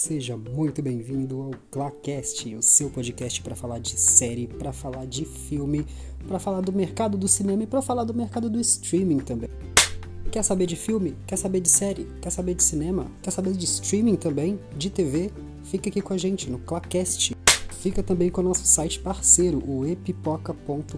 [0.00, 5.26] seja muito bem-vindo ao Clacast, o seu podcast para falar de série, para falar de
[5.26, 5.86] filme,
[6.26, 9.50] para falar do mercado do cinema e para falar do mercado do streaming também.
[10.32, 11.14] Quer saber de filme?
[11.26, 12.08] Quer saber de série?
[12.22, 13.10] Quer saber de cinema?
[13.20, 14.58] Quer saber de streaming também?
[14.74, 15.30] De TV?
[15.64, 17.36] Fica aqui com a gente no Clacast.
[17.68, 20.96] Fica também com o nosso site parceiro, o epipoca.com.br.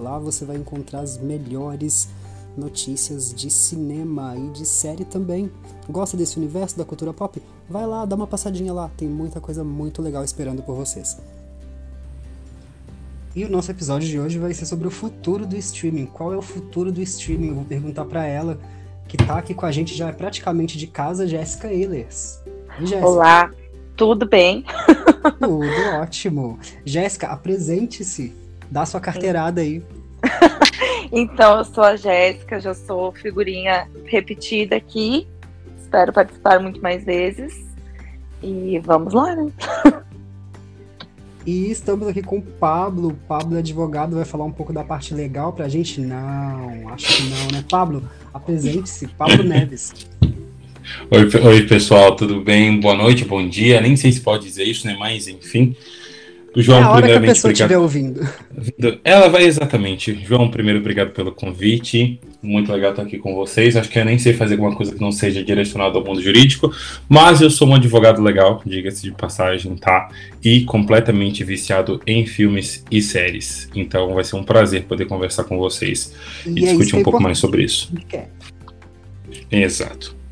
[0.00, 2.08] Lá você vai encontrar as melhores
[2.56, 5.50] notícias de cinema e de série também.
[5.88, 7.42] Gosta desse universo da cultura pop?
[7.68, 11.18] Vai lá, dá uma passadinha lá, tem muita coisa muito legal esperando por vocês.
[13.34, 16.06] E o nosso episódio de hoje vai ser sobre o futuro do streaming.
[16.06, 17.48] Qual é o futuro do streaming?
[17.48, 18.60] Eu vou perguntar para ela,
[19.08, 22.38] que tá aqui com a gente já é praticamente de casa, Jéssica Ehlers.
[23.02, 23.50] Olá,
[23.96, 24.64] tudo bem?
[25.40, 25.64] Tudo
[26.00, 26.58] ótimo.
[26.84, 28.34] Jéssica, apresente-se.
[28.70, 29.82] Dá sua carteirada aí.
[31.12, 35.26] então, eu sou a Jéssica, já sou figurinha repetida aqui.
[35.80, 37.64] Espero participar muito mais vezes.
[38.42, 39.52] E vamos lá, né?
[41.46, 43.08] E estamos aqui com o Pablo.
[43.08, 46.00] O Pablo é advogado, vai falar um pouco da parte legal pra gente?
[46.00, 47.62] Não, acho que não, né?
[47.68, 48.02] Pablo,
[48.32, 49.08] apresente-se.
[49.08, 49.92] Pablo Neves.
[51.10, 52.80] Oi, oi, pessoal, tudo bem?
[52.80, 53.78] Boa noite, bom dia.
[53.80, 54.96] Nem sei se pode dizer isso, né?
[54.98, 55.76] Mas, enfim.
[56.56, 58.20] João, é a hora que a pessoa estiver ouvindo.
[59.02, 60.24] Ela vai exatamente.
[60.24, 62.20] João, primeiro, obrigado pelo convite.
[62.42, 63.76] Muito legal estar aqui com vocês.
[63.76, 66.72] Acho que eu nem sei fazer alguma coisa que não seja direcionada ao mundo jurídico,
[67.08, 70.08] mas eu sou um advogado legal, diga-se de passagem, tá?
[70.42, 73.68] E completamente viciado em filmes e séries.
[73.74, 76.14] Então vai ser um prazer poder conversar com vocês
[76.46, 77.92] e, e é discutir um pouco mais sobre isso.
[79.50, 80.23] Exato.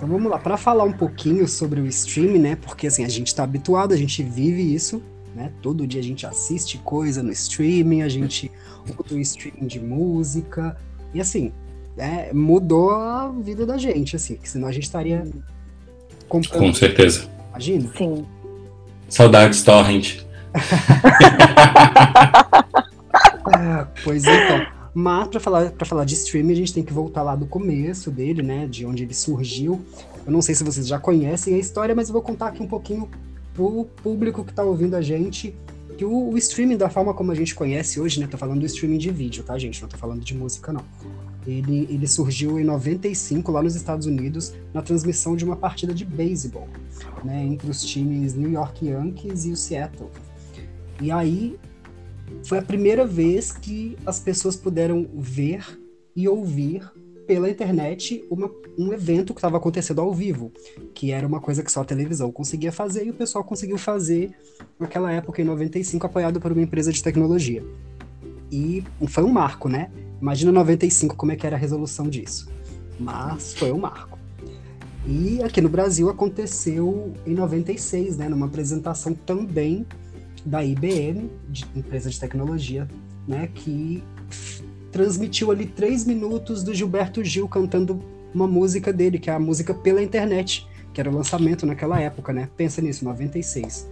[0.00, 2.56] Então vamos lá, para falar um pouquinho sobre o streaming, né?
[2.56, 5.02] Porque assim, a gente está habituado, a gente vive isso,
[5.34, 5.52] né?
[5.60, 8.50] Todo dia a gente assiste coisa no streaming, a gente
[8.86, 10.74] usa o streaming de música.
[11.12, 11.52] E assim,
[11.98, 15.22] é, mudou a vida da gente, assim, que senão a gente estaria
[16.26, 16.62] comprando.
[16.62, 17.28] Com certeza.
[17.50, 17.92] Imagina?
[17.94, 18.24] Sim.
[19.06, 20.20] Saudades, Torrent.
[23.54, 24.79] ah, pois então.
[24.92, 28.10] Mas para falar, pra falar de streaming, a gente tem que voltar lá do começo
[28.10, 28.66] dele, né?
[28.66, 29.80] De onde ele surgiu.
[30.26, 32.66] Eu não sei se vocês já conhecem a história, mas eu vou contar aqui um
[32.66, 33.08] pouquinho
[33.54, 35.54] pro público que está ouvindo a gente.
[35.96, 38.26] Que o, o, streaming, da forma como a gente conhece hoje, né?
[38.26, 39.80] Tô falando do streaming de vídeo, tá, gente?
[39.80, 40.84] Não tô falando de música, não.
[41.46, 46.04] Ele, ele surgiu em 95, lá nos Estados Unidos, na transmissão de uma partida de
[46.04, 46.68] beisebol,
[47.24, 47.44] né?
[47.44, 50.10] Entre os times New York Yankees e o Seattle.
[51.00, 51.58] E aí,
[52.44, 55.64] foi a primeira vez que as pessoas puderam ver
[56.14, 56.90] e ouvir
[57.26, 60.50] pela internet uma, um evento que estava acontecendo ao vivo,
[60.92, 64.32] que era uma coisa que só a televisão conseguia fazer e o pessoal conseguiu fazer
[64.78, 67.62] naquela época, em 95, apoiado por uma empresa de tecnologia.
[68.50, 69.90] E foi um marco, né?
[70.20, 72.50] Imagina 95 como é que era a resolução disso.
[72.98, 74.18] Mas foi um marco.
[75.06, 79.86] E aqui no Brasil aconteceu em 96, né, numa apresentação também
[80.44, 82.88] da IBM, de, empresa de tecnologia,
[83.26, 84.02] né, que
[84.90, 88.02] transmitiu ali três minutos do Gilberto Gil cantando
[88.34, 92.32] uma música dele, que é a música pela internet, que era o lançamento naquela época,
[92.32, 92.48] né?
[92.56, 93.88] Pensa nisso, 96.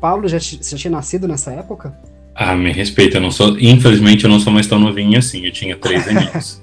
[0.00, 1.96] Paulo, já, já tinha nascido nessa época?
[2.34, 3.58] Ah, me respeita, eu não sou.
[3.58, 6.62] Infelizmente, eu não sou mais tão novinho assim, eu tinha três aninhos.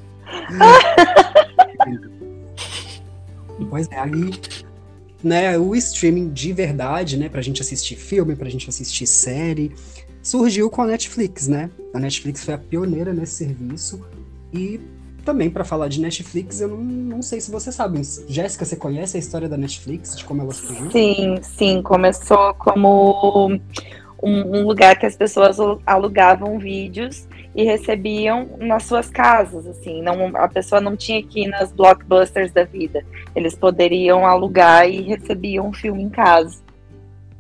[3.70, 4.32] pois é, ali
[5.24, 9.72] né, o streaming de verdade, né, pra gente assistir filme, pra gente assistir série,
[10.22, 11.70] surgiu com a Netflix, né?
[11.94, 14.02] A Netflix foi a pioneira nesse serviço
[14.54, 14.80] e
[15.26, 18.02] também para falar de Netflix, eu não, não sei se você sabe.
[18.28, 20.90] Jéssica, você conhece a história da Netflix, de como ela surgiu?
[20.92, 23.52] Sim, sim, começou como
[24.24, 30.36] um, um lugar que as pessoas alugavam vídeos e recebiam nas suas casas, assim, não,
[30.38, 33.04] a pessoa não tinha que ir nas blockbusters da vida.
[33.36, 36.62] Eles poderiam alugar e recebiam um filme em casa.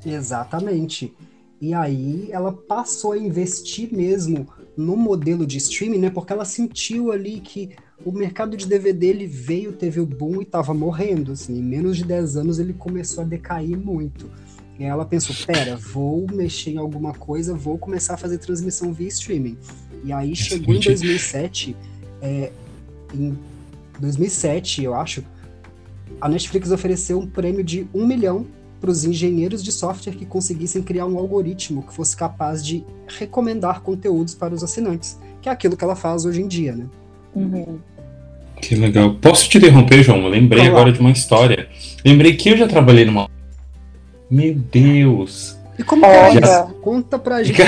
[0.05, 1.13] Exatamente.
[1.61, 6.09] E aí ela passou a investir mesmo no modelo de streaming, né?
[6.09, 7.71] Porque ela sentiu ali que
[8.05, 11.59] o mercado de DVD ele veio, teve o boom e estava morrendo, assim.
[11.59, 14.29] Em menos de 10 anos ele começou a decair muito.
[14.79, 19.09] E ela pensou, pera, vou mexer em alguma coisa, vou começar a fazer transmissão via
[19.09, 19.57] streaming.
[20.03, 21.75] E aí chegou em 2007,
[22.21, 22.51] é,
[23.13, 23.37] em
[23.99, 25.23] 2007, eu acho,
[26.21, 28.45] a Netflix ofereceu um prêmio de um milhão
[28.79, 33.81] para os engenheiros de software que conseguissem criar um algoritmo que fosse capaz de recomendar
[33.81, 36.85] conteúdos para os assinantes, que é aquilo que ela faz hoje em dia, né?
[37.35, 37.79] Uhum.
[38.61, 39.15] Que legal.
[39.15, 40.23] Posso te interromper, João?
[40.23, 40.71] Eu lembrei Olá.
[40.71, 41.69] agora de uma história.
[42.05, 43.29] Lembrei que eu já trabalhei numa.
[44.29, 45.57] Meu Deus!
[45.77, 46.73] E como é isso?
[46.81, 47.59] Conta pra gente.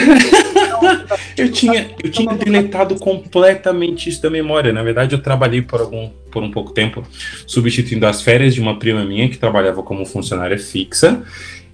[1.38, 4.74] eu tinha, eu tinha deletado completamente isso da memória.
[4.74, 7.04] Na verdade, eu trabalhei por algum por um pouco tempo,
[7.46, 11.22] substituindo as férias de uma prima minha que trabalhava como funcionária fixa.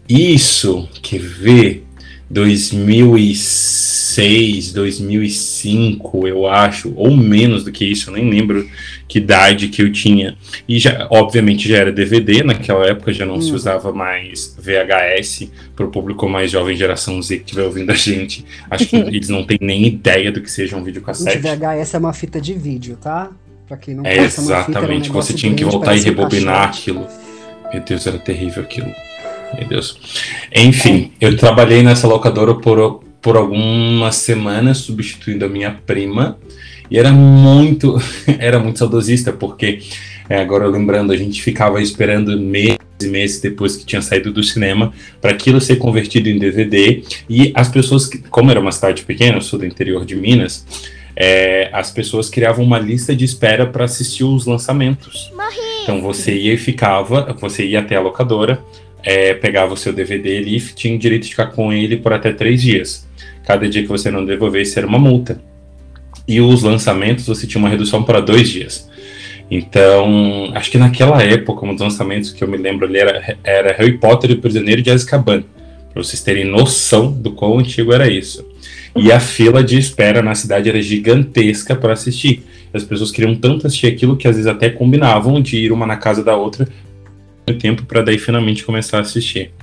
[0.10, 1.84] Isso, que vê
[2.30, 8.70] 2006, 2005, eu acho, ou menos do que isso, eu nem lembro
[9.08, 10.38] que idade que eu tinha.
[10.68, 13.42] E já, obviamente, já era DVD, naquela época já não hum.
[13.42, 17.96] se usava mais VHS para o público mais jovem, geração Z que estiver ouvindo a
[17.96, 18.44] gente.
[18.70, 21.38] Acho que eles não têm nem ideia do que seja um videocassete.
[21.38, 23.32] VHS é uma fita de vídeo, tá?
[23.68, 27.08] Pra quem não é, Exatamente, fita, um você tinha que voltar e rebobinar aquilo.
[27.72, 28.92] Meu Deus, era terrível aquilo.
[29.56, 29.98] Meu Deus.
[30.56, 36.38] Enfim, eu trabalhei nessa locadora por, por algumas semanas, substituindo a minha prima.
[36.90, 37.98] E era muito,
[38.40, 39.80] era muito saudosista, porque
[40.30, 44.44] é, agora lembrando, a gente ficava esperando meses e meses depois que tinha saído do
[44.44, 44.92] cinema
[45.22, 47.04] para aquilo ser convertido em DVD.
[47.30, 50.66] E as pessoas, como era uma cidade pequena, eu sou do interior de Minas,
[51.16, 55.32] é, as pessoas criavam uma lista de espera para assistir os lançamentos.
[55.36, 55.84] Morri.
[55.84, 58.62] Então você ia e ficava, você ia até a locadora,
[59.04, 62.32] é, pegava o seu DVD ali e tinha direito de ficar com ele por até
[62.32, 63.08] três dias.
[63.46, 65.40] Cada dia que você não devolvesse era uma multa.
[66.28, 68.90] E os lançamentos você tinha uma redução para dois dias.
[69.50, 73.74] Então, acho que naquela época, um dos lançamentos que eu me lembro ali era, era
[73.78, 75.44] Harry Potter e o Prisioneiro de Azkaban.
[75.94, 78.46] Para vocês terem noção do quão antigo era isso.
[78.96, 82.44] E a fila de espera na cidade era gigantesca para assistir.
[82.74, 85.96] As pessoas queriam tanto assistir aquilo que às vezes até combinavam de ir uma na
[85.96, 86.68] casa da outra
[87.54, 89.54] tempo para daí finalmente começar a assistir.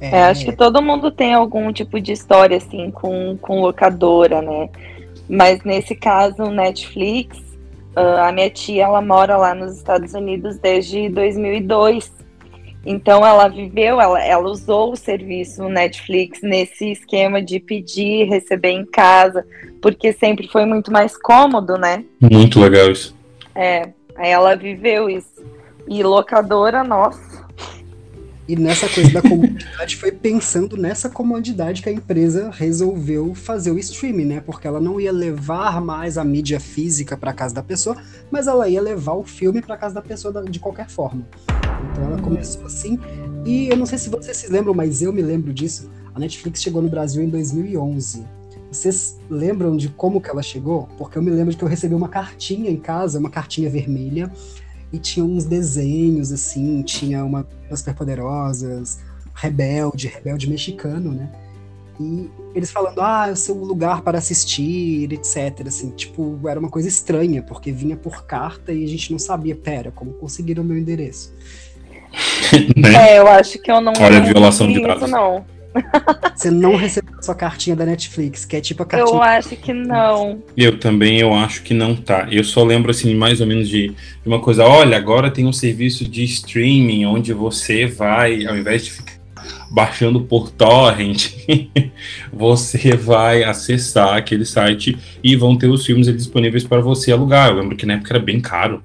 [0.00, 4.40] É, é, acho que todo mundo tem algum tipo de história assim com, com locadora,
[4.40, 4.70] né?
[5.28, 7.38] Mas nesse caso, Netflix,
[7.94, 12.10] uh, a minha tia ela mora lá nos Estados Unidos desde 2002.
[12.84, 18.86] Então ela viveu, ela, ela usou o serviço Netflix nesse esquema de pedir, receber em
[18.86, 19.46] casa,
[19.82, 22.02] porque sempre foi muito mais cômodo, né?
[22.18, 23.14] Muito legal isso.
[23.54, 25.44] É, aí ela viveu isso.
[25.90, 27.44] E locadora, nossa.
[28.46, 33.78] E nessa coisa da comodidade foi pensando nessa comodidade que a empresa resolveu fazer o
[33.78, 34.40] streaming, né?
[34.40, 37.96] Porque ela não ia levar mais a mídia física para casa da pessoa,
[38.30, 41.26] mas ela ia levar o filme para casa da pessoa de qualquer forma.
[41.90, 42.96] Então ela começou assim.
[43.44, 45.90] E eu não sei se vocês se lembram, mas eu me lembro disso.
[46.14, 48.24] A Netflix chegou no Brasil em 2011.
[48.70, 50.88] Vocês lembram de como que ela chegou?
[50.96, 54.30] Porque eu me lembro de que eu recebi uma cartinha em casa, uma cartinha vermelha,
[54.92, 58.98] e tinha uns desenhos, assim, tinha uma super poderosas,
[59.34, 61.30] rebelde, rebelde mexicano, né?
[62.00, 65.66] E eles falando, ah, é o seu lugar para assistir, etc.
[65.66, 69.54] Assim, tipo, era uma coisa estranha, porque vinha por carta e a gente não sabia,
[69.54, 71.32] pera, como conseguiram o meu endereço?
[72.74, 73.12] né?
[73.12, 73.92] É, eu acho que eu não.
[74.00, 75.08] Olha a violação de dados.
[75.10, 75.44] Não.
[76.34, 79.14] Você não recebeu a sua cartinha da Netflix, que é tipo a cartinha.
[79.14, 80.42] Eu acho que não.
[80.56, 82.26] Eu também, eu acho que não tá.
[82.30, 83.96] Eu só lembro, assim, mais ou menos de, de
[84.26, 84.64] uma coisa.
[84.64, 89.20] Olha, agora tem um serviço de streaming onde você vai, ao invés de ficar
[89.70, 91.30] baixando por torrent,
[92.32, 97.50] você vai acessar aquele site e vão ter os filmes disponíveis para você alugar.
[97.50, 98.82] Eu lembro que na época era bem caro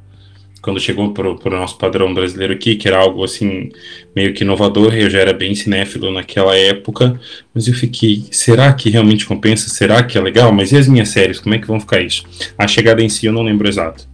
[0.66, 3.70] quando chegou para o nosso padrão brasileiro aqui, que era algo assim,
[4.16, 7.22] meio que inovador, eu já era bem cinéfilo naquela época,
[7.54, 9.70] mas eu fiquei, será que realmente compensa?
[9.70, 10.52] Será que é legal?
[10.52, 12.26] Mas e as minhas séries, como é que vão ficar isso?
[12.58, 14.10] A chegada em si eu não lembro exato.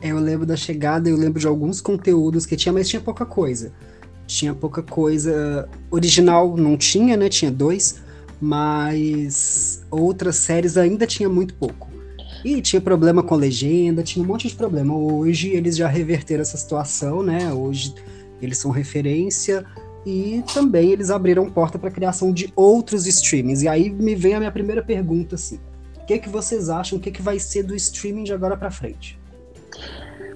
[0.00, 3.24] É, eu lembro da chegada, eu lembro de alguns conteúdos que tinha, mas tinha pouca
[3.24, 3.72] coisa.
[4.26, 5.68] Tinha pouca coisa.
[5.92, 7.28] Original não tinha, né?
[7.28, 8.02] Tinha dois,
[8.40, 11.88] mas outras séries ainda tinha muito pouco.
[12.44, 14.96] E tinha problema com legenda, tinha um monte de problema.
[14.96, 17.52] Hoje eles já reverteram essa situação, né?
[17.52, 17.94] Hoje
[18.40, 19.64] eles são referência
[20.04, 23.62] e também eles abriram porta para a criação de outros streamings.
[23.62, 25.60] E aí me vem a minha primeira pergunta assim:
[25.96, 26.98] o que, que vocês acham?
[26.98, 29.18] O que, que vai ser do streaming de agora para frente?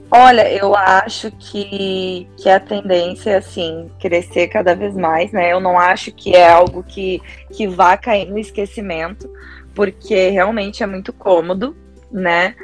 [0.09, 5.53] Olha, eu acho que, que a tendência é assim, crescer cada vez mais, né?
[5.53, 7.21] Eu não acho que é algo que,
[7.53, 9.29] que vá cair no esquecimento,
[9.75, 11.75] porque realmente é muito cômodo
[12.17, 12.55] né?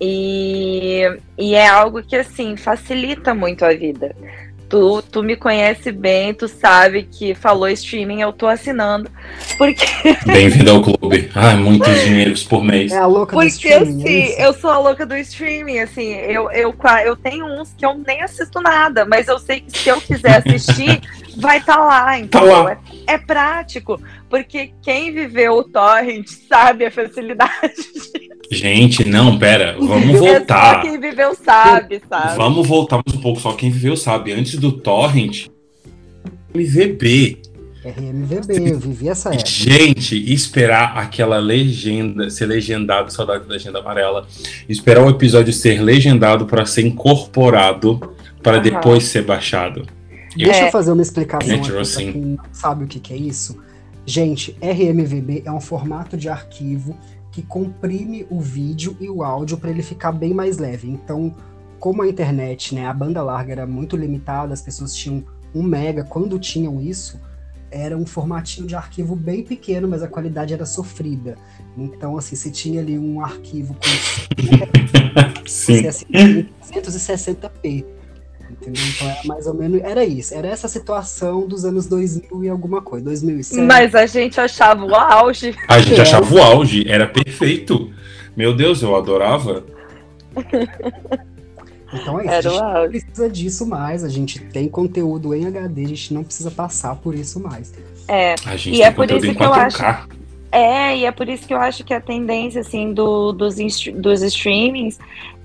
[0.00, 1.02] E,
[1.38, 4.14] e é algo que, assim, facilita muito a vida.
[4.68, 9.08] Tu, tu me conhece bem, tu sabe que falou streaming, eu tô assinando.
[9.56, 9.86] Porque.
[10.26, 11.30] Bem-vindo ao clube.
[11.34, 12.90] Ai, muitos dinheiros por mês.
[12.90, 13.96] É a louca porque, do streaming.
[13.98, 17.72] Porque, assim, é eu sou a louca do streaming, assim, eu, eu, eu tenho uns
[17.74, 21.00] que eu nem assisto nada, mas eu sei que se eu quiser assistir,
[21.36, 22.78] vai estar tá lá, então Tá lá.
[23.06, 24.00] É, é, prático,
[24.34, 27.72] porque quem viveu o torrent sabe a facilidade
[28.50, 30.74] Gente, não, pera, vamos voltar.
[30.74, 32.36] É só quem viveu sabe, sabe?
[32.36, 34.32] Vamos voltar um pouco, só quem viveu sabe.
[34.32, 35.46] Antes do torrent,
[36.52, 37.38] MVB.
[37.84, 39.48] RMVB, eu vivi essa época.
[39.48, 44.26] Gente, esperar aquela legenda, ser legendado, saudade da legenda amarela,
[44.68, 48.00] esperar o episódio ser legendado para ser incorporado
[48.42, 49.86] para depois ser baixado.
[50.36, 50.66] Deixa É.
[50.68, 52.12] eu fazer uma explicação aqui Metro, pra sim.
[52.12, 53.62] quem não sabe o que, que é isso.
[54.06, 56.96] Gente, RMVB é um formato de arquivo
[57.32, 60.88] que comprime o vídeo e o áudio para ele ficar bem mais leve.
[60.88, 61.34] Então,
[61.80, 66.04] como a internet, né, a banda larga era muito limitada, as pessoas tinham um mega
[66.04, 67.20] quando tinham isso,
[67.70, 71.36] era um formatinho de arquivo bem pequeno, mas a qualidade era sofrida.
[71.76, 73.80] Então, assim, se tinha ali um arquivo com
[75.44, 77.84] 160p,
[78.66, 78.82] Entendeu?
[78.94, 79.80] Então era mais ou menos.
[79.82, 80.34] Era isso.
[80.34, 83.04] Era essa situação dos anos 2000 e alguma coisa.
[83.04, 83.60] 2007.
[83.62, 85.54] Mas a gente achava o auge.
[85.68, 86.02] A gente É.
[86.02, 87.92] achava o auge, era perfeito.
[88.36, 89.64] Meu Deus, eu adorava.
[91.92, 92.32] Então é isso.
[92.32, 94.02] Era a gente não precisa disso mais.
[94.02, 97.72] A gente tem conteúdo em HD, a gente não precisa passar por isso mais.
[98.08, 98.34] É.
[98.46, 100.06] A gente E tem é por isso que eu 4K.
[100.50, 104.22] É, e é por isso que eu acho que a tendência, assim, do, dos, dos
[104.22, 104.98] streamings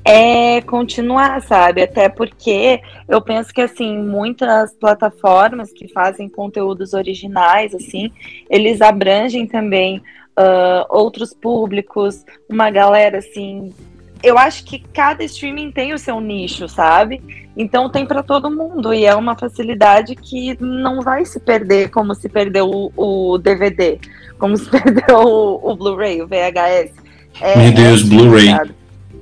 [0.10, 1.84] é continuar, sabe?
[1.84, 8.12] Até porque eu penso que, assim, muitas plataformas que fazem conteúdos originais, assim,
[8.50, 10.01] eles abrangem também
[10.36, 13.74] ah, outros públicos, uma galera, assim...
[14.22, 17.22] Eu acho que cada streaming tem o seu nicho, sabe?
[17.56, 22.13] Então tem para todo mundo e é uma facilidade que não vai se perder como
[22.13, 23.98] se perdeu o, o DVD,
[24.38, 26.92] como se perdeu o, o Blu-ray, o VHS.
[27.39, 28.50] É, Meu Deus, assim, Blu-ray.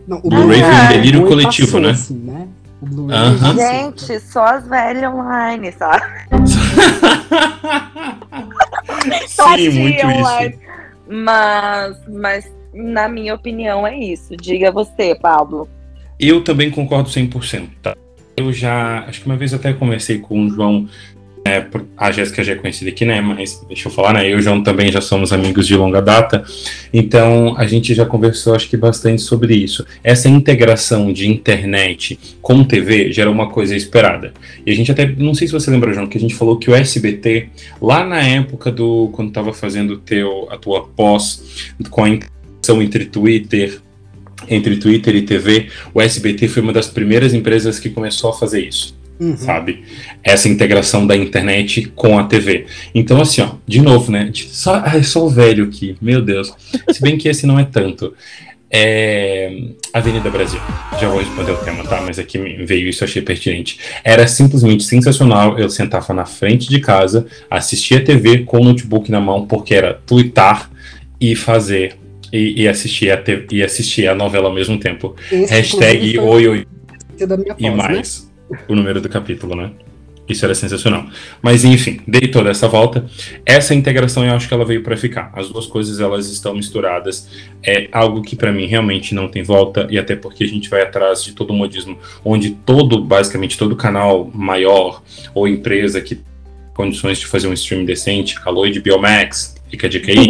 [0.07, 1.89] Não, o Blu-ray foi um delírio coletivo, passou, né?
[1.89, 2.47] assim, né?
[2.81, 3.39] O Blu-ray Aham.
[3.39, 3.55] passou.
[3.55, 6.05] Gente, só as velhas online, sabe?
[9.27, 10.07] Só Sim, muito isso.
[10.07, 10.59] online.
[11.09, 14.35] Mas, mas, na minha opinião, é isso.
[14.37, 15.67] Diga você, Pablo.
[16.17, 17.67] Eu também concordo 100%.
[17.81, 17.95] Tá?
[18.37, 20.87] Eu já, acho que uma vez até conversei com o João,
[21.47, 24.35] né, a Jéssica já é conhecida aqui, né, mas deixa eu falar, né, eu e
[24.35, 26.43] o João também já somos amigos de longa data,
[26.93, 29.85] então a gente já conversou, acho que bastante sobre isso.
[30.03, 34.33] Essa integração de internet com TV gera uma coisa esperada.
[34.65, 36.69] E a gente até, não sei se você lembra, João, que a gente falou que
[36.69, 37.49] o SBT,
[37.81, 43.05] lá na época do, quando estava fazendo teu, a tua pós, com a integração entre
[43.05, 43.79] Twitter,
[44.49, 48.61] entre Twitter e TV, o SBT foi uma das primeiras empresas que começou a fazer
[48.61, 49.35] isso, Uhum.
[49.35, 49.83] sabe?
[50.23, 52.67] Essa integração da internet com a TV.
[52.93, 54.29] Então, assim, ó, de novo, né?
[54.33, 56.53] Só, ai, só o velho aqui, meu Deus.
[56.91, 58.13] Se bem que esse não é tanto.
[58.69, 59.49] É...
[59.93, 60.59] Avenida Brasil.
[60.99, 62.01] Já vou responder o tema, tá?
[62.01, 63.79] Mas aqui me veio isso, achei pertinente.
[64.03, 65.57] Era simplesmente sensacional.
[65.57, 69.93] Eu sentava na frente de casa, assistia TV com o notebook na mão, porque era
[70.05, 70.69] twittar
[71.19, 71.95] e fazer.
[72.31, 75.15] E, e assistir a e assistir a novela ao mesmo tempo.
[75.31, 76.67] Esse, Hashtag oi, oi,
[77.25, 78.26] da minha e pós, né?
[78.67, 79.71] O número do capítulo, né?
[80.27, 81.05] Isso era sensacional.
[81.41, 83.05] Mas enfim, dei toda essa volta.
[83.45, 85.31] Essa integração eu acho que ela veio para ficar.
[85.33, 87.29] As duas coisas elas estão misturadas.
[87.63, 90.81] É algo que para mim realmente não tem volta e até porque a gente vai
[90.81, 95.01] atrás de todo o modismo, onde todo, basicamente todo canal maior
[95.33, 96.25] ou empresa que tem
[96.73, 100.27] condições de fazer um stream decente, a de Biomax, fica a dica aí,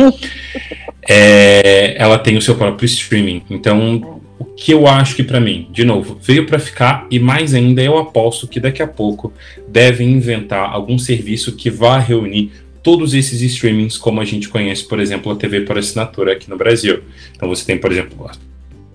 [1.06, 3.44] é, ela tem o seu próprio streaming.
[3.50, 7.54] Então, o que eu acho que pra mim, de novo, veio pra ficar e mais
[7.54, 9.34] ainda eu aposto que daqui a pouco
[9.68, 12.52] devem inventar algum serviço que vá reunir
[12.84, 16.58] todos esses streamings como a gente conhece, por exemplo, a TV por assinatura aqui no
[16.58, 17.02] Brasil.
[17.36, 18.30] Então você tem, por exemplo,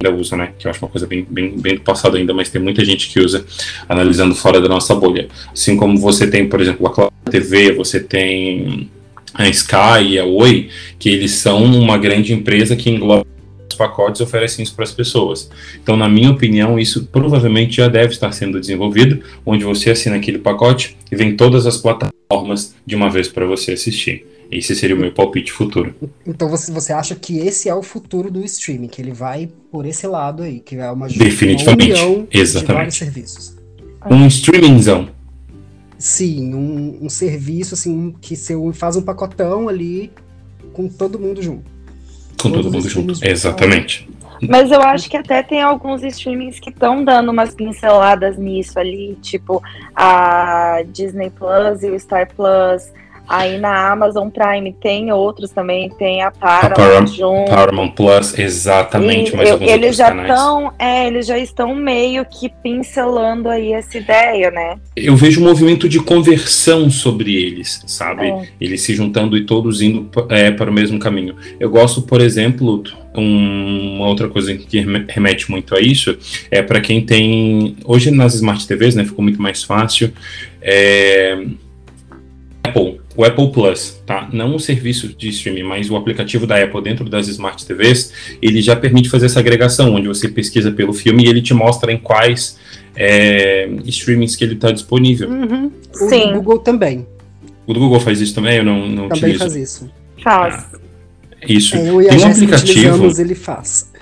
[0.03, 0.53] ainda usa, né?
[0.59, 3.09] Que eu acho uma coisa bem, bem, bem do passado ainda, mas tem muita gente
[3.09, 3.45] que usa,
[3.89, 5.29] analisando fora da nossa bolha.
[5.53, 8.91] Assim como você tem, por exemplo, a Claro TV, você tem
[9.35, 10.69] a Sky e a Oi,
[10.99, 13.27] que eles são uma grande empresa que engloba
[13.75, 15.51] pacotes oferecem isso para as pessoas.
[15.83, 20.39] Então, na minha opinião, isso provavelmente já deve estar sendo desenvolvido, onde você assina aquele
[20.39, 24.27] pacote e vem todas as plataformas de uma vez para você assistir.
[24.53, 25.95] Esse seria o meu palpite futuro.
[26.27, 29.87] Então você, você acha que esse é o futuro do streaming, que ele vai por
[29.87, 32.75] esse lado aí, que é uma, Definitivamente, uma união de exatamente.
[32.75, 33.57] vários serviços.
[34.11, 35.09] Um streamingzão.
[35.97, 40.13] Sim, um, um serviço assim que você faz um pacotão ali
[40.75, 41.72] com todo mundo junto.
[42.41, 43.25] Com todo mundo junto.
[43.25, 44.09] Exatamente.
[44.49, 49.17] Mas eu acho que até tem alguns streamings que estão dando umas pinceladas nisso ali,
[49.23, 49.63] tipo
[49.95, 52.91] a Disney Plus e o Star Plus.
[53.29, 57.51] Aí na Amazon Prime tem outros também, tem a Paramount, Param- junto.
[57.51, 62.49] Paramount Plus, exatamente, E mas eu- eles já estão, é, eles já estão meio que
[62.63, 64.77] pincelando aí essa ideia, né?
[64.97, 68.27] Eu vejo um movimento de conversão sobre eles, sabe?
[68.27, 68.43] É.
[68.61, 71.35] Eles se juntando e todos indo é, para o mesmo caminho.
[71.59, 72.83] Eu gosto, por exemplo,
[73.15, 76.17] um- uma outra coisa que reme- remete muito a isso
[76.51, 77.77] é para quem tem.
[77.85, 79.05] Hoje nas Smart TVs, né?
[79.05, 80.13] Ficou muito mais fácil.
[80.61, 81.45] É,
[82.65, 84.29] Apple o Apple Plus, tá?
[84.33, 88.63] Não o serviço de streaming, mas o aplicativo da Apple dentro das Smart TVs, ele
[88.63, 91.99] já permite fazer essa agregação, onde você pesquisa pelo filme e ele te mostra em
[91.99, 92.59] quais
[92.97, 95.29] é, streamings que ele está disponível.
[95.29, 95.71] Uhum.
[95.95, 96.33] O Sim.
[96.33, 97.07] Google também.
[97.67, 98.59] O do Google faz isso também?
[98.59, 99.39] Eu não, não também utilizo.
[99.39, 99.91] faz isso.
[100.23, 100.55] Faz.
[100.55, 100.79] Ah,
[101.47, 101.77] isso.
[101.77, 103.21] É, e Tem um aplicativo.
[103.21, 103.93] Ele faz.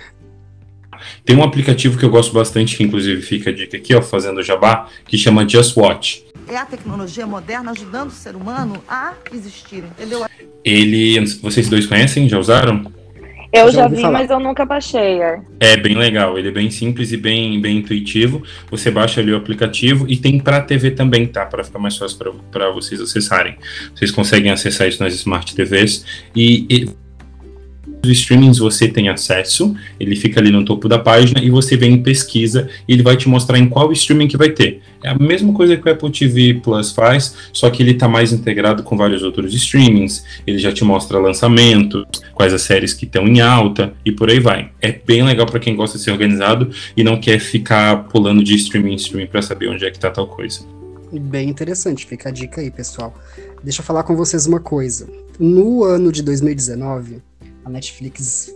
[1.24, 4.42] Tem um aplicativo que eu gosto bastante, que inclusive fica a dica aqui, ó, fazendo
[4.42, 6.24] jabá, que chama Just Watch.
[6.50, 10.26] É a tecnologia moderna ajudando o ser humano a existir, entendeu?
[10.64, 12.28] Ele, vocês dois conhecem?
[12.28, 12.92] Já usaram?
[13.52, 14.18] Eu já, já vi, falar.
[14.18, 15.22] mas eu nunca baixei.
[15.22, 15.40] É.
[15.60, 18.42] é bem legal, ele é bem simples e bem, bem intuitivo.
[18.68, 21.46] Você baixa ali o aplicativo e tem para TV também, tá?
[21.46, 22.18] Para ficar mais fácil
[22.50, 23.56] para vocês acessarem.
[23.94, 26.04] Vocês conseguem acessar isso nas Smart TVs
[26.34, 26.90] e, e
[28.08, 32.02] streamings você tem acesso, ele fica ali no topo da página e você vem em
[32.02, 34.80] pesquisa e ele vai te mostrar em qual streaming que vai ter.
[35.02, 38.32] É a mesma coisa que o Apple TV Plus faz, só que ele está mais
[38.32, 42.04] integrado com vários outros streamings, ele já te mostra lançamentos,
[42.34, 44.70] quais as séries que estão em alta e por aí vai.
[44.80, 48.54] É bem legal para quem gosta de ser organizado e não quer ficar pulando de
[48.54, 50.60] streaming em streaming para saber onde é que está tal coisa.
[51.12, 53.12] Bem interessante, fica a dica aí, pessoal.
[53.64, 55.08] Deixa eu falar com vocês uma coisa.
[55.38, 57.20] No ano de 2019,
[57.64, 58.54] a Netflix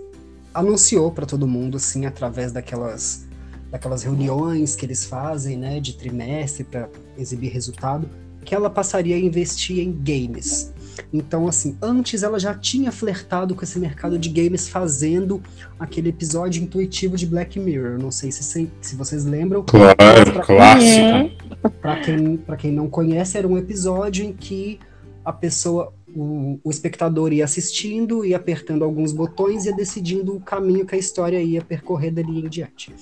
[0.52, 3.26] anunciou para todo mundo, assim, através daquelas,
[3.70, 8.08] daquelas reuniões que eles fazem, né, de trimestre para exibir resultado,
[8.44, 10.72] que ela passaria a investir em games.
[11.12, 15.42] Então, assim, antes ela já tinha flertado com esse mercado de games fazendo
[15.78, 17.98] aquele episódio intuitivo de Black Mirror.
[17.98, 19.64] Não sei se, se vocês lembram.
[19.64, 19.96] Claro,
[20.32, 21.70] pra, clássico.
[21.80, 24.78] Para quem, quem não conhece, era um episódio em que
[25.24, 30.40] a pessoa o, o, espectador ia assistindo, ia apertando alguns botões e ia decidindo o
[30.40, 32.92] caminho que a história ia percorrer dali em diante.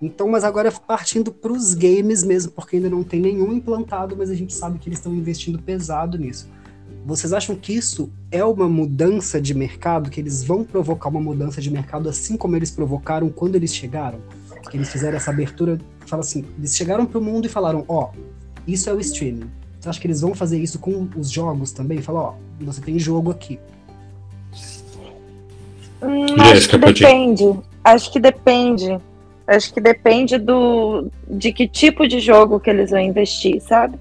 [0.00, 4.30] Então, mas agora partindo para os games mesmo, porque ainda não tem nenhum implantado, mas
[4.30, 6.48] a gente sabe que eles estão investindo pesado nisso.
[7.04, 11.60] Vocês acham que isso é uma mudança de mercado, que eles vão provocar uma mudança
[11.60, 14.20] de mercado assim como eles provocaram quando eles chegaram?
[14.70, 18.10] Que eles fizeram essa abertura, fala assim, eles chegaram para o mundo e falaram, ó,
[18.12, 18.18] oh,
[18.66, 19.50] isso é o streaming.
[19.78, 22.02] Você acha que eles vão fazer isso com os jogos também?
[22.02, 23.58] Falar, ó, você tem jogo aqui.
[26.02, 27.60] Hum, acho que depende.
[27.84, 28.98] Acho que depende.
[29.46, 33.98] Acho que depende do de que tipo de jogo que eles vão investir, sabe?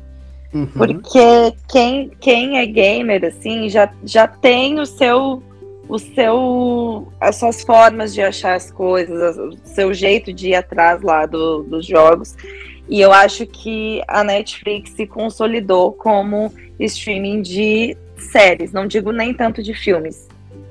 [0.53, 0.65] Uhum.
[0.65, 5.41] Porque quem, quem é gamer, assim, já, já tem o seu,
[5.87, 7.11] o seu.
[7.19, 11.63] as suas formas de achar as coisas, o seu jeito de ir atrás lá do,
[11.63, 12.35] dos jogos.
[12.89, 19.33] E eu acho que a Netflix se consolidou como streaming de séries, não digo nem
[19.33, 20.27] tanto de filmes.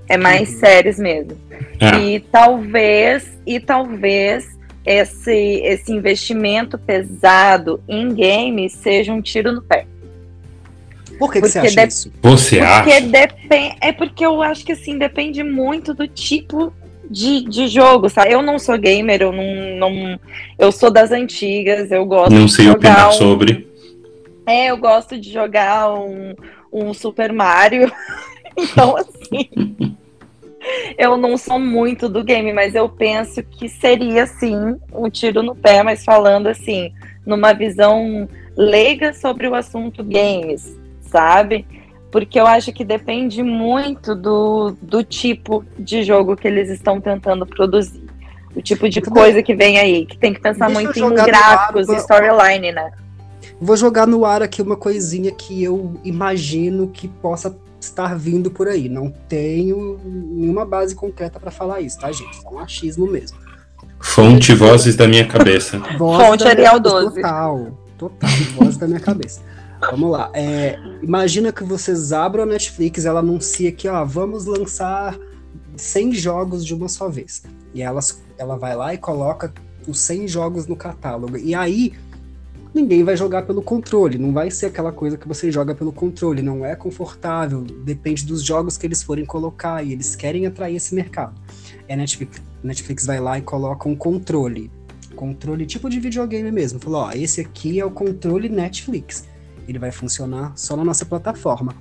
[0.09, 0.59] É mais uhum.
[0.61, 1.37] séries mesmo.
[1.81, 1.99] É.
[1.99, 9.87] E talvez, e talvez esse, esse investimento pesado em games seja um tiro no pé.
[11.19, 12.13] Por que, que você acha isso?
[12.23, 13.01] Você porque acha?
[13.01, 13.77] Depend...
[13.81, 16.73] É porque eu acho que assim, depende muito do tipo
[17.11, 18.33] de, de jogo, sabe?
[18.33, 20.21] Eu não sou gamer, eu não, não.
[20.59, 22.69] Eu sou das antigas, eu gosto não sei.
[22.69, 23.13] Opinar um...
[23.13, 23.67] sobre.
[24.47, 26.35] É, eu gosto de jogar um,
[26.73, 27.91] um Super Mario.
[28.57, 29.49] então, assim.
[30.99, 35.55] eu não sou muito do game, mas eu penso que seria, sim, um tiro no
[35.55, 36.93] pé, mas falando assim,
[37.25, 40.77] numa visão leiga sobre o assunto games,
[41.09, 41.67] sabe?
[42.17, 47.45] porque eu acho que depende muito do, do tipo de jogo que eles estão tentando
[47.45, 48.03] produzir.
[48.55, 51.91] O tipo de coisa que vem aí, que tem que pensar Deixa muito em gráficos
[51.91, 52.91] e storyline, né?
[53.61, 58.67] Vou jogar no ar aqui uma coisinha que eu imagino que possa estar vindo por
[58.67, 58.89] aí.
[58.89, 62.41] Não tenho nenhuma base concreta para falar isso, tá, gente?
[62.43, 63.37] É um achismo mesmo.
[64.01, 65.79] Fonte vozes da minha cabeça.
[65.99, 67.17] Fonte Arial 12.
[67.17, 69.43] Total, total, vozes da minha cabeça.
[69.81, 70.31] Vamos lá.
[70.35, 75.19] É, imagina que vocês abram a Netflix, ela anuncia que, ó, vamos lançar
[75.77, 77.43] 100 jogos de uma só vez.
[77.75, 78.01] E ela,
[78.39, 79.53] ela vai lá e coloca
[79.87, 81.37] os 100 jogos no catálogo.
[81.37, 81.93] E aí,
[82.75, 84.19] ninguém vai jogar pelo controle.
[84.19, 86.43] Não vai ser aquela coisa que você joga pelo controle.
[86.43, 87.63] Não é confortável.
[87.63, 89.85] Depende dos jogos que eles forem colocar.
[89.85, 91.35] E eles querem atrair esse mercado.
[91.87, 94.71] É Netflix, Netflix vai lá e coloca um controle.
[95.15, 96.81] Controle tipo de videogame mesmo.
[96.81, 99.25] Falou, ó, esse aqui é o controle Netflix
[99.69, 101.75] ele vai funcionar só na nossa plataforma.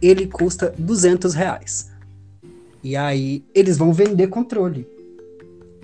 [0.00, 1.90] Ele custa 200 reais.
[2.82, 4.86] E aí eles vão vender controle.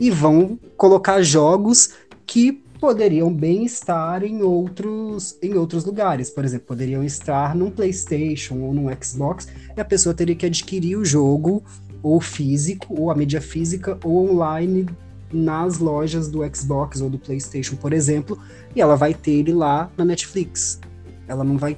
[0.00, 1.90] E vão colocar jogos
[2.26, 6.30] que poderiam bem estar em outros, em outros lugares.
[6.30, 10.96] Por exemplo, poderiam estar num PlayStation ou num Xbox e a pessoa teria que adquirir
[10.96, 11.62] o jogo
[12.02, 14.86] ou físico, ou a mídia física ou online
[15.32, 18.38] nas lojas do Xbox ou do PlayStation, por exemplo,
[18.74, 20.80] e ela vai ter ele lá na Netflix.
[21.28, 21.76] Ela não vai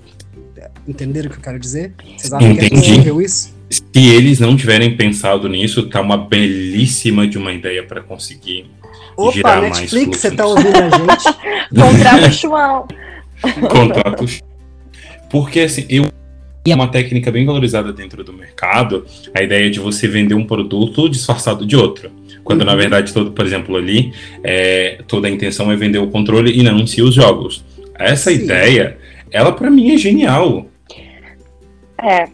[0.86, 1.92] entender o que eu quero dizer?
[2.16, 2.70] Vocês acham Entendi.
[2.70, 3.54] que é possível isso?
[3.68, 8.70] Se eles não tiverem pensado nisso, tá uma belíssima de uma ideia para conseguir
[9.16, 11.38] Opa, girar mais Netflix, você tá ouvindo a gente?
[11.74, 12.88] Contrata o João.
[13.70, 14.42] contratos.
[15.30, 16.06] Porque assim, eu
[16.66, 21.08] é uma técnica bem valorizada dentro do mercado, a ideia de você vender um produto
[21.08, 22.10] disfarçado de outro.
[22.44, 22.78] Quando na Uhum.
[22.78, 24.12] verdade, todo, por exemplo, ali,
[24.44, 27.64] é, toda a intenção é vender o controle e não em si os jogos.
[27.94, 28.44] Essa Sim.
[28.44, 28.98] ideia,
[29.33, 30.66] ela para mim é genial.
[32.03, 32.29] É.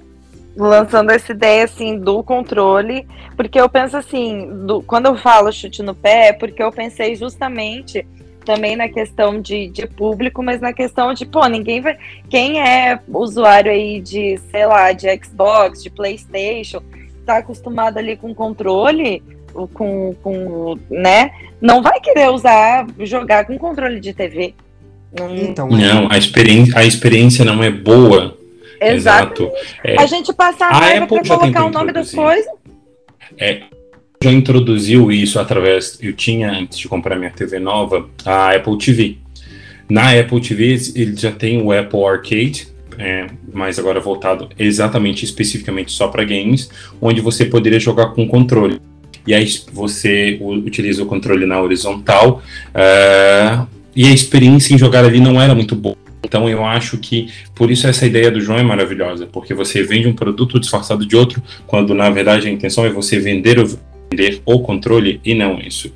[0.57, 3.07] Lançando essa ideia assim do controle,
[3.37, 7.15] porque eu penso assim, do- quando eu falo chute no pé, é porque eu pensei
[7.15, 8.07] justamente
[8.45, 11.99] também na questão de, de público, mas na questão de, pô, ninguém vai.
[12.31, 16.81] Quem é usuário aí de, sei lá, de Xbox, de Playstation,
[17.27, 19.23] tá acostumado ali com controle,
[19.75, 21.33] com, com, né?
[21.61, 24.55] Não vai querer usar, jogar com controle de TV.
[25.12, 28.37] Não, Então, Não, a experiência, a experiência não é boa.
[28.81, 29.45] exato.
[29.45, 29.51] Exato.
[29.85, 32.47] É, A gente passa a A raiva Apple pra colocar o nome das coisas.
[34.23, 35.99] já introduziu isso através.
[36.03, 39.19] Eu tinha, antes de comprar minha TV nova, a Apple TV.
[39.88, 45.92] Na Apple TV, ele já tem o Apple Arcade, é, mas agora voltado exatamente, especificamente
[45.92, 46.69] só para games,
[47.01, 48.81] onde você poderia jogar com controle.
[49.27, 52.42] E aí você utiliza o controle na horizontal,
[52.75, 53.59] é,
[53.97, 55.97] e a experiência em jogar ali não era muito boa.
[56.23, 60.07] Então eu acho que por isso essa ideia do João é maravilhosa, porque você vende
[60.07, 63.59] um produto disfarçado de outro, quando na verdade a intenção é você vender
[64.11, 65.91] vender o controle e não isso.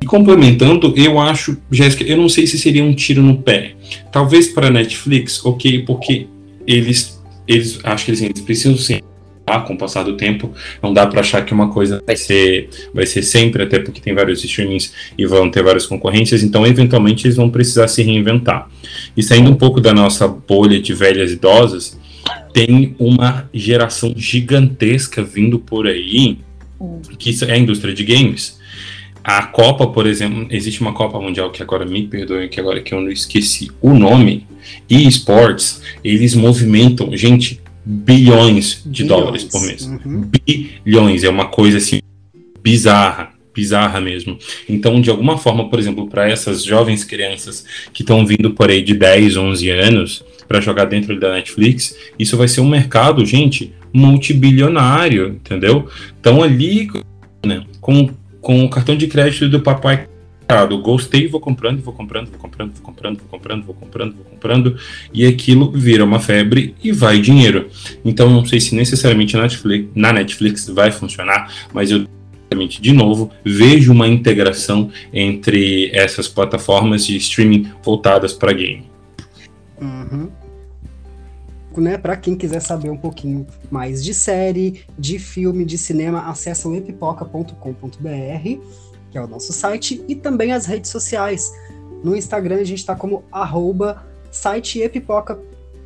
[0.00, 3.74] E complementando, eu acho, Jéssica, eu não sei se seria um tiro no pé.
[4.12, 6.26] Talvez para Netflix, ok, porque
[6.66, 9.02] eles, eles acho que eles, eles precisam ah,
[9.46, 13.06] com o passar do tempo, não dá para achar que uma coisa vai ser, vai
[13.06, 17.36] ser sempre, até porque tem vários streamings e vão ter várias concorrências, então eventualmente eles
[17.36, 18.68] vão precisar se reinventar.
[19.16, 21.98] E saindo um pouco da nossa bolha de velhas idosas,
[22.52, 26.38] tem uma geração gigantesca vindo por aí,
[27.18, 28.58] que isso é a indústria de games.
[29.22, 32.94] A Copa, por exemplo, existe uma Copa Mundial que agora me perdoem, que agora que
[32.94, 34.46] eu não esqueci o nome,
[34.88, 39.22] e esportes, eles movimentam, gente, bilhões de Bilhões.
[39.22, 39.86] dólares por mês.
[39.86, 40.28] Uhum.
[40.84, 42.00] Bilhões, é uma coisa assim
[42.60, 44.36] bizarra, bizarra mesmo.
[44.68, 48.82] Então, de alguma forma, por exemplo, para essas jovens crianças que estão vindo por aí
[48.82, 53.72] de 10, 11 anos para jogar dentro da Netflix, isso vai ser um mercado, gente,
[53.92, 55.88] multibilionário, entendeu?
[56.20, 56.88] Então ali
[57.44, 60.08] né, com, com o cartão de crédito do papai
[60.68, 64.24] do gostei, vou comprando, vou comprando, vou comprando, vou comprando, vou comprando, vou comprando, vou
[64.24, 64.76] comprando,
[65.12, 67.68] e aquilo vira uma febre e vai dinheiro.
[68.04, 72.06] Então não sei se necessariamente na Netflix, na Netflix vai funcionar, mas eu
[72.80, 78.88] de novo vejo uma integração entre essas plataformas de streaming voltadas para game.
[79.80, 80.30] Uhum.
[81.76, 86.66] Né, para quem quiser saber um pouquinho mais de série, de filme, de cinema, acessa
[86.68, 88.60] o epipoca.com.br,
[89.16, 91.50] que é o nosso site, e também as redes sociais.
[92.04, 94.04] No Instagram a gente está como arroba.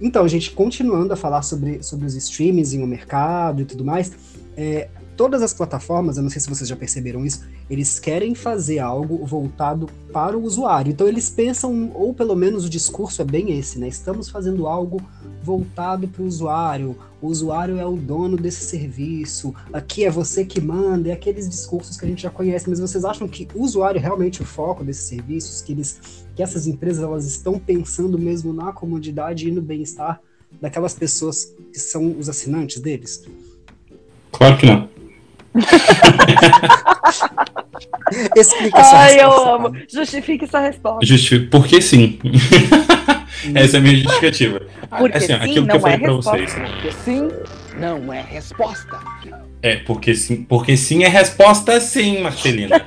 [0.01, 4.13] Então, gente, continuando a falar sobre, sobre os streamings e o mercado e tudo mais,
[4.57, 4.89] é,
[5.21, 9.23] todas as plataformas, eu não sei se vocês já perceberam isso, eles querem fazer algo
[9.27, 10.91] voltado para o usuário.
[10.91, 13.87] Então eles pensam, ou pelo menos o discurso é bem esse, né?
[13.87, 14.99] Estamos fazendo algo
[15.43, 16.97] voltado para o usuário.
[17.21, 19.55] O usuário é o dono desse serviço.
[19.71, 21.11] Aqui é você que manda.
[21.11, 22.71] É aqueles discursos que a gente já conhece.
[22.71, 25.61] Mas vocês acham que o usuário é realmente o foco desses serviços?
[25.61, 30.19] Que eles, que essas empresas elas estão pensando mesmo na comodidade e no bem-estar
[30.63, 33.23] daquelas pessoas que são os assinantes deles?
[34.33, 35.00] Claro que não.
[38.37, 39.63] Explica essa Ai, eu resposta, amo.
[39.65, 39.87] Fábio.
[39.93, 41.07] Justifique sua resposta.
[41.07, 42.19] Justi porque sim.
[43.55, 44.61] Essa é a minha justificativa.
[44.99, 46.39] Porque assim, sim, aquilo que não eu falei é pra resposta.
[46.39, 46.55] vocês.
[46.55, 47.29] Porque sim
[47.79, 48.99] não é resposta.
[49.63, 52.83] É, porque sim, porque sim é resposta sim, Marcelina.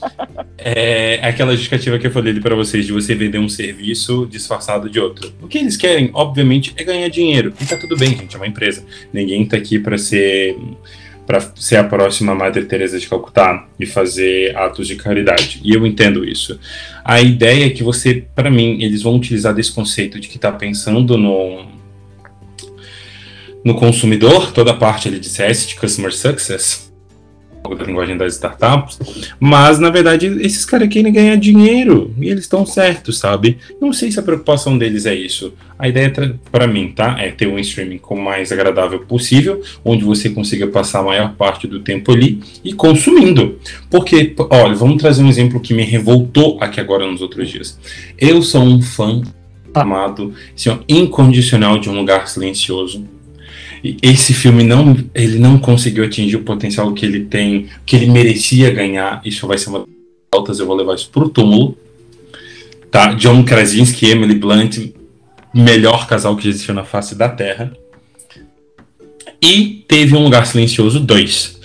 [0.56, 5.00] é aquela justificativa que eu falei para vocês de você vender um serviço disfarçado de
[5.00, 5.32] outro.
[5.42, 7.52] O que eles querem, obviamente, é ganhar dinheiro.
[7.60, 8.84] E tá tudo bem, gente, é uma empresa.
[9.12, 10.56] Ninguém tá aqui para ser
[11.30, 15.60] para ser a próxima Madre Teresa de Calcutá e fazer atos de caridade.
[15.62, 16.58] E eu entendo isso.
[17.04, 20.50] A ideia é que você, para mim, eles vão utilizar desse conceito de que tá
[20.50, 21.70] pensando no
[23.64, 26.89] no consumidor, toda a parte ali de CS, de Customer Success,
[27.62, 28.98] da linguagem das startups,
[29.38, 33.58] mas na verdade esses caras querem ganhar dinheiro e eles estão certos, sabe?
[33.80, 35.52] Não sei se a preocupação deles é isso.
[35.78, 36.12] A ideia
[36.50, 37.16] para mim, tá?
[37.18, 41.34] É ter um streaming com o mais agradável possível, onde você consiga passar a maior
[41.34, 43.58] parte do tempo ali e consumindo.
[43.88, 47.78] Porque, olha, vamos trazer um exemplo que me revoltou aqui agora nos outros dias.
[48.18, 49.22] Eu sou um fã
[49.72, 53.06] amado, assim, incondicional de um lugar silencioso.
[54.02, 58.70] Esse filme não, ele não conseguiu atingir o potencial que ele tem, que ele merecia
[58.70, 59.22] ganhar.
[59.24, 59.86] Isso vai ser uma
[60.32, 61.76] altas, eu vou levar isso pro túmulo.
[62.90, 63.12] Tá?
[63.14, 64.92] John Krasinski e Emily Blunt,
[65.54, 67.72] melhor casal que existiu na face da Terra.
[69.40, 71.60] E teve um lugar silencioso 2.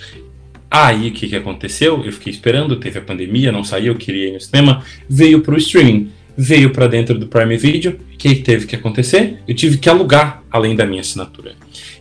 [0.70, 2.02] Aí o que, que aconteceu?
[2.04, 5.56] Eu fiquei esperando, teve a pandemia, não saiu, eu queria ir no cinema, veio pro
[5.56, 7.98] streaming veio para dentro do Prime Video.
[8.12, 9.38] O que teve que acontecer?
[9.46, 11.54] Eu tive que alugar além da minha assinatura.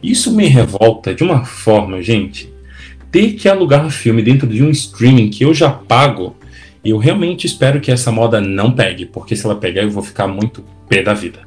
[0.03, 2.53] Isso me revolta de uma forma, gente.
[3.11, 6.35] Ter que alugar um filme dentro de um streaming que eu já pago,
[6.83, 10.27] eu realmente espero que essa moda não pegue, porque se ela pegar eu vou ficar
[10.27, 11.39] muito pé da vida.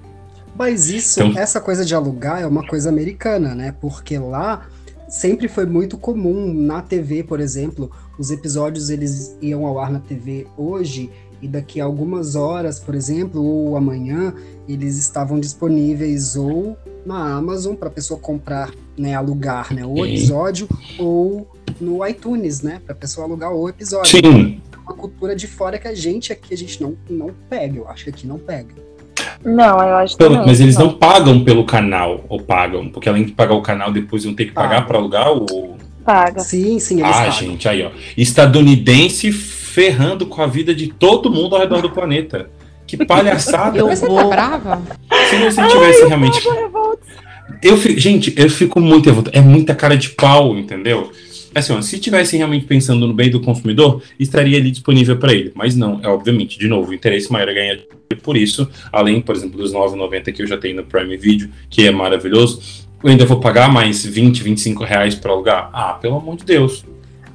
[0.56, 3.72] Mas isso, então, essa coisa de alugar é uma coisa americana, né?
[3.80, 4.66] Porque lá
[5.08, 10.00] sempre foi muito comum na TV, por exemplo, os episódios eles iam ao ar na
[10.00, 14.34] TV hoje e daqui a algumas horas, por exemplo, ou amanhã,
[14.68, 20.68] eles estavam disponíveis ou na Amazon para a pessoa comprar, né, alugar, né, o episódio
[20.98, 21.48] ou
[21.80, 24.10] no iTunes, né, para a pessoa alugar o episódio.
[24.10, 24.60] Sim.
[24.72, 27.88] É uma cultura de fora que a gente aqui a gente não não pega, eu
[27.88, 28.74] acho que aqui não pega.
[29.44, 30.44] Não, eu acho que não.
[30.46, 34.24] Mas eles não pagam pelo canal, ou pagam, porque além de pagar o canal, depois
[34.24, 36.40] vão ter que pagar para alugar o paga.
[36.40, 37.32] Sim, sim, eles Ah, pagam.
[37.32, 37.90] gente, aí ó.
[38.16, 39.30] Estadunidense
[39.78, 42.50] ferrando com a vida de todo mundo ao redor do planeta.
[42.84, 43.78] Que palhaçada.
[43.78, 44.16] Eu vou...
[44.16, 44.82] tá brava?
[45.30, 46.40] Se você tivesse Ai, realmente.
[47.62, 49.38] Eu, gente, eu fico muito revoltado.
[49.38, 51.12] É muita cara de pau, entendeu?
[51.54, 55.52] Assim, ó, se tivesse realmente pensando no bem do consumidor, estaria ali disponível para ele.
[55.54, 57.78] Mas não, é obviamente, de novo, o interesse maior é ganhar
[58.20, 61.86] por isso, além, por exemplo, dos 9,90 que eu já tenho no Prime Video, que
[61.86, 62.60] é maravilhoso,
[63.04, 65.70] eu ainda vou pagar mais 20, 25 reais para alugar?
[65.72, 66.84] Ah, pelo amor de Deus.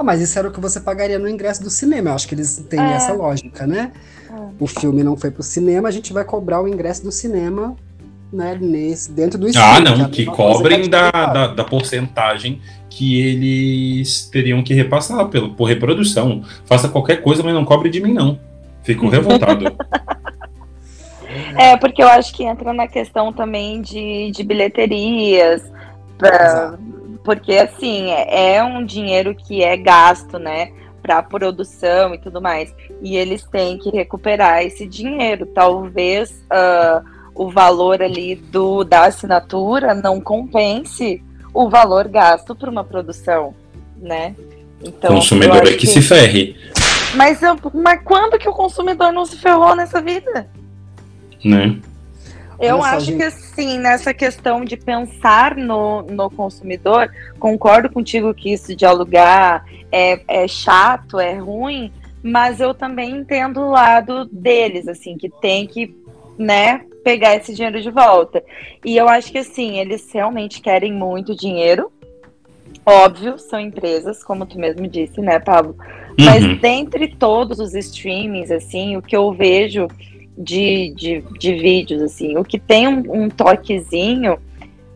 [0.04, 2.10] Ah, mas isso era o que você pagaria no ingresso do cinema.
[2.10, 2.94] Eu acho que eles têm é.
[2.94, 3.94] essa lógica, né?
[4.30, 4.34] É.
[4.60, 7.74] O filme não foi pro cinema, a gente vai cobrar o ingresso do cinema
[8.32, 14.28] né, nesse, dentro do Ah, não, que, que cobrem da, da, da, porcentagem que eles
[14.32, 16.44] teriam que repassar pelo, por reprodução.
[16.66, 18.38] Faça qualquer coisa, mas não cobre de mim, não.
[18.84, 19.66] Fico revoltado.
[21.58, 25.62] é, porque eu acho que entra na questão também de, de bilheterias,
[26.18, 26.78] pra,
[27.24, 30.72] porque assim, é, é um dinheiro que é gasto, né?
[31.04, 32.74] para produção e tudo mais.
[33.02, 35.46] E eles têm que recuperar esse dinheiro.
[35.46, 37.06] Talvez uh,
[37.36, 41.22] o valor ali do, da assinatura não compense
[41.54, 43.54] o valor gasto para uma produção,
[43.98, 44.34] né?
[44.82, 46.56] Então, consumidor é que, que, se ferre.
[47.16, 47.40] Mas,
[47.74, 50.48] mas quando que o consumidor não se ferrou nessa vida?
[51.44, 51.80] Né?
[52.64, 53.18] Eu Nossa, acho gente...
[53.18, 59.66] que sim, nessa questão de pensar no, no consumidor, concordo contigo que isso de alugar
[59.92, 61.92] é, é chato, é ruim,
[62.24, 65.94] mas eu também entendo o lado deles, assim, que tem que,
[66.38, 68.42] né, pegar esse dinheiro de volta.
[68.86, 71.92] E eu acho que assim, eles realmente querem muito dinheiro.
[72.86, 75.76] Óbvio, são empresas, como tu mesmo disse, né, Pablo?
[76.18, 76.56] Mas uhum.
[76.56, 79.88] dentre todos os streamings, assim, o que eu vejo
[80.38, 82.38] de, de, de vídeos, assim.
[82.38, 84.38] O que tem um, um toquezinho,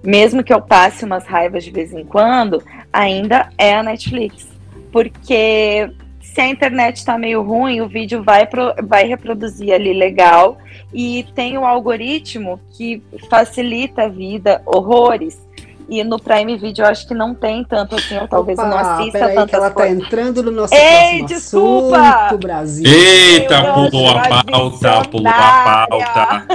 [0.04, 4.48] mesmo que eu passe umas raivas de vez em quando, ainda é a Netflix.
[4.92, 5.90] Porque
[6.22, 10.58] se a internet está meio ruim, o vídeo vai, pro, vai reproduzir ali legal
[10.94, 15.47] e tem o algoritmo que facilita a vida horrores.
[15.90, 18.72] E no Prime Video eu acho que não tem tanto assim, ou talvez Opa, eu
[18.72, 20.00] não assista peraí tantas que ela tá coisas.
[20.00, 21.98] tá entrando no nosso Ei, desculpa!
[21.98, 22.86] assunto, Brasil.
[22.86, 26.48] Eita, pulou a pauta, pulou a pauta.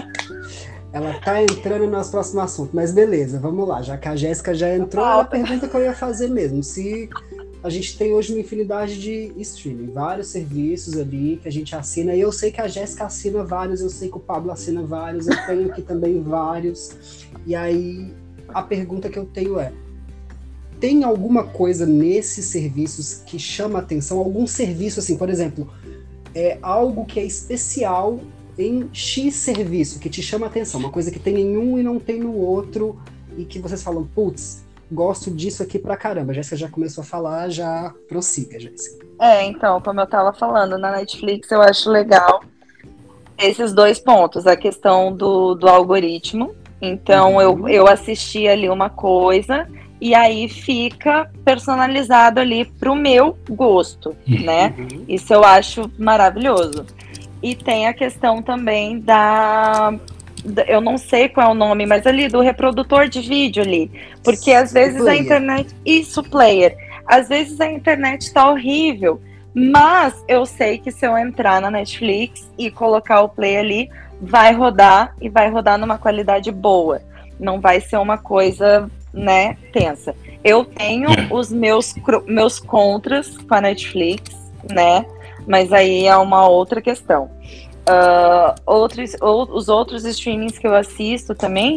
[0.92, 3.80] Ela tá entrando no nosso próximo assunto, mas beleza, vamos lá.
[3.80, 6.62] Já que a Jéssica já entrou, a pergunta que eu ia fazer mesmo.
[6.62, 7.08] Se
[7.64, 12.14] a gente tem hoje uma infinidade de streaming, vários serviços ali que a gente assina,
[12.14, 15.26] e eu sei que a Jéssica assina vários, eu sei que o Pablo assina vários,
[15.26, 17.24] eu tenho aqui também vários.
[17.46, 18.12] E aí
[18.54, 19.72] a pergunta que eu tenho é:
[20.80, 24.18] tem alguma coisa nesses serviços que chama atenção?
[24.18, 25.70] Algum serviço, assim, por exemplo,
[26.34, 28.20] é algo que é especial
[28.58, 31.98] em X serviço, que te chama atenção, uma coisa que tem em um e não
[31.98, 32.98] tem no outro,
[33.36, 36.34] e que vocês falam, putz, gosto disso aqui pra caramba.
[36.34, 39.06] Jéssica já começou a falar, já prossiga, Jéssica.
[39.20, 42.42] É, então, como eu tava falando, na Netflix eu acho legal
[43.38, 47.68] esses dois pontos, a questão do, do algoritmo, então eu, uhum.
[47.68, 49.68] eu assisti ali uma coisa
[50.00, 54.74] e aí fica personalizado ali pro meu gosto, né?
[54.76, 55.04] Uhum.
[55.08, 56.84] Isso eu acho maravilhoso.
[57.40, 59.94] E tem a questão também da
[60.66, 63.88] eu não sei qual é o nome, mas ali do reprodutor de vídeo ali,
[64.24, 65.20] porque às vezes player.
[65.20, 69.20] a internet isso player, às vezes a internet está horrível,
[69.54, 74.52] Mas eu sei que se eu entrar na Netflix e colocar o play ali, vai
[74.54, 77.02] rodar e vai rodar numa qualidade boa.
[77.38, 80.14] Não vai ser uma coisa, né, tensa.
[80.42, 81.28] Eu tenho É.
[81.30, 81.94] os meus,
[82.26, 84.30] meus contras com a Netflix,
[84.70, 85.04] né?
[85.46, 87.30] Mas aí é uma outra questão.
[87.86, 91.74] Ah, outros, ou- os outros streamings que eu assisto também,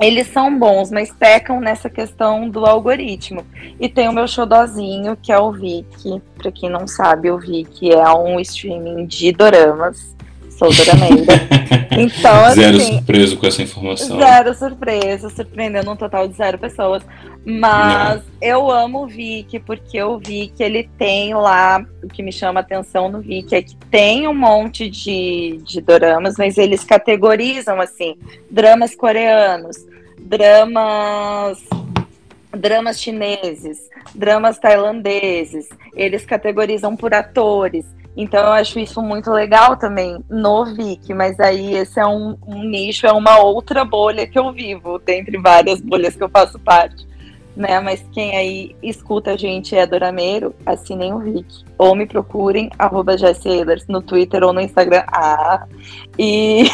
[0.00, 3.44] eles são bons, mas pecam nessa questão do algoritmo.
[3.80, 6.22] E tem o meu xodózinho, que é o Viki.
[6.36, 10.16] Pra quem não sabe, o Viki é um streaming de doramas.
[10.58, 11.34] Sou dorameira.
[11.96, 14.18] então, Zero assim, surpreso com essa informação.
[14.18, 17.04] Zero surpresa, surpreendendo um total de zero pessoas.
[17.44, 22.32] Mas eu amo o Vic, porque eu vi que ele tem lá, o que me
[22.32, 26.82] chama a atenção no Vic é que tem um monte de, de doramas, mas eles
[26.82, 28.16] categorizam assim,
[28.50, 29.76] dramas coreanos,
[30.18, 31.62] dramas
[32.50, 33.78] dramas chineses,
[34.14, 37.86] dramas tailandeses, eles categorizam por atores.
[38.18, 42.64] Então eu acho isso muito legal também no Vic, mas aí esse é um, um
[42.64, 47.06] nicho, é uma outra bolha que eu vivo, dentre várias bolhas que eu faço parte.
[47.54, 47.78] Né?
[47.78, 51.64] Mas quem aí escuta a gente é dorameiro, assinem o Vic.
[51.78, 53.14] Ou me procurem, arroba
[53.88, 55.04] no Twitter ou no Instagram.
[55.06, 55.64] Ah,
[56.18, 56.64] e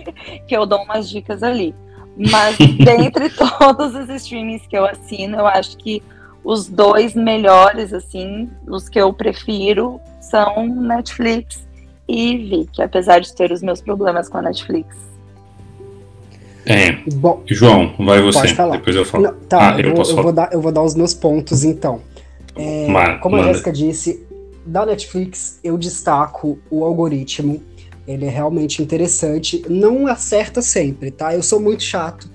[0.48, 1.74] que eu dou umas dicas ali.
[2.16, 6.02] Mas dentre todos os streamings que eu assino, eu acho que
[6.42, 11.66] os dois melhores, assim, os que eu prefiro, são Netflix
[12.08, 14.96] e Vic, apesar de ter os meus problemas com a Netflix.
[16.66, 16.92] É.
[17.16, 18.40] Bom, João, vai você.
[18.40, 18.76] Pode falar.
[18.78, 19.24] Depois eu falo.
[19.24, 20.22] Não, tá, Ah, eu eu, vou, posso eu falar.
[20.24, 22.00] vou dar, eu vou dar os meus pontos, então.
[22.56, 23.52] É, Ma- como a manda.
[23.52, 24.26] Jéssica disse,
[24.64, 27.62] da Netflix eu destaco o algoritmo.
[28.06, 29.62] Ele é realmente interessante.
[29.68, 31.34] Não acerta sempre, tá?
[31.34, 32.30] Eu sou muito chato.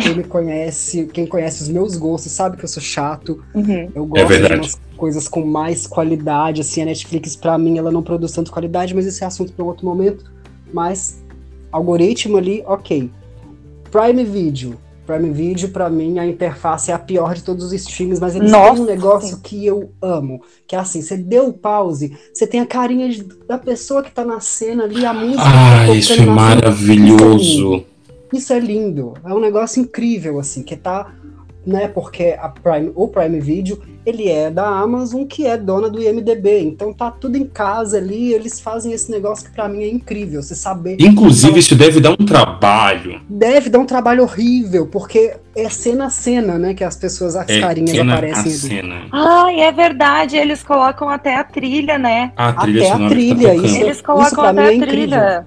[0.00, 3.42] Quem me conhece, quem conhece os meus gostos, sabe que eu sou chato.
[3.54, 3.90] Uhum.
[3.94, 4.60] Eu gosto de verdade.
[4.60, 6.60] umas coisas com mais qualidade.
[6.60, 9.64] Assim, a Netflix, pra mim, ela não produz tanto qualidade, mas esse é assunto para
[9.64, 10.24] outro momento.
[10.72, 11.22] Mas
[11.70, 13.10] algoritmo ali, ok.
[13.90, 14.76] Prime Video.
[15.06, 18.50] Prime Video, pra mim, a interface é a pior de todos os streams, mas eles
[18.50, 19.40] Nossa, têm um negócio sim.
[19.42, 20.40] que eu amo.
[20.66, 24.10] Que é assim, você deu o pause, você tem a carinha de- da pessoa que
[24.10, 25.42] tá na cena ali, a música.
[25.44, 26.34] Ah, tá isso é na cena.
[28.34, 31.06] Isso é lindo, é um negócio incrível, assim, que tá,
[31.64, 36.02] né, porque a Prime, o Prime Video, ele é da Amazon, que é dona do
[36.02, 39.88] IMDB, então tá tudo em casa ali, eles fazem esse negócio que pra mim é
[39.88, 40.96] incrível, você saber...
[41.00, 43.20] Inclusive, isso deve dar um trabalho.
[43.30, 47.48] Deve dar um trabalho horrível, porque é cena a cena, né, que as pessoas, as
[47.48, 48.52] É carinhas cena a aparecem ali.
[48.52, 48.96] cena.
[49.12, 52.32] Ai, é verdade, eles colocam até a trilha, né?
[52.36, 54.74] A trilha Até a que trilha, tá isso- Eles colocam pra mim até é a
[54.74, 54.96] incrível.
[55.08, 55.46] trilha.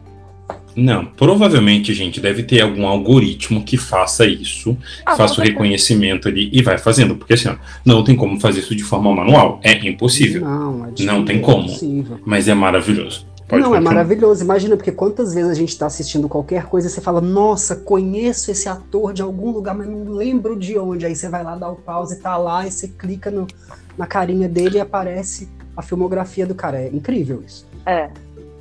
[0.75, 6.49] Não, provavelmente, gente, deve ter algum algoritmo que faça isso, Ah, faça o reconhecimento ali
[6.53, 9.73] e vai fazendo, porque assim, ó, não tem como fazer isso de forma manual, é
[9.87, 11.63] impossível, Não, é Não tem é como.
[11.63, 12.19] impossível.
[12.25, 13.25] mas é maravilhoso.
[13.47, 14.43] Pode não, é maravilhoso.
[14.43, 18.51] Imagina, porque quantas vezes a gente tá assistindo qualquer coisa e você fala, nossa, conheço
[18.51, 21.05] esse ator de algum lugar, mas não lembro de onde.
[21.05, 23.47] Aí você vai lá dar o pause, tá lá, e você clica no-
[23.97, 26.77] na carinha dele e aparece a filmografia do cara.
[26.81, 27.65] É incrível isso.
[27.85, 28.09] É.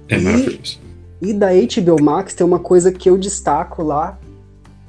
[0.09, 0.79] É E- maravilhoso.
[0.81, 4.19] E da HBO Max tem uma coisa que eu destaco lá.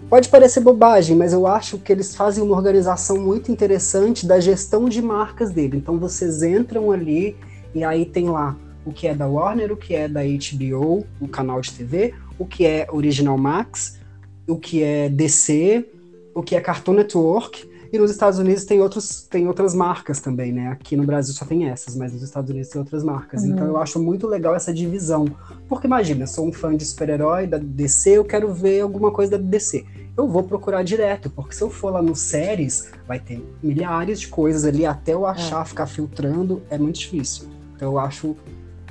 [0.10, 4.88] Pode parecer bobagem, mas eu acho que eles fazem uma organização muito interessante da gestão
[4.88, 5.78] de marcas dele.
[5.78, 7.36] Então vocês entram ali
[7.76, 11.28] e aí tem lá o que é da Warner, o que é da HBO, o
[11.28, 14.00] canal de TV, o que é Original Max,
[14.48, 15.86] o que é DC,
[16.34, 17.67] o que é Cartoon Network.
[17.92, 20.70] E nos Estados Unidos tem, outros, tem outras marcas também, né?
[20.70, 23.44] Aqui no Brasil só tem essas, mas nos Estados Unidos tem outras marcas.
[23.44, 23.52] Uhum.
[23.52, 25.26] Então eu acho muito legal essa divisão.
[25.68, 29.32] Porque imagina, eu sou um fã de super-herói da DC, eu quero ver alguma coisa
[29.32, 29.86] da DC.
[30.16, 34.28] Eu vou procurar direto, porque se eu for lá nos séries, vai ter milhares de
[34.28, 37.48] coisas ali, até eu achar, ficar filtrando, é muito difícil.
[37.76, 38.36] Então eu acho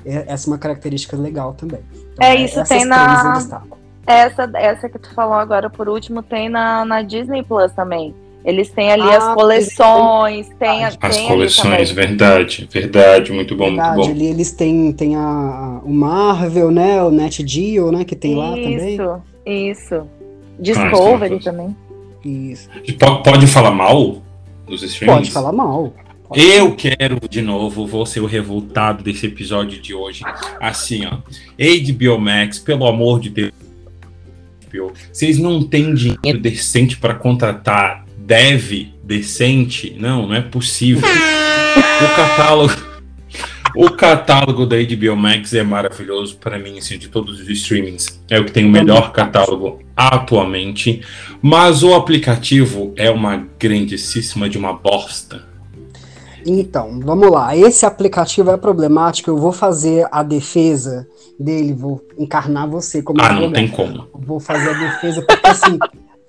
[0.05, 1.81] é- essa uma característica legal também.
[2.13, 3.61] Então, É, isso essas tem na-.
[4.05, 8.15] Essa, essa que tu falou agora por último tem na, na Disney Plus também.
[8.47, 13.65] Eles têm ali Ah, as coleções, tem, a- As tem coleções, verdade, verdade, muito bom,
[13.65, 14.15] Verdade, muito bom.
[14.15, 17.03] ali eles têm, têm a, o Marvel, né?
[17.03, 18.05] O Net Geo, né?
[18.05, 18.93] Que tem lá também.
[18.95, 20.01] Isso, isso.
[20.57, 21.75] Discovery Ah, também.
[22.23, 22.69] Isso.
[22.97, 24.21] Po- Pode falar mal
[24.65, 25.17] dos streams?
[25.19, 25.93] Pode falar mal.
[26.29, 26.41] Pode.
[26.41, 30.23] Eu quero de novo, vou ser o revoltado desse episódio de hoje.
[30.61, 31.17] Assim, ó.
[31.59, 33.51] HBO Max, pelo amor de Deus.
[35.11, 39.95] Vocês não têm dinheiro decente para contratar dev decente?
[39.97, 41.07] Não, não é possível.
[41.07, 42.87] O catálogo.
[43.75, 48.19] O catálogo da HBO Max é maravilhoso para mim, assim, de todos os streamings.
[48.29, 51.01] É o que tem o melhor catálogo atualmente.
[51.41, 55.45] Mas o aplicativo é uma grandíssima de uma bosta.
[56.45, 57.55] Então, vamos lá.
[57.55, 59.29] Esse aplicativo é problemático.
[59.29, 61.07] Eu vou fazer a defesa
[61.39, 63.53] dele, vou encarnar você como Ah, não advogado.
[63.53, 64.07] tem como.
[64.13, 65.77] Vou fazer a defesa, porque assim,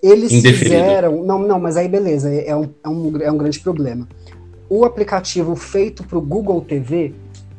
[0.03, 0.65] eles Indeferido.
[0.85, 1.25] fizeram.
[1.25, 4.09] Não, não, mas aí beleza, é um, é, um, é um grande problema.
[4.69, 7.15] O aplicativo feito para o Google TV,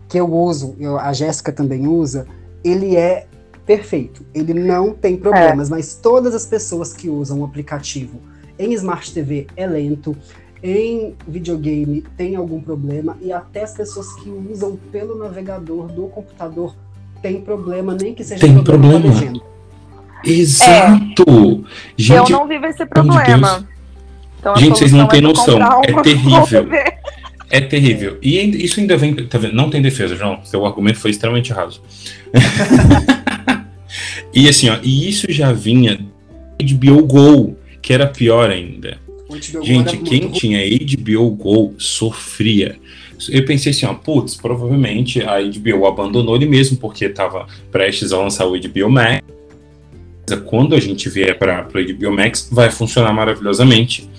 [0.07, 2.25] que eu uso, eu- a Jéssica também usa,
[2.63, 3.25] ele é
[3.65, 4.23] perfeito.
[4.33, 8.19] Ele não tem problemas, mas todas as pessoas que usam o aplicativo
[8.57, 10.15] em Smart TV é lento.
[10.61, 16.75] Em videogame tem algum problema e até as pessoas que usam pelo navegador do computador
[17.21, 18.99] tem problema, nem que seja Tem com a problema.
[20.23, 21.23] Exato!
[21.27, 21.65] eu
[21.97, 23.67] Gente, não vivo esse problema.
[24.39, 25.59] Então, Gente, vocês não têm é noção.
[25.83, 26.65] É terrível.
[26.65, 26.93] TV.
[27.49, 28.17] é terrível.
[28.21, 29.15] E isso ainda vem.
[29.15, 29.53] Tá vendo?
[29.53, 30.39] Não tem defesa, João.
[30.43, 31.81] Seu argumento foi extremamente raso.
[34.33, 35.99] e assim, ó, e isso já vinha
[36.61, 38.97] de HBO Go, que era pior ainda.
[39.63, 40.31] Gente, muito quem ruim.
[40.31, 42.77] tinha HBO Go sofria.
[43.29, 48.17] Eu pensei assim, ó, putz, provavelmente a HBO abandonou ele mesmo, porque estava prestes a
[48.17, 49.21] lançar o HBO Max.
[50.37, 54.09] Quando a gente vier para o HBO Max, vai funcionar maravilhosamente.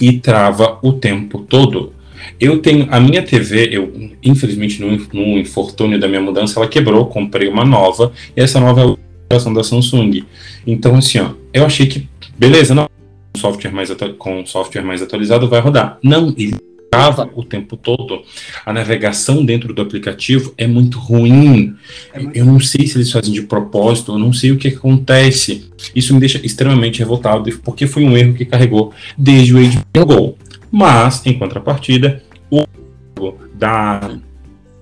[0.00, 1.92] E trava o tempo todo.
[2.40, 3.92] Eu tenho a minha TV, eu
[4.22, 8.80] infelizmente no, no infortúnio da minha mudança, ela quebrou, comprei uma nova, e essa nova
[8.80, 8.96] é a
[9.32, 10.24] geração da Samsung.
[10.66, 12.88] Então, assim, ó, eu achei que, beleza, não,
[13.36, 15.98] software mais, com software mais atualizado vai rodar.
[16.02, 16.56] Não, ele
[16.90, 18.22] trava o tempo todo.
[18.64, 21.74] A navegação dentro do aplicativo é muito ruim.
[22.12, 24.68] É muito Eu não sei se eles fazem de propósito, eu não sei o que
[24.68, 25.70] acontece.
[25.94, 30.38] Isso me deixa extremamente revoltado, porque foi um erro que carregou desde o HBO Go.
[30.70, 32.64] Mas, em contrapartida, o
[33.54, 34.18] da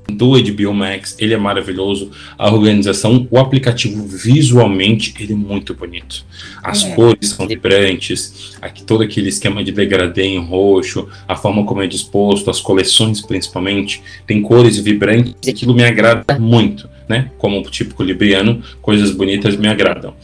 [0.08, 2.10] do HBO Max, ele é maravilhoso.
[2.38, 6.24] A organização, o aplicativo visualmente, ele é muito bonito.
[6.62, 6.94] As É.
[6.94, 11.86] cores são vibrantes, aqui, todo aquele esquema de degradê em roxo, a forma como é
[11.86, 17.30] disposto, as coleções principalmente, tem cores vibrantes, e aquilo me agrada muito, né?
[17.38, 20.14] Como o típico libriano, coisas bonitas me agradam.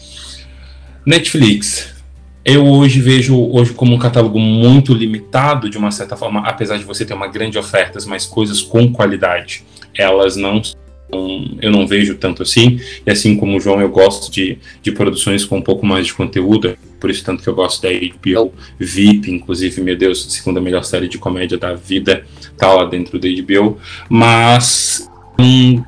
[1.05, 1.91] Netflix.
[2.45, 6.85] Eu hoje vejo hoje como um catálogo muito limitado, de uma certa forma, apesar de
[6.85, 9.65] você ter uma grande oferta, mas coisas com qualidade.
[9.97, 10.63] Elas não
[11.61, 15.45] eu não vejo tanto assim, e assim como o João, eu gosto de, de produções
[15.45, 19.31] com um pouco mais de conteúdo, por isso tanto que eu gosto da HBO VIP,
[19.31, 22.25] inclusive, meu Deus, segunda melhor série de comédia da vida,
[22.57, 23.79] tá lá dentro da HBO,
[24.09, 25.09] mas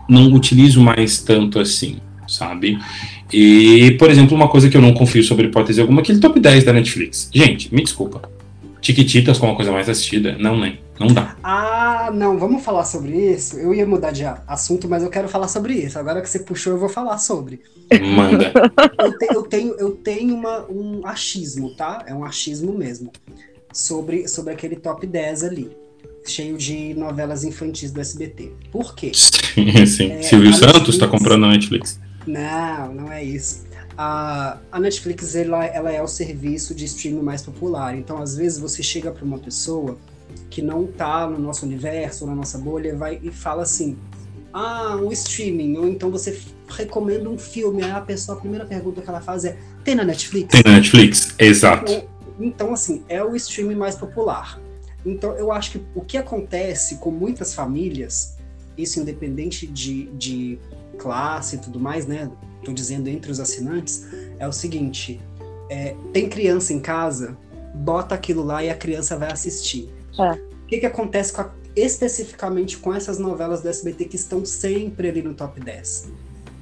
[0.09, 1.97] não, utilizo mais tanto assim,
[2.29, 2.79] sabe?
[3.33, 6.65] E, por exemplo, uma coisa que eu não confio sobre hipótese alguma, aquele top 10
[6.65, 7.31] da Netflix.
[7.33, 8.34] Gente, me desculpa.
[8.85, 10.79] Tiquititas como a coisa mais assistida, não, nem.
[11.01, 11.35] Não dá.
[11.43, 13.57] Ah, não, vamos falar sobre isso.
[13.59, 15.99] Eu ia mudar de assunto, mas eu quero falar sobre isso.
[15.99, 17.61] Agora que você puxou, eu vou falar sobre.
[18.15, 18.53] Manda.
[18.99, 22.05] Eu, te- eu tenho, eu tenho uma, um achismo, tá?
[22.07, 23.11] É um achismo mesmo.
[23.73, 25.71] Sobre, sobre aquele top 10 ali.
[26.27, 28.53] Cheio de novelas infantis do SBT.
[28.71, 29.13] Por quê?
[29.15, 30.11] Sim, sim.
[30.13, 31.99] É, Silvio Santos Netflix- tá comprando a Netflix.
[32.27, 33.65] Não, não é isso.
[33.97, 37.97] A, a Netflix ela, ela é o serviço de streaming mais popular.
[37.97, 39.97] Então, às vezes, você chega para uma pessoa
[40.51, 43.97] que não tá no nosso universo, na nossa bolha, vai e fala assim:
[44.53, 45.77] Ah, um streaming.
[45.77, 46.39] Ou então você
[46.69, 47.83] recomenda um filme.
[47.83, 50.49] Aí a pessoa, a primeira pergunta que ela faz é: Tem na Netflix?
[50.49, 51.35] Tem na Netflix?
[51.39, 51.93] Exato.
[51.93, 54.61] Então, então, assim, é o streaming mais popular.
[55.05, 58.37] Então, eu acho que o que acontece com muitas famílias,
[58.77, 60.59] isso independente de, de
[60.99, 62.31] classe e tudo mais, né?
[62.65, 64.05] Tô dizendo entre os assinantes,
[64.39, 65.21] é o seguinte:
[65.71, 67.37] é, tem criança em casa,
[67.75, 69.89] bota aquilo lá e a criança vai assistir.
[70.19, 70.33] É.
[70.33, 75.09] O que, que acontece com a- especificamente com essas novelas do SBT que estão sempre
[75.09, 76.09] ali no top 10?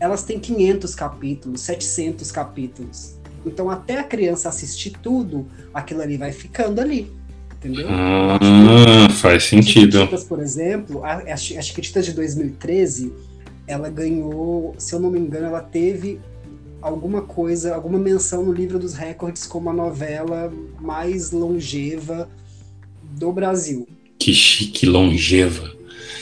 [0.01, 3.15] Elas têm 500 capítulos, 700 capítulos.
[3.47, 7.13] Então, até a criança assistir tudo, aquilo ali vai ficando ali.
[7.57, 7.87] Entendeu?
[7.89, 9.93] Ah, faz sentido.
[9.93, 13.13] Chiquititas, por exemplo, a, a Chi- a Chiquititas de 2013,
[13.67, 16.21] ela ganhou, se eu não me engano, ela teve
[16.81, 22.29] alguma coisa, alguma menção no livro dos recordes como a novela mais longeva
[23.03, 23.87] do Brasil.
[24.19, 25.71] Que chique, longeva.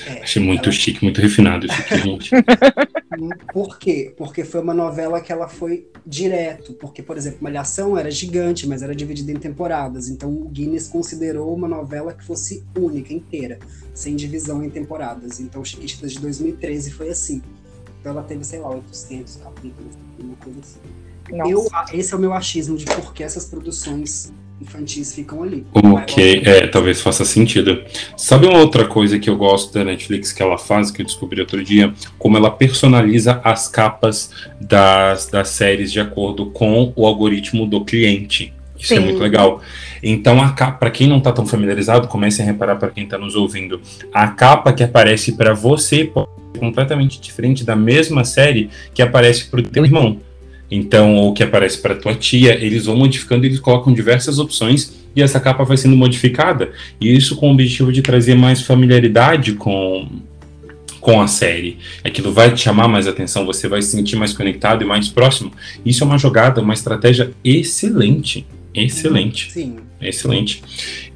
[0.06, 2.30] É, Achei muito ela- chique, muito refinado isso aqui, gente.
[3.52, 4.14] Por quê?
[4.16, 6.72] Porque foi uma novela que ela foi direto.
[6.74, 10.08] Porque, por exemplo, Malhação era gigante, mas era dividida em temporadas.
[10.08, 13.58] Então o Guinness considerou uma novela que fosse única, inteira,
[13.92, 15.40] sem divisão em temporadas.
[15.40, 17.42] Então Chiquititas de 2013 foi assim.
[18.00, 20.80] Então ela teve, sei lá, 800 capítulos, uma coisa assim.
[21.50, 25.64] Eu, esse é o meu achismo de por que essas produções infantis ficam ali.
[25.72, 27.82] Ok, é, talvez faça sentido.
[28.16, 31.40] Sabe uma outra coisa que eu gosto da Netflix que ela faz, que eu descobri
[31.40, 31.92] outro dia?
[32.18, 34.30] Como ela personaliza as capas
[34.60, 38.52] das, das séries de acordo com o algoritmo do cliente.
[38.78, 39.04] Isso é Sim.
[39.04, 39.60] muito legal.
[40.02, 43.18] Então, a capa, para quem não tá tão familiarizado, comece a reparar para quem tá
[43.18, 43.80] nos ouvindo.
[44.12, 49.50] A capa que aparece para você pode ser completamente diferente da mesma série que aparece
[49.50, 50.18] pro teu irmão.
[50.70, 55.22] Então, ou que aparece para tua tia, eles vão modificando, eles colocam diversas opções e
[55.22, 56.70] essa capa vai sendo modificada.
[57.00, 60.06] E isso com o objetivo de trazer mais familiaridade com
[61.00, 61.78] com a série.
[62.04, 65.50] Aquilo vai te chamar mais atenção, você vai se sentir mais conectado e mais próximo.
[65.84, 68.46] Isso é uma jogada, uma estratégia excelente.
[68.74, 69.50] Excelente.
[69.50, 69.76] Sim.
[70.00, 70.62] Excelente.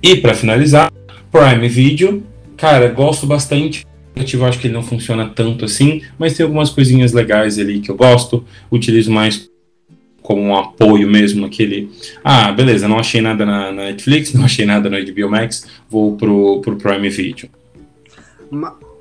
[0.03, 0.91] E para finalizar,
[1.31, 2.23] Prime Video,
[2.57, 3.85] cara, gosto bastante.
[4.17, 7.91] Eu acho que ele não funciona tanto assim, mas tem algumas coisinhas legais ali que
[7.91, 8.45] eu gosto.
[8.71, 9.51] Utilizo mais
[10.23, 11.91] como um apoio mesmo, aquele.
[12.23, 16.17] Ah, beleza, não achei nada na, na Netflix, não achei nada no HBO Max, vou
[16.17, 17.49] pro, pro Prime Video.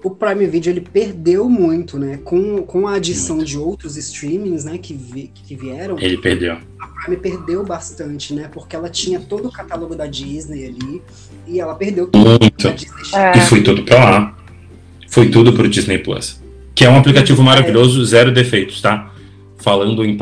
[0.03, 2.19] O Prime Video ele perdeu muito, né?
[2.25, 6.57] Com, com a adição de outros streamings, né, que, vi- que vieram, Ele perdeu.
[6.79, 8.49] a Prime perdeu bastante, né?
[8.51, 11.01] Porque ela tinha todo o catálogo da Disney ali
[11.47, 12.27] e ela perdeu tudo.
[12.41, 12.67] Muito.
[13.15, 13.37] É.
[13.37, 14.37] E foi tudo pra lá.
[15.13, 16.41] Foi tudo pro Disney Plus.
[16.73, 19.13] Que é um aplicativo maravilhoso, zero defeitos, tá?
[19.57, 20.17] Falando em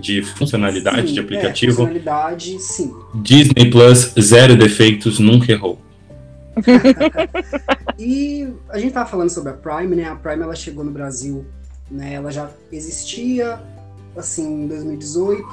[0.00, 2.92] de funcionalidade Sim, de É, aplicativo, funcionalidade, sim.
[3.14, 5.80] Disney Plus, zero defeitos, nunca errou.
[7.98, 10.04] E a gente tava falando sobre a Prime, né?
[10.04, 11.46] A Prime ela chegou no Brasil,
[11.90, 12.12] né?
[12.12, 13.58] Ela já existia
[14.14, 15.46] assim em 2018,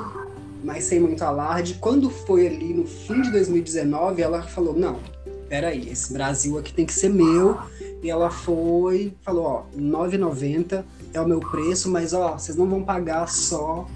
[0.61, 1.75] mas sem muito alarde.
[1.79, 4.99] Quando foi ali no fim de 2019, ela falou: "Não,
[5.47, 7.57] peraí, esse Brasil aqui tem que ser meu".
[8.03, 10.83] E ela foi, falou, ó, 9,90
[11.13, 13.87] é o meu preço, mas ó, vocês não vão pagar só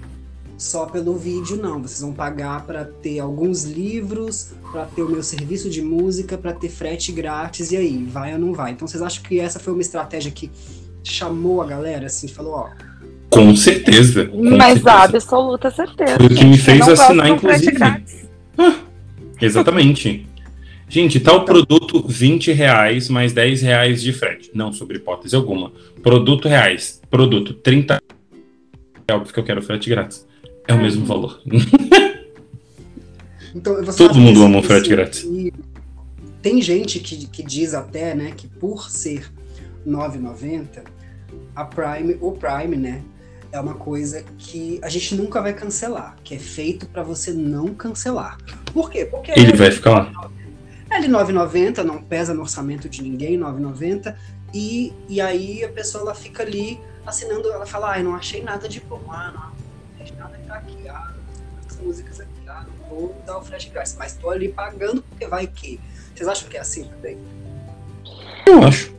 [0.56, 5.22] só pelo vídeo não, vocês vão pagar para ter alguns livros, para ter o meu
[5.22, 8.72] serviço de música, para ter frete grátis e aí, vai ou não vai?
[8.72, 10.50] Então vocês acham que essa foi uma estratégia que
[11.04, 12.68] chamou a galera assim, falou, ó,
[13.30, 14.26] Com certeza.
[14.26, 14.90] com Mas certeza.
[14.90, 16.16] a absoluta certeza.
[16.16, 17.70] Foi o que me fez assinar, inclusive.
[17.70, 18.16] grátis.
[19.40, 20.26] Exatamente.
[20.88, 24.50] Gente, tal produto 20 reais mais 10 reais de frete.
[24.54, 25.70] Não, sobre hipótese alguma.
[26.02, 27.00] Produto reais.
[27.10, 28.00] Produto 30
[29.06, 30.26] é óbvio que eu quero frete grátis.
[30.66, 31.40] É o mesmo valor.
[33.54, 35.24] Então, você Todo mundo ama um esse- frete grátis.
[35.24, 35.50] e
[36.42, 39.32] Tem gente que, que diz até, né, que por ser
[39.86, 40.82] 9,90,
[41.56, 43.02] a Prime, o Prime, né,
[43.50, 47.68] é uma coisa que a gente nunca vai cancelar, que é feito para você não
[47.74, 48.36] cancelar.
[48.72, 49.06] Por quê?
[49.06, 50.30] Porque Ele vai ficar lá.
[50.90, 54.16] É de 9,90, não pesa no orçamento de ninguém, 9,90,
[54.54, 58.68] e, e aí a pessoa ela fica ali assinando, ela fala, ai, não achei nada
[58.68, 60.38] de bom, ah, não achei nada
[60.88, 61.12] ah,
[61.68, 65.26] as músicas aqui, ah, não vou dar o flash grátis, mas tô ali pagando porque
[65.26, 65.80] vai que.
[66.14, 67.18] Vocês acham que é assim também?
[68.46, 68.96] Eu acho.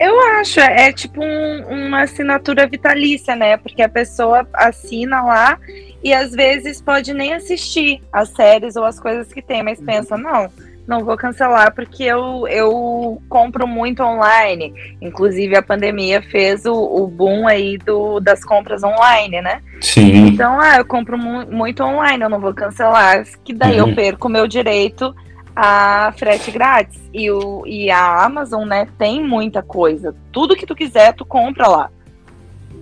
[0.00, 3.56] Eu acho, é é tipo um- uma assinatura vitalícia, né?
[3.56, 5.58] Porque a pessoa assina lá
[6.02, 10.16] e às vezes pode nem assistir as séries ou as coisas que tem, mas pensa,
[10.16, 10.50] não,
[10.86, 14.72] não vou cancelar porque eu, eu compro muito online.
[15.00, 19.60] Inclusive a pandemia fez o, o boom aí do, das compras online, né?
[19.80, 20.26] Sim.
[20.28, 23.88] Então, ah, eu compro mu- muito online, eu não vou cancelar, que daí Uhum.
[23.90, 25.14] eu perco o meu direito
[25.54, 26.98] a frete grátis.
[27.12, 30.14] E, o, e a Amazon, né, tem muita coisa.
[30.32, 31.90] Tudo que tu quiser, tu compra lá.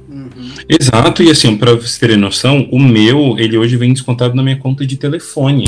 [0.08, 0.28] Uhum.
[0.68, 4.56] Exato, e assim, pra vocês terem noção, o meu, ele hoje vem descontado na minha
[4.58, 5.64] conta de telefone.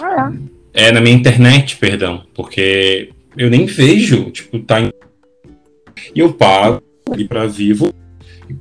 [0.00, 0.55] Ah, É,
[0.92, 2.24] na minha internet, perdão.
[2.34, 4.90] Porque eu nem vejo, tipo, tá em...
[6.14, 7.92] E eu pago ali pra vivo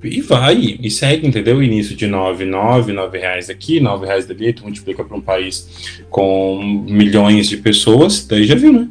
[0.03, 1.61] e, vai, e segue, entendeu?
[1.61, 6.01] Início de 9, 9, 9 reais aqui, 9 reais dali, tu multiplica pra um país
[6.09, 8.89] com milhões de pessoas, daí já viu, né?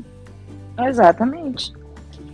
[0.79, 1.73] é, exatamente.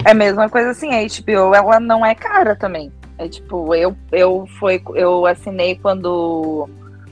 [0.04, 2.90] É a mesma coisa assim, a HBO, ela não é cara também.
[3.18, 6.68] É tipo, eu, eu, foi, eu assinei quando,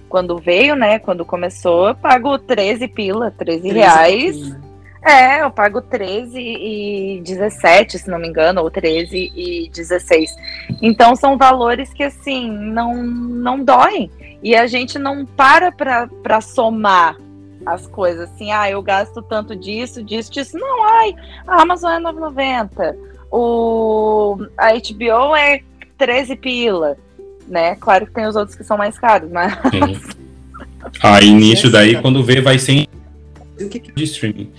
[0.08, 4.48] quando veio, né, quando começou, eu pago 13 pila, 13 reais.
[4.48, 4.60] Né?
[5.02, 10.36] É, eu pago 13 e 17, se não me engano, ou 13 e 16.
[10.82, 14.10] Então são valores que assim não não doem
[14.42, 17.16] e a gente não para pra somar
[17.64, 20.58] as coisas assim, ah, eu gasto tanto disso, disso, disso.
[20.58, 21.14] Não, ai,
[21.46, 22.96] a Amazon é 9,90.
[23.30, 25.60] O a HBO é
[25.96, 26.96] 13 pila,
[27.48, 27.74] né?
[27.76, 30.00] Claro que tem os outros que são mais caros, mas Sim.
[31.02, 32.86] Aí nisso daí, quando vê, vai sem
[33.60, 34.50] o de streaming.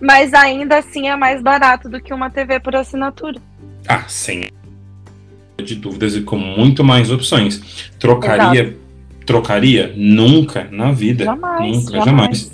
[0.00, 3.40] mas ainda assim é mais barato do que uma TV por assinatura.
[3.86, 4.48] Ah, sem
[5.62, 7.90] de dúvidas e com muito mais opções.
[7.98, 8.76] Trocaria,
[9.26, 9.92] trocaria?
[9.96, 11.24] Nunca na vida.
[11.24, 12.06] Jamais, Nunca, jamais.
[12.06, 12.52] jamais.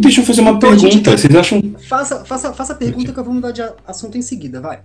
[0.00, 1.10] Deixa eu fazer uma Então, gente pergunta.
[1.10, 1.74] tá- Vocês acham.
[1.88, 4.78] Faça, faça, faça a pergunta que eu vou mudar de assunto em seguida, vai.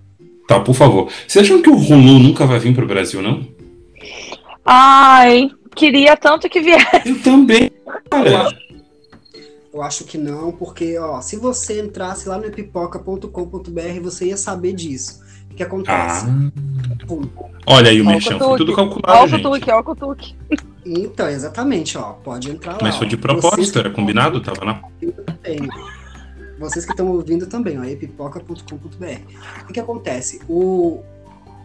[0.47, 1.09] Tá, por favor.
[1.27, 3.45] Vocês acham que o Hulu nunca vai vir pro Brasil, não?
[4.65, 7.09] Ai, queria tanto que viesse.
[7.09, 7.71] Eu também,
[8.09, 8.49] cara.
[9.73, 14.73] Eu acho que não, porque, ó, se você entrasse lá no pipoca.com.br, você ia saber
[14.73, 15.23] disso.
[15.51, 16.27] O que acontece?
[16.27, 17.05] Ah.
[17.07, 17.23] Pum.
[17.65, 19.41] Olha aí o Ó o merchan, foi tudo calculado, Ó o gente.
[19.41, 20.35] cutuque, ó o cutuque.
[20.85, 22.79] Então, exatamente, ó, pode entrar lá.
[22.81, 24.41] Mas foi de propósito, era combinado?
[24.41, 24.81] Tava na.
[25.25, 25.67] também.
[26.59, 29.65] Vocês que estão ouvindo também, ó, epipoca.com.br.
[29.69, 30.39] O que acontece?
[30.47, 31.03] O,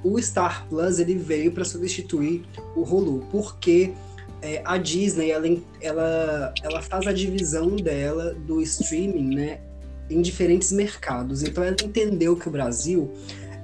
[0.02, 2.44] o Star Plus ele veio para substituir
[2.76, 3.92] o Hulu, porque
[4.40, 5.46] é, a Disney ela,
[5.80, 9.60] ela, ela faz a divisão dela do streaming, né,
[10.08, 11.42] em diferentes mercados.
[11.42, 13.10] Então ela entendeu que o Brasil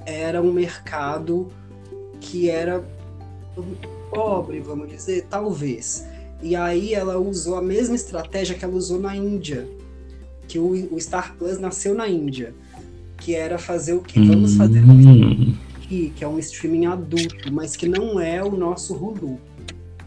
[0.05, 1.49] era um mercado
[2.20, 2.85] que era
[4.11, 6.05] pobre, vamos dizer, talvez.
[6.43, 9.66] E aí ela usou a mesma estratégia que ela usou na Índia,
[10.47, 12.55] que o, o Star Plus nasceu na Índia,
[13.16, 15.55] que era fazer o que vamos fazer um
[15.85, 19.39] aqui, que é um streaming adulto, mas que não é o nosso Hulu.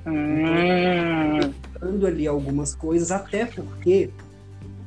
[0.06, 4.10] Hum, Dando ali algumas coisas, até porque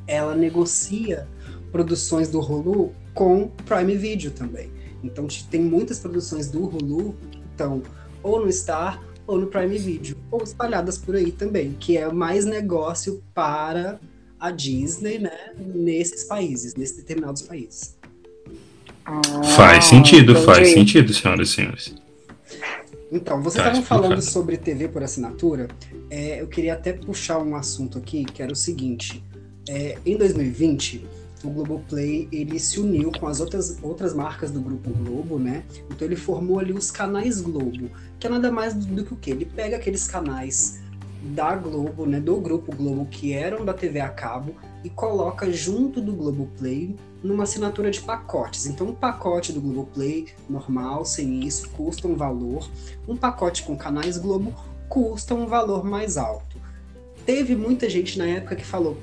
[0.07, 1.27] ela negocia
[1.71, 4.69] produções do Hulu com Prime Video também.
[5.03, 7.15] Então te- tem muitas produções do Hulu,
[7.55, 7.81] então,
[8.21, 12.43] ou no Star ou no Prime Video, ou espalhadas por aí também, que é mais
[12.43, 13.99] negócio para
[14.39, 17.95] a Disney, né, nesses países, nesses determinados países.
[19.55, 20.45] Faz sentido, entendi.
[20.45, 21.95] faz sentido, senhoras e senhores.
[23.11, 25.67] Então, vocês Tá estavam falando sobre TV por assinatura.
[26.09, 29.21] É, eu queria até puxar um assunto aqui, que era o seguinte.
[29.67, 31.05] É, em 2020,
[31.43, 35.63] o Globoplay ele se uniu com as outras, outras marcas do Grupo Globo, né?
[35.89, 37.89] Então ele formou ali os canais Globo,
[38.19, 39.31] que é nada mais do que o quê?
[39.31, 40.79] Ele pega aqueles canais
[41.21, 46.01] da Globo, né, do Grupo Globo, que eram da TV a cabo, e coloca junto
[46.01, 48.65] do Globoplay numa assinatura de pacotes.
[48.65, 52.69] Então, um pacote do Globoplay normal, sem isso, custa um valor.
[53.07, 54.53] Um pacote com canais Globo
[54.89, 56.57] custa um valor mais alto.
[57.25, 58.97] Teve muita gente na época que falou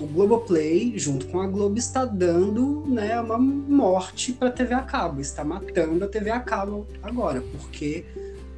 [0.00, 4.82] o Globoplay, junto com a Globo, está dando né, uma morte para a TV a
[4.82, 8.04] cabo, está matando a TV a cabo agora, porque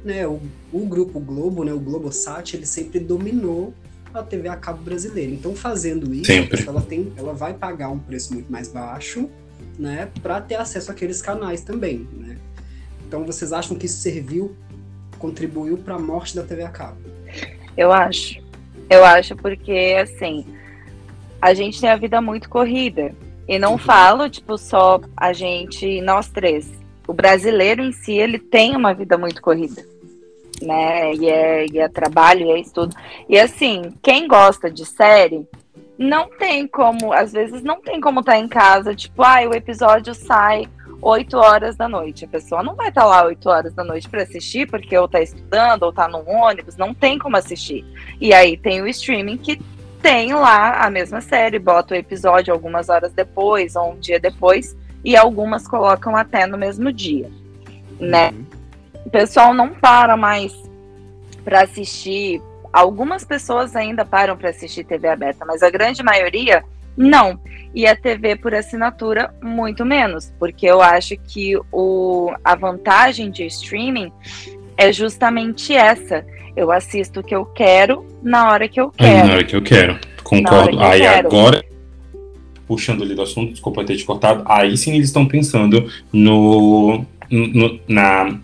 [0.03, 0.39] né, o,
[0.71, 3.73] o grupo Globo, né, o Globosat, ele sempre dominou
[4.13, 5.31] a TV a cabo brasileira.
[5.31, 6.63] Então, fazendo isso, Sempre.
[6.67, 9.29] ela, tem, ela vai pagar um preço muito mais baixo,
[9.77, 12.37] né, para ter acesso àqueles canais também, né?
[13.07, 14.55] Então, vocês acham que isso serviu,
[15.19, 16.97] contribuiu para a morte da TV a cabo?
[17.77, 18.41] Eu acho.
[18.89, 20.45] Eu acho porque, assim,
[21.41, 23.13] a gente tem a vida muito corrida.
[23.47, 23.77] E não Uhum.
[23.77, 26.69] falo, tipo, só a gente, nós três.
[27.07, 29.85] O brasileiro em si, ele tem uma vida muito corrida.
[30.61, 31.13] Né?
[31.13, 32.95] E é, e é trabalho, e é estudo.
[33.29, 35.47] E assim, quem gosta de série,
[35.97, 40.13] não tem como, às vezes não tem como estar em casa, tipo, ah, o episódio
[40.13, 40.67] sai
[41.01, 42.25] 8 horas da noite.
[42.25, 45.21] A pessoa não vai estar lá 8 horas da noite para assistir, porque ou tá
[45.21, 47.85] estudando, ou tá no ônibus, não tem como assistir.
[48.19, 49.59] E aí tem o streaming que
[50.01, 54.75] tem lá a mesma série, bota o episódio algumas horas depois, ou um dia depois,
[55.03, 57.29] e algumas colocam até no mesmo dia,
[57.99, 58.33] né?
[59.07, 60.53] O pessoal não para mais
[61.41, 62.41] para assistir.
[62.73, 66.61] Algumas pessoas ainda param para assistir TV aberta, mas a grande maioria
[66.97, 67.39] não.
[67.73, 73.45] E a TV por assinatura, muito menos, porque eu acho que o, a vantagem de
[73.45, 74.11] streaming
[74.75, 76.25] é justamente essa.
[76.53, 79.27] Eu assisto o que eu quero na hora que eu quero.
[79.27, 79.97] na hora que eu quero.
[80.21, 80.71] Concordo.
[80.71, 81.27] que eu Aí quero.
[81.27, 81.63] agora,
[82.67, 87.79] puxando ali do assunto, desculpa ter te cortado, aí sim eles estão pensando no, no,
[87.87, 88.37] na,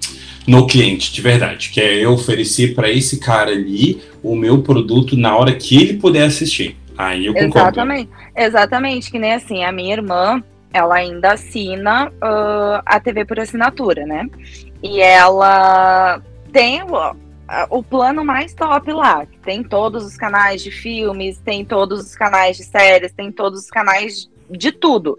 [0.47, 1.69] no cliente, de verdade.
[1.69, 5.97] Que é eu oferecer para esse cara ali o meu produto na hora que ele
[5.97, 6.77] puder assistir.
[6.97, 7.69] Aí eu concordo.
[7.69, 8.09] Exatamente.
[8.35, 14.05] Exatamente, que nem assim, a minha irmã, ela ainda assina ah, a TV por assinatura,
[14.05, 14.27] né?
[14.81, 16.21] E ela
[16.51, 16.81] tem
[17.69, 22.15] o plano mais top lá, que tem todos os canais de filmes, tem todos os
[22.15, 25.17] canais de séries, tem todos os canais de tudo.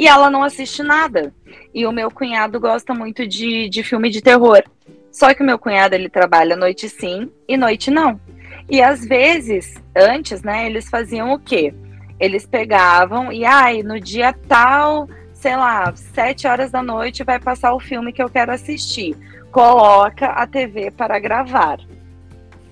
[0.00, 1.30] E ela não assiste nada.
[1.74, 4.62] E o meu cunhado gosta muito de, de filme de terror.
[5.12, 8.18] Só que o meu cunhado, ele trabalha noite sim e noite não.
[8.66, 11.74] E às vezes, antes, né, eles faziam o quê?
[12.18, 17.74] Eles pegavam e, ai, no dia tal, sei lá, sete horas da noite vai passar
[17.74, 19.14] o filme que eu quero assistir.
[19.52, 21.78] Coloca a TV para gravar,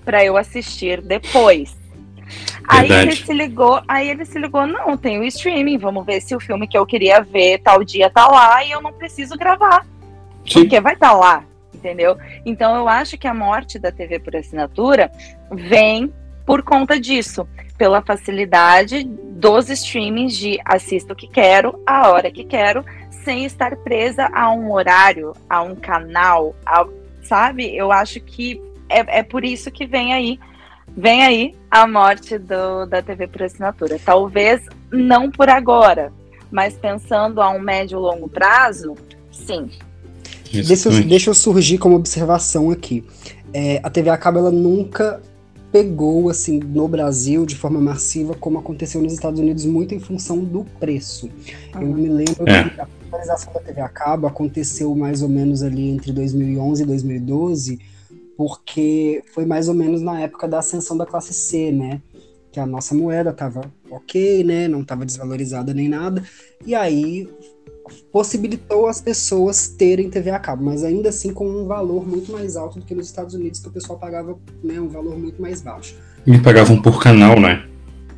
[0.03, 1.78] para eu assistir depois.
[2.67, 3.25] Aí ele Verdade.
[3.25, 6.67] se ligou, aí ele se ligou, não, tem o streaming, vamos ver se o filme
[6.67, 9.85] que eu queria ver tal dia tá lá e eu não preciso gravar
[10.45, 10.61] Sim.
[10.61, 12.17] porque vai estar lá, entendeu?
[12.45, 15.11] Então eu acho que a morte da TV por assinatura
[15.51, 16.13] vem
[16.45, 22.43] por conta disso, pela facilidade dos streamings de assisto o que quero, a hora que
[22.43, 22.83] quero,
[23.23, 26.87] sem estar presa a um horário, a um canal, a-
[27.23, 27.75] sabe?
[27.75, 30.39] Eu acho que é, é por isso que vem aí
[30.95, 33.99] vem aí a morte do, da TV por assinatura.
[34.03, 34.61] Talvez
[34.91, 36.11] não por agora,
[36.51, 38.95] mas pensando a um médio e longo prazo,
[39.31, 39.69] sim.
[40.51, 43.03] Deixa eu, deixa eu surgir como observação aqui.
[43.53, 45.21] É, a TV a cabo ela nunca
[45.71, 50.39] pegou assim no Brasil de forma massiva como aconteceu nos Estados Unidos muito em função
[50.43, 51.29] do preço.
[51.75, 52.63] Eu me lembro É.
[52.69, 56.85] que a popularização da TV a cabo aconteceu mais ou menos ali entre 2011 e
[56.85, 57.79] 2012,
[58.39, 62.01] porque foi mais ou menos na época da ascensão da classe C, né?
[62.53, 64.65] Que a nossa moeda tava ok, né?
[64.65, 66.23] Não tava desvalorizada nem nada.
[66.65, 67.27] E aí
[68.13, 72.55] possibilitou as pessoas terem TV a cabo, mas ainda assim com um valor muito mais
[72.55, 75.61] alto do que nos Estados Unidos, que o pessoal pagava né, um valor muito mais
[75.61, 75.97] baixo.
[76.25, 77.67] Me pagavam por canal, né?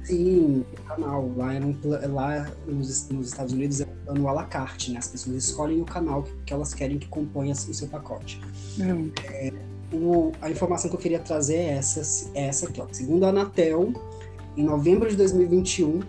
[0.03, 1.31] Sim, o canal.
[1.35, 1.75] Lá, era um
[2.13, 4.99] lá nos, nos Estados Unidos é um plano à la carte, né?
[4.99, 8.39] As pessoas escolhem o canal que, que elas querem que componha o seu pacote.
[8.79, 9.09] Hum.
[9.93, 12.79] O- a informação que eu queria trazer é essa, é essa aqui.
[12.81, 12.87] Ó.
[12.91, 13.91] Segundo a Anatel,
[14.55, 15.99] em novembro de 2021,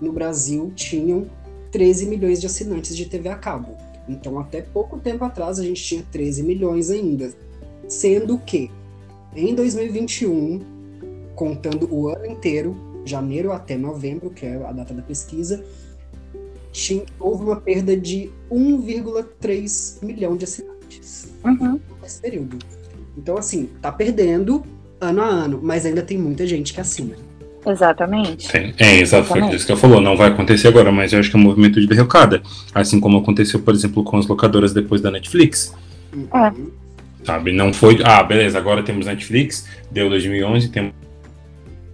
[0.00, 1.26] no Brasil tinham
[1.70, 3.76] 13 milhões de assinantes de TV a cabo.
[4.08, 7.32] Então, até pouco tempo atrás, a gente tinha 13 milhões ainda.
[7.88, 8.70] Sendo que,
[9.34, 10.60] em 2021,
[11.34, 12.74] contando o ano inteiro,
[13.04, 15.62] janeiro até novembro, que é a data da pesquisa,
[16.72, 21.80] tinha- houve uma perda de 1,3 milhão de assinantes Uhum.
[22.02, 22.58] nesse período.
[23.16, 24.62] Então, assim, tá perdendo
[25.00, 27.14] ano a ano, mas ainda tem muita gente que assina.
[27.66, 28.48] Exatamente.
[28.48, 28.72] Tem.
[28.78, 29.56] É, exato, foi Exatamente.
[29.56, 30.00] isso que eu falou.
[30.00, 32.40] Não vai acontecer agora, mas eu acho que é um movimento de derrocada.
[32.72, 35.74] Assim como aconteceu, por exemplo, com as locadoras depois da Netflix.
[36.14, 36.52] É.
[37.24, 37.52] Sabe?
[37.52, 37.98] Não foi.
[38.04, 40.92] Ah, beleza, agora temos Netflix, deu 2011, temos.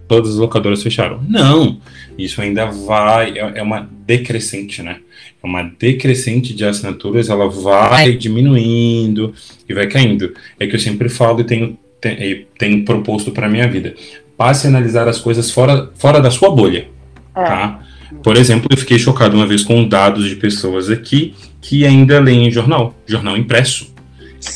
[0.07, 1.19] Todas as locadoras fecharam.
[1.27, 1.81] Não!
[2.17, 3.37] Isso ainda vai.
[3.37, 4.97] É, é uma decrescente, né?
[5.43, 9.33] É uma decrescente de assinaturas, ela vai diminuindo
[9.67, 10.33] e vai caindo.
[10.59, 13.93] É que eu sempre falo e tenho, tenho, e tenho proposto para minha vida.
[14.37, 16.87] Passe a analisar as coisas fora, fora da sua bolha.
[17.35, 17.43] É.
[17.43, 17.83] Tá?
[18.21, 22.51] Por exemplo, eu fiquei chocado uma vez com dados de pessoas aqui que ainda leem
[22.51, 23.91] jornal, jornal impresso.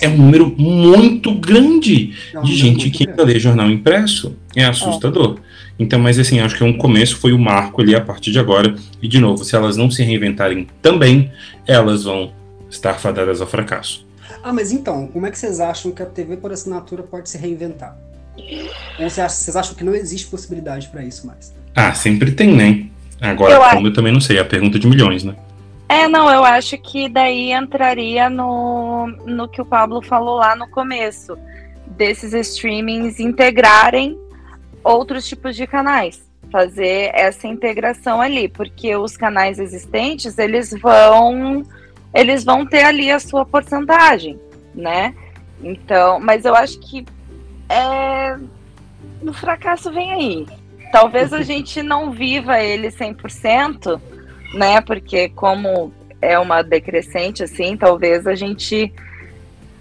[0.02, 4.36] É um número muito grande de é gente que ainda lê jornal impresso.
[4.56, 5.40] É assustador.
[5.80, 8.76] Então, mas assim, acho que um começo foi o marco ali a partir de agora.
[9.02, 11.32] E de novo, se elas não se reinventarem também,
[11.68, 12.34] elas vão
[12.70, 14.06] estar fadadas ao fracasso.
[14.44, 17.38] Ah, mas então, como é que vocês acham que a TV por assinatura pode se
[17.38, 17.98] reinventar?
[19.00, 21.54] Ou vocês acham, vocês acham que não existe possibilidade para isso mais?
[21.76, 22.86] Ah, sempre tem, né?
[23.20, 25.36] Agora, Eu como eu também não sei, é a pergunta de milhões, né?
[25.90, 30.70] É, não, eu acho que daí entraria no, no que o Pablo falou lá no
[30.70, 31.38] começo,
[31.96, 34.18] desses streamings integrarem
[34.84, 36.22] outros tipos de canais,
[36.52, 41.64] fazer essa integração ali, porque os canais existentes, eles vão
[42.14, 44.40] eles vão ter ali a sua porcentagem,
[44.74, 45.14] né?
[45.62, 47.06] Então, mas eu acho que
[47.70, 48.38] é
[49.22, 50.48] o fracasso vem aí.
[50.92, 54.00] Talvez a gente não viva ele 100%,
[54.54, 54.82] né?
[54.82, 58.92] Porque como é uma decrescente assim, talvez a gente,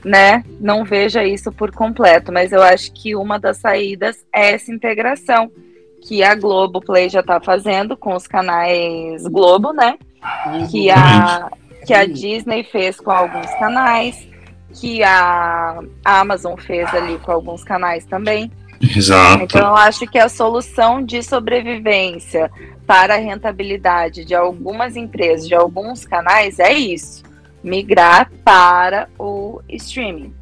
[0.07, 4.73] né, não veja isso por completo, mas eu acho que uma das saídas é essa
[4.73, 5.51] integração
[6.01, 9.99] que a Globo Play já está fazendo com os canais Globo, né?
[10.71, 11.51] Que a
[11.85, 14.27] que a Disney fez com alguns canais,
[14.75, 18.51] que a Amazon fez ali com alguns canais também.
[18.81, 19.45] Exato.
[19.45, 22.51] Então, eu acho que a solução de sobrevivência
[22.87, 27.23] para a rentabilidade de algumas empresas, de alguns canais, é isso:
[27.63, 30.33] migrar para o streaming.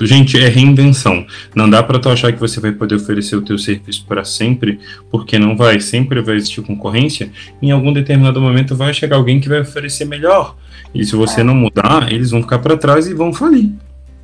[0.00, 1.26] Gente, é reinvenção.
[1.54, 4.78] Não dá para tu achar que você vai poder oferecer o teu serviço para sempre,
[5.10, 5.80] porque não vai.
[5.80, 7.30] Sempre vai existir concorrência.
[7.60, 10.56] Em algum determinado momento vai chegar alguém que vai oferecer melhor.
[10.94, 13.72] E se você não mudar, eles vão ficar para trás e vão falir.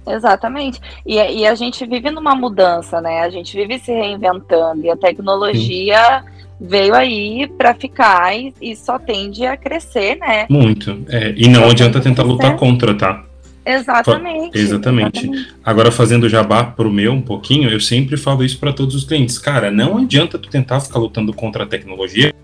[0.06, 0.80] Exatamente.
[1.04, 3.22] E, e a gente vive numa mudança, né?
[3.22, 6.24] A gente vive se reinventando e a tecnologia
[6.60, 10.46] veio aí para ficar e, e só tende a crescer, né?
[10.48, 11.04] Muito.
[11.08, 13.24] É, e não Só adianta tentar lutar contra, tá?
[13.66, 14.58] Exatamente.
[14.58, 15.30] Exatamente.
[15.64, 19.38] Agora, fazendo jabá pro meu um pouquinho, eu sempre falo isso para todos os clientes.
[19.38, 22.34] Cara, não adianta tu tentar ficar lutando contra a tecnologia.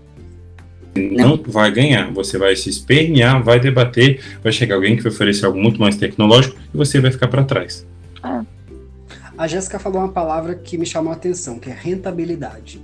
[0.95, 2.11] Não vai ganhar.
[2.11, 5.95] Você vai se espernear, vai debater, vai chegar alguém que vai oferecer algo muito mais
[5.95, 7.85] tecnológico e você vai ficar para trás.
[9.37, 12.79] A Jéssica falou uma palavra que me chamou a atenção, que é rentabilidade.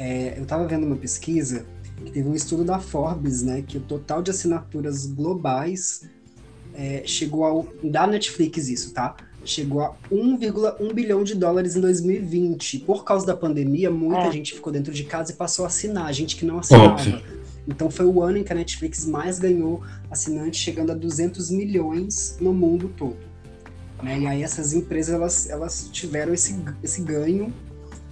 [0.00, 1.66] É, eu estava vendo uma pesquisa
[2.02, 6.08] que teve um estudo da Forbes, né, que o total de assinaturas globais
[6.72, 9.14] é, chegou ao da Netflix isso, tá?
[9.44, 12.78] Chegou a 1,1 bilhão de dólares em 2020.
[12.80, 14.32] Por causa da pandemia, muita É.
[14.32, 16.94] gente ficou dentro de casa e passou a assinar, gente que não assinava.
[16.94, 17.20] Óbvio.
[17.68, 22.38] Então foi o ano em que a Netflix mais ganhou assinantes, chegando a 200 milhões
[22.40, 23.18] no mundo todo.
[24.02, 24.20] Né?
[24.20, 27.52] E aí essas empresas elas, elas tiveram esse, esse ganho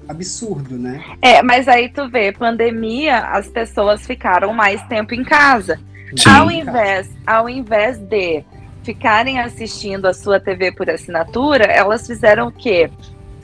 [0.08, 1.02] absurdo, né?
[1.20, 5.78] É, mas aí tu vê, pandemia, as pessoas ficaram mais tempo em casa.
[6.16, 6.28] Sim.
[6.30, 8.42] Ao invés, ao invés de
[8.82, 12.90] ficarem assistindo a sua TV por assinatura, elas fizeram o quê?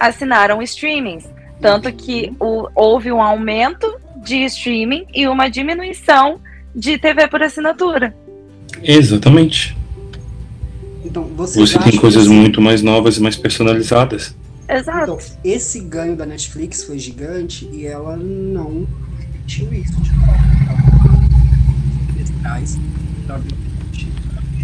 [0.01, 1.29] Assinaram streamings.
[1.61, 3.95] Tanto que o- houve um aumento
[4.25, 6.41] de streaming e uma diminuição
[6.75, 8.15] de TV por assinatura.
[8.83, 9.77] Exatamente.
[11.05, 14.35] Então, Você tem coisas muito mais novas e mais personalizadas.
[14.69, 15.13] Exato.
[15.13, 18.87] Então, esse ganho da Netflix foi gigante e ela não
[19.19, 20.11] repetiu isso de.
[20.11, 20.39] Ela
[22.43, 22.77] traz
[23.27, 24.09] pra 2020,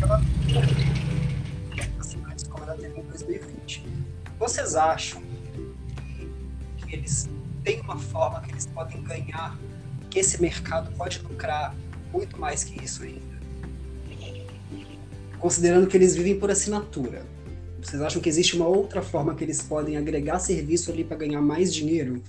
[0.03, 0.23] ela
[2.97, 3.85] em 2020.
[4.39, 5.23] Vocês acham
[6.79, 7.29] que eles
[7.63, 9.59] têm uma forma que eles podem ganhar,
[10.09, 11.75] que esse mercado pode lucrar
[12.13, 13.31] muito mais que isso ainda?
[15.39, 17.23] Considerando que eles vivem por assinatura.
[17.83, 21.41] Vocês acham que existe uma outra forma que eles podem agregar serviço ali para ganhar
[21.41, 22.23] mais dinheiro?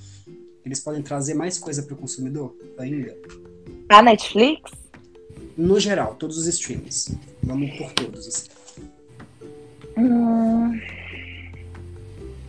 [0.65, 3.15] Eles podem trazer mais coisa para o consumidor ainda?
[3.89, 4.71] A Netflix?
[5.57, 7.17] No geral, todos os streams.
[7.43, 8.27] Vamos por todos.
[8.27, 8.47] assim.
[9.97, 10.79] Hum,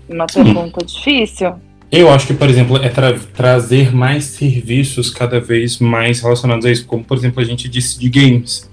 [0.09, 1.55] uma pergunta difícil.
[1.91, 6.71] Eu acho que, por exemplo, é tra- trazer mais serviços cada vez mais relacionados a
[6.71, 8.71] isso, como, por exemplo, a gente disse de games.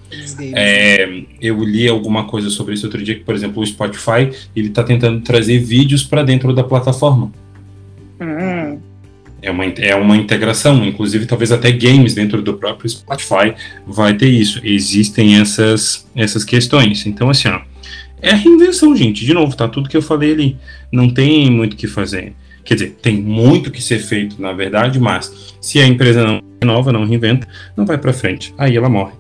[0.54, 4.70] É, eu li alguma coisa sobre isso outro dia, que, por exemplo, o Spotify, ele
[4.70, 7.32] tá tentando trazer vídeos para dentro da plataforma.
[8.20, 8.80] Hum,
[9.42, 13.54] É uma, é uma integração, inclusive talvez até games dentro do próprio Spotify
[13.88, 14.60] vai ter isso.
[14.64, 17.06] Existem essas, essas questões.
[17.06, 17.62] Então, assim, ó,
[18.22, 19.26] é reinvenção, gente.
[19.26, 20.58] De novo, tá tudo que eu falei ali.
[20.92, 22.34] Não tem muito o que fazer.
[22.66, 26.92] Quer dizer, tem muito que ser feito, na verdade, mas se a empresa não renova,
[26.92, 28.54] não reinventa, não vai para frente.
[28.58, 29.14] Aí ela morre.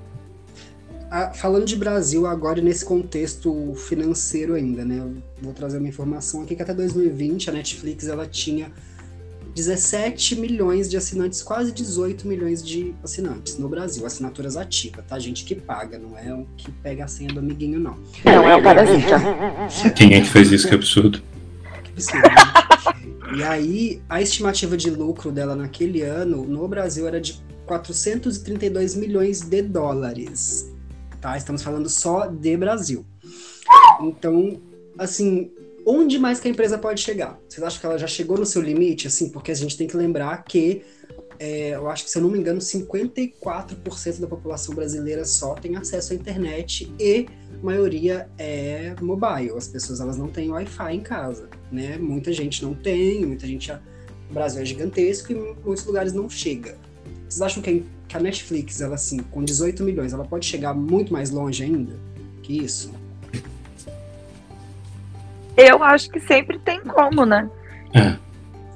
[1.33, 4.99] Falando de Brasil agora nesse contexto financeiro ainda, né?
[4.99, 8.71] Eu vou trazer uma informação aqui que até 2020 a Netflix ela tinha
[9.55, 15.17] 17 milhões de assinantes, quase 18 milhões de assinantes no Brasil, assinaturas ativas, tá?
[15.17, 17.97] Gente que paga, não é o que pega a senha do amiguinho, não.
[18.23, 19.19] não, é o Parasita.
[19.95, 20.67] Quem é que fez isso?
[20.67, 21.21] Que absurdo.
[21.83, 23.37] Que absurdo, né?
[23.37, 29.41] E aí, a estimativa de lucro dela naquele ano no Brasil era de 432 milhões
[29.41, 30.68] de dólares.
[31.21, 31.35] Tá?
[31.37, 33.05] Estamos falando só de Brasil.
[34.01, 34.61] Então,
[34.97, 35.51] assim,
[35.85, 37.39] onde mais que a empresa pode chegar?
[37.47, 39.07] Vocês acham que ela já chegou no seu limite?
[39.07, 40.81] Assim, porque a gente tem que lembrar que,
[41.37, 45.75] é, eu acho que, se eu não me engano, 54% da população brasileira só tem
[45.75, 47.27] acesso à internet e
[47.61, 49.51] a maioria é mobile.
[49.57, 51.97] As pessoas elas não têm Wi-Fi em casa, né?
[51.97, 53.71] Muita gente não tem, muita gente...
[54.29, 56.77] O Brasil é gigantesco e muitos lugares não chega.
[57.29, 61.29] Vocês acham que a- Netflix, ela assim, com 18 milhões, ela pode chegar muito mais
[61.29, 61.93] longe ainda
[62.41, 62.91] que isso?
[65.55, 67.49] Eu acho que sempre tem como, né?
[67.93, 68.17] É.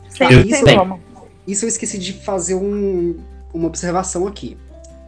[0.10, 0.76] Sempre Eu tem sei.
[0.78, 1.00] como.
[1.48, 3.18] Isso eu esqueci de fazer um-
[3.54, 4.58] uma observação aqui,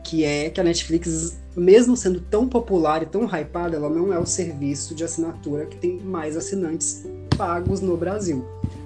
[0.04, 4.18] que é que a Netflix, mesmo sendo tão popular e tão hypada, ela não é
[4.20, 7.06] o serviço de assinatura que tem mais assinantes
[7.38, 8.44] pagos no Brasil.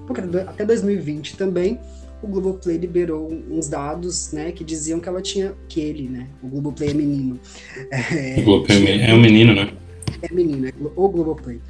[0.07, 1.80] Porque até 2020 também
[2.22, 6.47] o Globoplay liberou uns dados, né, que diziam que ela tinha que ele, né, o
[6.47, 7.39] Globoplay é menino,
[7.91, 9.74] é, O Globo é é um menino, né?
[10.22, 11.61] é menino, é o Globoplay.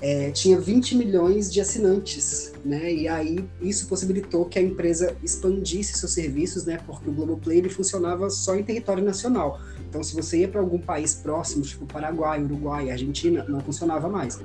[0.00, 2.92] É, tinha 20 milhões de assinantes, né?
[2.92, 6.78] E aí isso possibilitou que a empresa expandisse seus serviços, né?
[6.84, 9.60] Porque o Globoplay ele funcionava só em território nacional.
[9.88, 14.38] Então, se você ia para algum país próximo, tipo Paraguai, Uruguai, Argentina, não funcionava mais.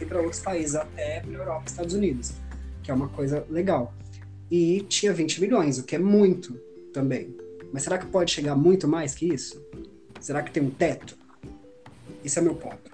[0.00, 2.32] E para outros países, até para Europa, Estados Unidos,
[2.82, 3.92] que é uma coisa legal.
[4.50, 6.54] E tinha 20 milhões, o que é muito
[6.92, 7.34] também.
[7.72, 9.62] Mas será que pode chegar muito mais que isso?
[10.20, 11.16] Será que tem um teto?
[12.24, 12.90] Esse é meu ponto.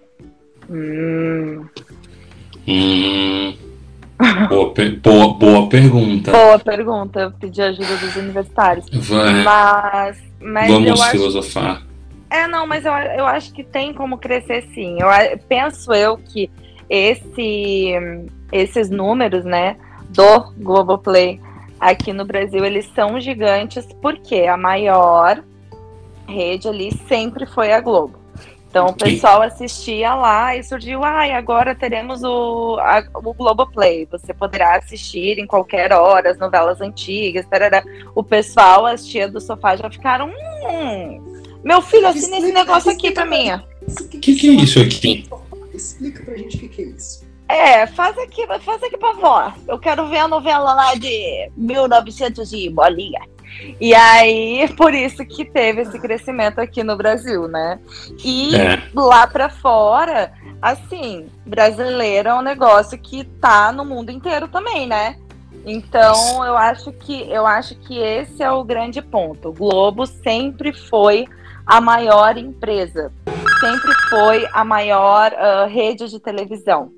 [0.68, 1.64] Hum,
[2.68, 3.57] Hum.
[4.49, 6.32] Boa, per- boa, boa pergunta.
[6.32, 7.20] boa pergunta.
[7.20, 8.87] Eu pedi ajuda dos universitários.
[9.09, 11.87] Vai, Mas, mas eu vamos acho filosofar.
[12.28, 14.97] É, não, mas eu, eu acho que tem como crescer sim.
[15.01, 15.09] Eu
[15.49, 16.51] penso eu que
[16.89, 17.93] esse,
[18.53, 19.76] esses números, né,
[20.11, 21.41] do Globoplay
[21.80, 25.43] aqui no Brasil, eles são gigantes porque a maior
[26.26, 28.18] rede ali sempre foi a Globo.
[28.68, 34.07] Então o pessoal assistia lá e surgiu, ai, agora teremos o, a, o Globoplay.
[34.11, 37.82] Você poderá assistir em qualquer hora as novelas antigas, tarará.
[38.14, 43.24] O pessoal assistia do sofá já ficaram, hum, meu filho, assina esse negócio aqui pra
[43.24, 43.51] mim.
[43.53, 45.26] O Que que é isso aqui?
[45.77, 47.24] Explica pra gente o que, que é isso.
[47.49, 49.53] É, faz aqui, faz aqui pra vó.
[49.68, 53.20] Eu quero ver a novela lá de 1900 e bolinha.
[53.81, 57.79] E aí, por isso que teve esse crescimento aqui no Brasil, né?
[58.24, 58.83] E É.
[58.95, 65.16] lá pra fora, assim, brasileiro é um negócio que tá no mundo inteiro também, né?
[65.64, 69.49] Então, eu acho que eu acho que esse é o grande ponto.
[69.49, 71.27] O Globo sempre foi
[71.66, 73.12] a maior empresa,
[73.61, 76.90] sempre foi a maior ah, rede de televisão,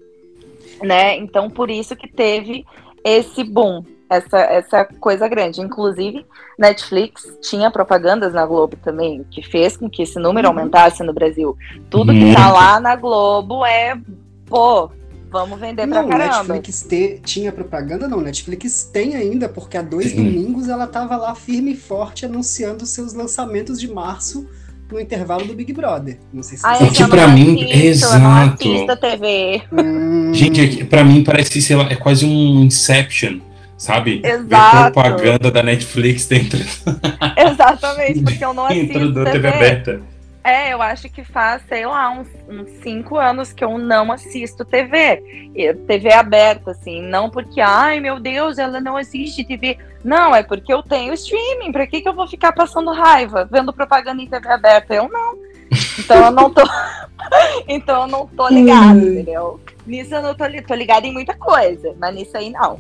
[0.83, 1.17] né?
[1.17, 2.65] Então, por isso que teve
[3.05, 5.61] esse boom, essa, essa coisa grande.
[5.61, 6.25] Inclusive,
[6.59, 10.59] Netflix tinha propagandas na Globo também, que fez com que esse número Uhum.
[10.59, 11.57] aumentasse no Brasil.
[11.91, 13.99] Tudo que tá lá na Globo é,
[14.47, 14.91] pô,
[15.31, 16.55] vamos vender pra Não, caramba.
[16.55, 18.21] Netflix te- tinha propaganda, não.
[18.21, 23.13] Netflix tem ainda, porque há dois domingos ela tava lá firme e forte anunciando seus
[23.13, 24.49] lançamentos de março
[24.91, 26.19] no intervalo do Big Brother.
[26.33, 28.97] Não sei se Ai, É que eu pra não mim- assisto, Eu não exato.
[29.01, 29.63] TV.
[29.73, 33.39] Hum, Gente, é pra mim parece, sei lá, é quase um Inception,
[33.77, 34.21] sabe?
[34.21, 34.93] Ver Exato.
[34.93, 36.59] propaganda da Netflix dentro,
[37.37, 39.49] Exatamente, porque eu não assisto dentro da TV TV.
[39.49, 40.01] aberta.
[40.49, 44.65] É, eu acho que faz, sei lá, uns, uns cinco anos que eu não assisto
[44.65, 45.53] TV.
[45.87, 47.03] TV aberta, assim.
[47.03, 49.77] Não porque, ai meu Deus, ela não assiste TV.
[50.03, 51.71] Não, é porque eu tenho streaming.
[51.71, 54.95] Pra que, que eu vou ficar passando raiva vendo propaganda em TV aberta?
[54.95, 55.37] Eu não.
[55.99, 56.63] Então eu não tô.
[57.69, 59.13] então eu não tô ligada, Hum.
[59.13, 59.61] entendeu?
[59.87, 62.79] Nisso eu não tô, tô ligada em muita coisa, mas nisso aí não.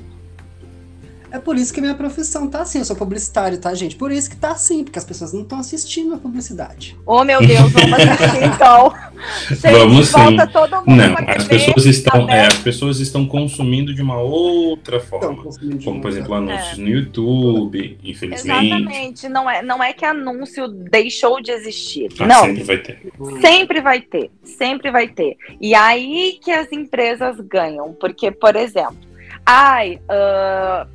[1.31, 2.79] É por isso que minha profissão tá assim.
[2.79, 3.97] Eu sou publicitário, tá, gente?
[3.97, 6.97] Por isso que tá assim, porque as pessoas não estão assistindo a publicidade.
[7.05, 8.95] Oh meu Deus, vamos assistir então.
[9.51, 10.53] Gente, Vamos volta sim.
[10.53, 14.21] todo mundo Não, as TV, pessoas estão, tá é, as pessoas estão consumindo de uma
[14.21, 15.43] outra forma.
[15.85, 18.67] Como, por exemplo, anúncios no YouTube, infelizmente.
[18.67, 19.29] Exatamente.
[19.29, 22.09] Não é, não é que anúncio deixou de existir.
[22.21, 22.45] Ah, não.
[22.45, 23.13] sempre vai ter.
[23.41, 24.31] Sempre vai ter.
[24.45, 25.37] Sempre vai ter.
[25.61, 27.93] E aí que as empresas ganham.
[27.95, 28.99] Porque, por exemplo,
[29.45, 30.87] ai, ah,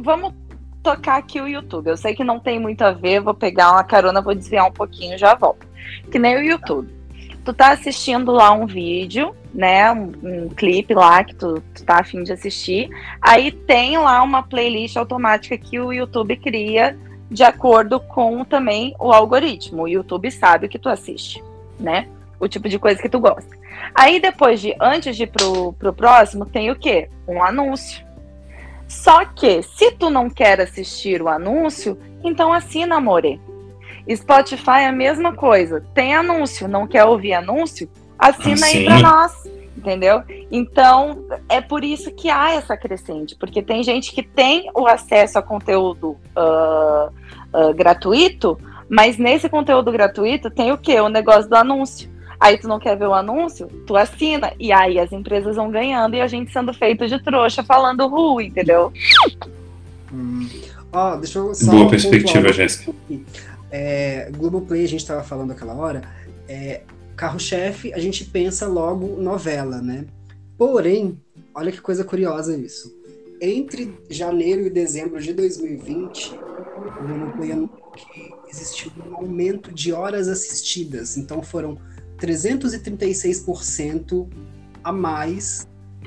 [0.00, 0.32] vamos
[0.82, 1.88] tocar aqui o YouTube.
[1.88, 4.72] Eu sei que não tem muito a ver, vou pegar uma carona, vou desviar um
[4.72, 5.66] pouquinho, já volto.
[6.10, 6.92] Que nem o YouTube.
[7.44, 9.90] Tu tá assistindo lá um vídeo, né?
[9.92, 12.88] Um, um clipe lá que tu, tu tá afim de assistir.
[13.20, 16.96] Aí tem lá uma playlist automática que o YouTube cria
[17.30, 19.82] de acordo com também o algoritmo.
[19.82, 21.42] O YouTube sabe o que tu assiste,
[21.78, 22.08] né?
[22.38, 23.56] O tipo de coisa que tu gosta.
[23.94, 27.08] Aí depois de, antes de ir pro, pro próximo, tem o quê?
[27.26, 28.04] Um anúncio.
[28.92, 33.40] Só que, se tu não quer assistir o anúncio, então assina, amore.
[34.14, 35.82] Spotify é a mesma coisa.
[35.94, 37.88] Tem anúncio, não quer ouvir anúncio?
[38.18, 39.10] Assina aí pra Assina.
[39.10, 39.50] nós.
[39.74, 40.22] Entendeu?
[40.50, 45.38] Então, é por isso que há essa crescente, porque tem gente que tem o acesso
[45.38, 47.08] a conteúdo ah,
[47.52, 48.58] ah, gratuito,
[48.90, 51.00] mas nesse conteúdo gratuito tem o quê?
[51.00, 52.11] O negócio do anúncio.
[52.42, 54.52] Aí tu não quer ver o anúncio, tu assina.
[54.58, 58.40] E aí as empresas vão ganhando e a gente sendo feito de trouxa falando ru,
[58.40, 58.92] entendeu?
[60.12, 60.48] Hum.
[60.92, 62.92] Ó, deixa eu só Boa perspectiva, Jéssica.
[63.70, 66.02] É, Globoplay, a gente estava falando aquela hora,
[66.48, 66.82] é,
[67.14, 70.04] carro-chefe, a gente pensa logo novela, né?
[70.58, 71.16] Porém,
[71.54, 72.92] olha que coisa curiosa isso.
[73.40, 80.26] Entre janeiro e dezembro de 2020, o Globoplay anunciou que existiu um aumento de horas
[80.26, 81.16] assistidas.
[81.16, 81.78] Então foram
[82.22, 84.28] 336%
[84.84, 85.66] a mais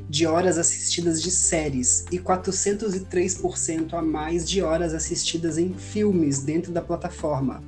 [0.10, 6.72] de horas assistidas de séries e 403% a mais de horas assistidas em filmes dentro
[6.72, 7.64] da plataforma.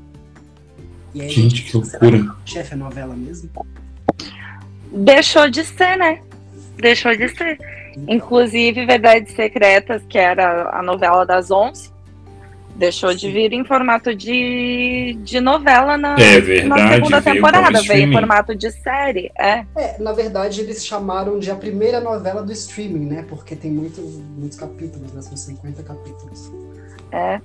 [1.13, 2.35] E aí, Gente, que loucura.
[2.45, 3.49] que Chefe é novela mesmo?
[4.91, 6.21] Deixou de ser, né?
[6.77, 7.57] Deixou de ser.
[8.07, 11.89] Inclusive, Verdades Secretas, que era a novela das 11,
[12.77, 17.51] deixou de vir em formato de, de novela na, É na verdade, segunda veio como
[17.51, 17.81] temporada.
[17.81, 19.31] Veio em formato de série.
[19.37, 19.65] É.
[19.75, 23.25] É, na verdade eles chamaram de a primeira novela do streaming, né?
[23.27, 25.21] Porque tem muito, muitos capítulos, né?
[25.21, 26.51] São 50 capítulos.
[27.11, 27.41] É.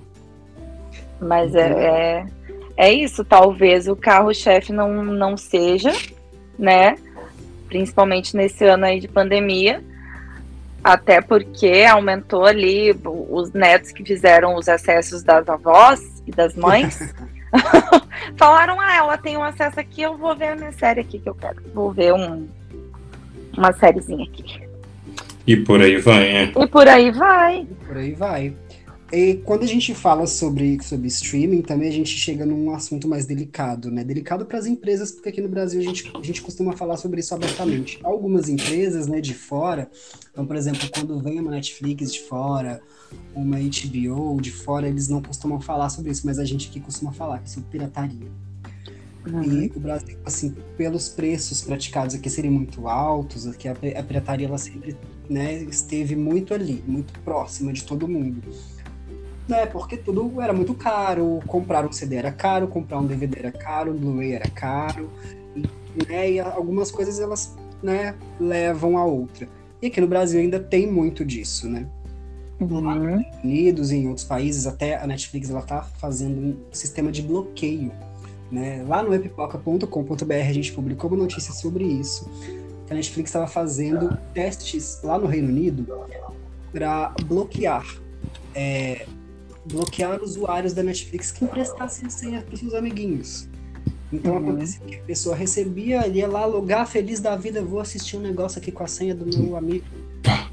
[1.19, 2.25] Mas é, é,
[2.77, 5.91] é isso, talvez o carro-chefe não, não seja,
[6.57, 6.95] né?
[7.67, 9.83] Principalmente nesse ano aí de pandemia.
[10.83, 17.13] Até porque aumentou ali os netos que fizeram os acessos das avós e das mães.
[18.35, 21.29] Falaram, ah, ela tem um acesso aqui, eu vou ver a minha série aqui que
[21.29, 21.61] eu quero.
[21.73, 22.47] Vou ver um,
[23.55, 24.61] uma sériezinha aqui.
[25.45, 26.43] E por aí vai, é.
[26.43, 27.67] E por aí vai.
[27.85, 28.53] Por aí vai.
[29.15, 33.27] E quando a gente fala sobre, sobre streaming, também a gente chega num assunto mais
[33.27, 34.03] delicado, né?
[34.03, 37.19] Delicado para as empresas, porque aqui no Brasil a gente, a gente costuma falar sobre
[37.19, 37.99] isso abertamente.
[38.01, 39.87] Algumas empresas, né, de fora,
[40.31, 42.81] então, por exemplo, quando vem uma Netflix de fora,
[43.35, 47.11] uma HBO de fora, eles não costumam falar sobre isso, mas a gente aqui costuma
[47.11, 48.31] falar, que é sobre pirataria.
[49.27, 54.47] E o Brasil, assim, pelos preços praticados aqui serem muito altos, aqui a, a pirataria
[54.47, 54.97] ela sempre
[55.29, 58.41] né, esteve muito ali, muito próxima de todo mundo.
[59.47, 59.65] Né?
[59.65, 63.91] Porque tudo era muito caro, comprar um CD era caro, comprar um DVD era caro,
[63.91, 65.09] um Blu-ray era caro,
[65.55, 65.67] e,
[66.07, 66.31] né?
[66.31, 69.47] E algumas coisas elas, né, levam a outra.
[69.81, 71.87] E aqui no Brasil ainda tem muito disso, né?
[72.59, 73.21] Uhum.
[73.43, 77.91] Unidos e em outros países, até a Netflix ela tá fazendo um sistema de bloqueio.
[78.51, 78.85] Né?
[78.87, 82.29] Lá no epipoca.com.br a gente publicou uma notícia sobre isso.
[82.85, 85.85] Que a Netflix estava fazendo testes lá no Reino Unido
[86.71, 87.85] para bloquear
[88.55, 89.05] é,
[89.65, 93.47] bloquear usuários da Netflix que emprestassem senha para seus amiguinhos.
[94.11, 94.49] Então uhum.
[94.49, 98.59] acontecia que a pessoa recebia, ia lá logar feliz da vida, vou assistir um negócio
[98.59, 99.85] aqui com a senha do meu amigo.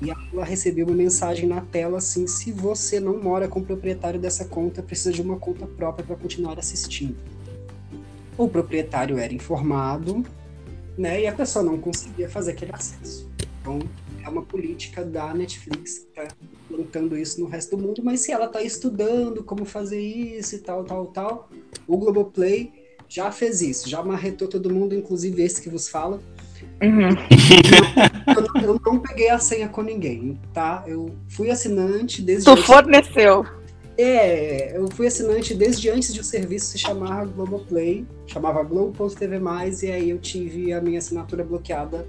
[0.03, 4.19] E ela recebeu uma mensagem na tela assim: se você não mora com o proprietário
[4.19, 7.17] dessa conta, precisa de uma conta própria para continuar assistindo.
[8.37, 10.25] O proprietário era informado,
[10.97, 11.21] né?
[11.21, 13.29] E a pessoa não conseguia fazer aquele acesso.
[13.61, 13.79] Então,
[14.25, 16.27] é uma política da Netflix está
[16.71, 20.59] implantando isso no resto do mundo, mas se ela está estudando como fazer isso e
[20.59, 21.49] tal, tal, tal,
[21.87, 22.73] o Globoplay
[23.09, 26.21] já fez isso, já marretou todo mundo, inclusive esse que vos fala.
[26.83, 27.11] Uhum.
[28.37, 30.85] Eu, não, eu, não, peguei a senha com ninguém, tá?
[30.87, 32.45] Eu fui assinante desde.
[32.45, 33.45] Tu forneceu.
[33.99, 39.41] É, eu fui assinante desde antes de o serviço se chamar Globoplay, chamava Globo.tv+,
[39.83, 42.07] e aí eu tive a minha assinatura bloqueada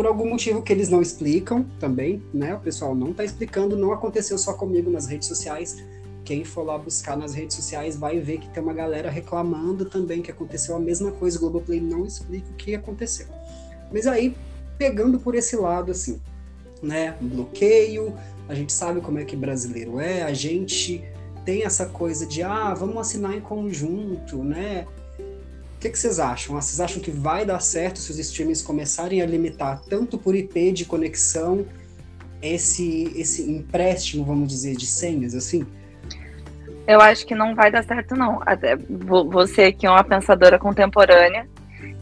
[0.00, 2.54] por algum motivo que eles não explicam também, né?
[2.54, 5.76] O pessoal não tá explicando, não aconteceu só comigo nas redes sociais.
[6.24, 10.22] Quem for lá buscar nas redes sociais vai ver que tem uma galera reclamando também
[10.22, 11.36] que aconteceu a mesma coisa.
[11.36, 13.26] O Globoplay não explica o que aconteceu.
[13.92, 14.34] Mas aí,
[14.78, 16.18] pegando por esse lado, assim,
[16.82, 17.14] né?
[17.20, 18.14] Bloqueio,
[18.48, 21.04] a gente sabe como é que brasileiro é, a gente
[21.44, 24.86] tem essa coisa de, ah, vamos assinar em conjunto, né?
[25.80, 26.56] O que, que, vocês acham?
[26.56, 30.72] Vocês acham que vai dar certo se os streamings começarem a limitar tanto por IP
[30.72, 31.64] de conexão
[32.42, 35.66] esse, esse empréstimo, vamos dizer, de senhas, assim?
[36.86, 38.42] Eu acho que não vai dar certo, não.
[38.44, 41.48] Até você que é uma pensadora contemporânea,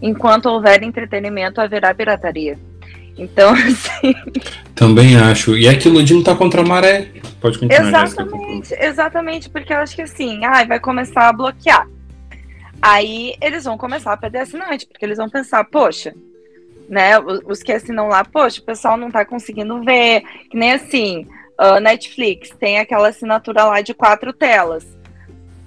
[0.02, 2.58] enquanto houver entretenimento, haverá pirataria.
[3.16, 4.12] Então, assim.
[4.74, 5.56] Também acho.
[5.56, 7.12] E é aquilo de lutar contra a maré.
[7.40, 7.86] Pode continuar.
[7.86, 11.86] Exatamente, exatamente, porque eu acho que assim, ah, vai começar a bloquear.
[12.80, 16.14] Aí eles vão começar a perder assinante, porque eles vão pensar, poxa,
[16.88, 17.18] né?
[17.18, 20.22] Os que assinam lá, poxa, o pessoal não tá conseguindo ver.
[20.50, 21.26] Que nem assim,
[21.60, 24.86] uh, Netflix tem aquela assinatura lá de quatro telas.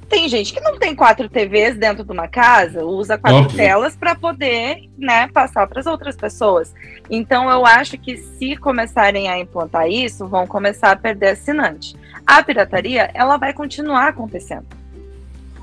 [0.10, 3.56] Tem gente que não tem quatro TVs dentro de uma casa, usa quatro Óbvio.
[3.56, 6.74] telas para poder, né, passar para as outras pessoas.
[7.10, 11.96] Então eu acho que se começarem a implantar isso, vão começar a perder assinante.
[12.28, 14.81] A pirataria, ela vai continuar acontecendo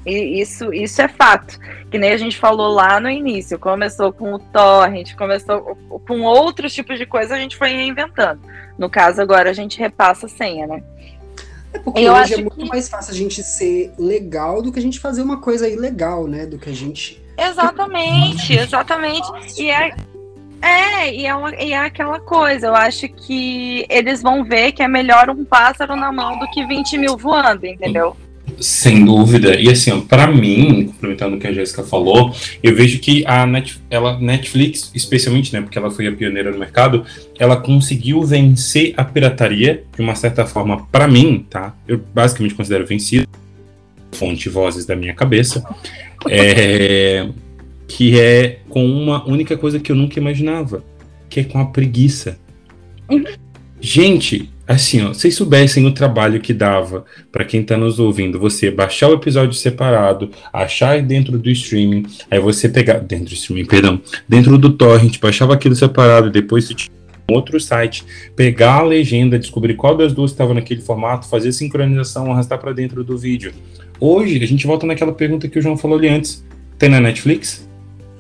[0.05, 1.59] e isso, isso é fato.
[1.91, 3.59] Que nem a gente falou lá no início.
[3.59, 5.77] Começou com o torrent, começou
[6.07, 8.41] com outros tipos de coisa, a gente foi reinventando.
[8.79, 10.83] No caso, agora a gente repassa a senha, né?
[11.73, 12.69] É porque Eu hoje é muito que...
[12.69, 16.47] mais fácil a gente ser legal do que a gente fazer uma coisa ilegal, né?
[16.47, 17.23] Do que a gente.
[17.37, 19.31] Exatamente, exatamente.
[19.59, 19.95] E é,
[20.63, 24.83] é, e é, uma, e é aquela coisa, eu acho que eles vão ver que
[24.83, 28.17] é melhor um pássaro na mão do que 20 mil voando, entendeu?
[28.61, 29.59] Sem dúvida.
[29.59, 33.79] E assim, para mim, complementando o que a Jéssica falou, eu vejo que a Net,
[33.89, 37.05] ela, Netflix, especialmente, né, porque ela foi a pioneira no mercado,
[37.39, 41.75] ela conseguiu vencer a pirataria de uma certa forma, para mim, tá?
[41.87, 43.29] Eu basicamente considero vencido,
[44.13, 45.65] fonte vozes da minha cabeça,
[46.29, 47.29] é,
[47.87, 50.83] que é com uma única coisa que eu nunca imaginava,
[51.31, 52.39] que é com a preguiça.
[53.09, 53.25] Uhum.
[53.81, 58.71] Gente, assim, ó, vocês soubessem o trabalho que dava para quem está nos ouvindo, você
[58.71, 64.01] baixar o episódio separado, achar dentro do streaming, aí você pegar dentro do streaming, perdão,
[64.29, 66.93] dentro do torrent, baixava aquilo separado, depois você tinha
[67.31, 68.05] um outro site,
[68.37, 73.03] pegar a legenda, descobrir qual das duas estava naquele formato, fazer sincronização, arrastar para dentro
[73.03, 73.53] do vídeo.
[74.01, 76.45] Hoje a gente volta naquela pergunta que o João falou ali antes.
[76.79, 77.69] Tem na Netflix?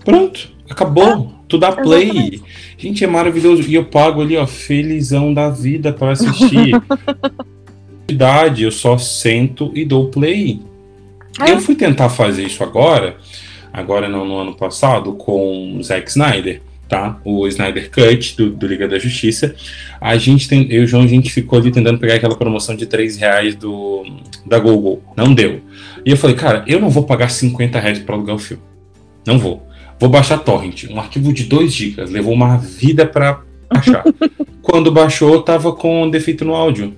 [0.05, 1.32] Pronto, acabou.
[1.32, 2.10] Ah, tu dá play.
[2.10, 2.43] Exatamente.
[2.78, 3.68] Gente, é maravilhoso.
[3.68, 6.80] E eu pago ali, ó, felizão da vida para assistir.
[8.09, 10.60] Verdade, eu só sento e dou play.
[11.40, 11.50] É.
[11.50, 13.16] Eu fui tentar fazer isso agora,
[13.72, 17.20] agora não no ano passado, com o Zack Snyder, tá?
[17.24, 19.55] O Snyder Cut do, do, Liga da Justiça.
[20.00, 22.74] A gente tem, eu e o João, a gente ficou ali tentando pegar aquela promoção
[22.74, 24.06] de 3 reais do,
[24.46, 25.02] da Google.
[25.16, 25.60] Não deu.
[26.06, 28.62] E eu falei, cara, eu não vou pagar 50 reais pra alugar o filme.
[29.26, 29.68] Não vou.
[30.01, 33.41] Vou baixar torrent, um arquivo de 2 GB, levou uma vida para
[33.73, 34.05] baixar.
[34.62, 36.95] Quando baixou, tava com defeito no áudio.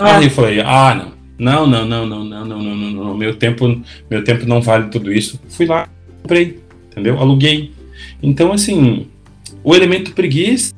[0.00, 0.16] Ah.
[0.16, 1.22] Aí eu falei: "Ah, não.
[1.38, 3.16] Não, não, não, não, não, não, não, não, não.
[3.16, 5.40] Meu tempo, meu tempo não vale tudo isso".
[5.48, 5.88] Fui lá,
[6.22, 6.58] comprei,
[6.90, 7.18] entendeu?
[7.18, 7.72] Aluguei.
[8.22, 9.06] Então, assim,
[9.62, 10.72] o elemento preguiça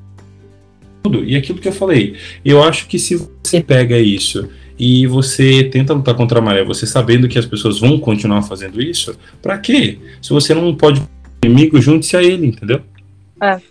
[1.05, 1.23] tudo.
[1.23, 5.93] E aquilo que eu falei, eu acho que se você pega isso e você tenta
[5.93, 9.99] lutar contra a maré, você sabendo que as pessoas vão continuar fazendo isso, pra quê?
[10.21, 11.03] Se você não pode
[11.45, 12.83] inimigo, junte-se a ele, entendeu?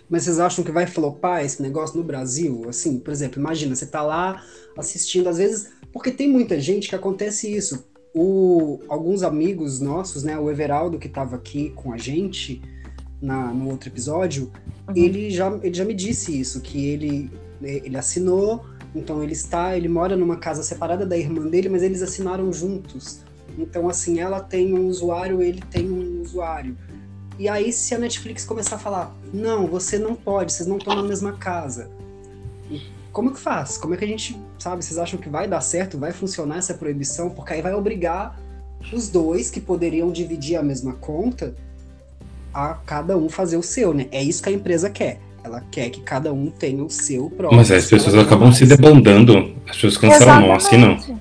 [0.08, 2.66] Mas vocês acham que vai flopar esse negócio no Brasil?
[2.68, 4.42] Assim, por exemplo, imagina, você tá lá
[4.76, 7.84] assistindo, às vezes, porque tem muita gente que acontece isso.
[8.14, 12.62] O, alguns amigos nossos, né, o Everaldo que estava aqui com a gente
[13.20, 14.52] na, no outro episódio,
[14.88, 14.94] Uhum.
[14.96, 17.30] ele, já, ele já me disse isso, que ele,
[17.62, 18.64] ele assinou,
[18.94, 23.20] então ele está, ele mora numa casa separada da irmã dele, mas eles assinaram juntos.
[23.58, 26.76] Então, assim, ela tem um usuário, ele tem um usuário.
[27.38, 30.94] E aí, se a Netflix começar a falar, não, você não pode, vocês não estão
[30.94, 31.90] na mesma casa.
[32.70, 32.80] E
[33.12, 33.76] Como que faz?
[33.76, 36.74] Como é que a gente, sabe, vocês acham que vai dar certo, vai funcionar essa
[36.74, 37.30] proibição?
[37.30, 38.38] Porque aí vai obrigar
[38.92, 41.54] os dois que poderiam dividir a mesma conta
[42.52, 44.06] a cada um fazer o seu, né?
[44.12, 45.18] É isso que a empresa quer.
[45.42, 47.58] Ela quer que cada um tenha o seu próprio.
[47.58, 48.78] Mas as pessoas acabam se mais.
[48.78, 49.54] debandando.
[49.68, 51.20] As pessoas cancelam, não, assim não.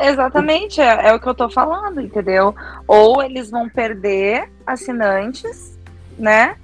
[0.00, 0.02] Exatamente.
[0.02, 2.54] É, exatamente, é, é o que eu tô falando, entendeu?
[2.86, 5.78] Ou eles vão perder assinantes,
[6.18, 6.56] né?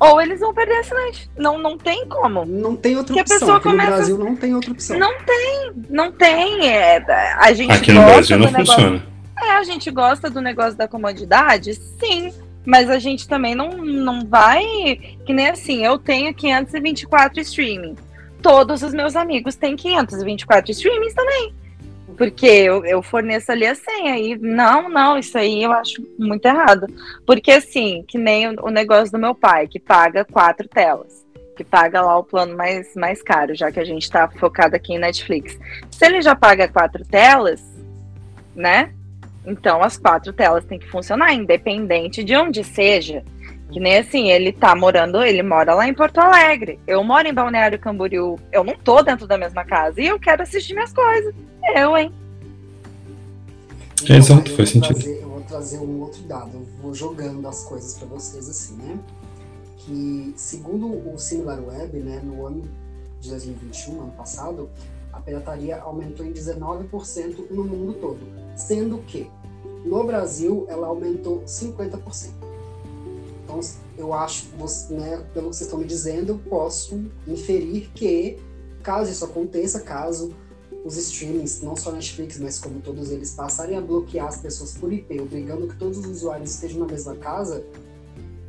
[0.00, 1.28] Ou eles vão perder assinantes.
[1.36, 2.44] Não, não tem como.
[2.44, 3.38] Não tem outra Que a opção.
[3.40, 4.98] pessoa Aqui começa- no Brasil não tem outra opção.
[4.98, 6.68] Não tem, não tem.
[6.68, 7.04] É,
[7.38, 9.02] a gente Aqui no gosta Brasil do não negócio- funciona.
[9.40, 12.32] É, a gente gosta do negócio da comodidade, sim.
[12.64, 14.62] Mas a gente também não, não vai.
[15.24, 17.96] Que nem assim, eu tenho 524 streaming.
[18.42, 21.54] Todos os meus amigos têm 524 streamings também.
[22.18, 24.18] Porque eu, eu forneço ali a senha.
[24.18, 26.86] E não, não, isso aí eu acho muito errado.
[27.24, 31.24] Porque assim, que nem o, o negócio do meu pai, que paga quatro telas.
[31.56, 34.92] Que paga lá o plano mais, mais caro, já que a gente tá focado aqui
[34.94, 35.56] em Netflix.
[35.90, 37.62] Se ele já paga quatro telas,
[38.54, 38.92] né?
[39.46, 43.24] Então as quatro telas têm que funcionar, independente de onde seja.
[43.70, 46.80] Que nem assim, ele tá morando, ele mora lá em Porto Alegre.
[46.86, 48.38] Eu moro em Balneário Camboriú.
[48.50, 51.34] Eu não tô dentro da mesma casa e eu quero assistir minhas coisas.
[51.76, 52.10] Eu, hein?
[54.02, 54.94] Então, Exato, faz sentido.
[54.94, 56.50] trazer- eu vou trazer um outro dado.
[56.54, 58.98] Eu vou jogando as coisas para vocês assim, né?
[59.78, 62.62] Que segundo o SimilarWeb, né, no ano
[63.20, 64.70] de 2021, ano passado,
[65.12, 68.18] a pirataria aumentou em 19% no mundo todo,
[68.56, 69.28] sendo que
[69.84, 72.37] no Brasil ela aumentou 50%.
[73.48, 73.60] Então,
[73.96, 78.36] eu acho, você- né, pelo que vocês estão me dizendo, eu posso inferir que,
[78.82, 80.34] caso isso aconteça, caso
[80.84, 84.92] os streamings, não só Netflix, mas como todos eles, passarem a bloquear as pessoas por
[84.92, 87.64] IP, obrigando que todos os usuários estejam na mesma casa,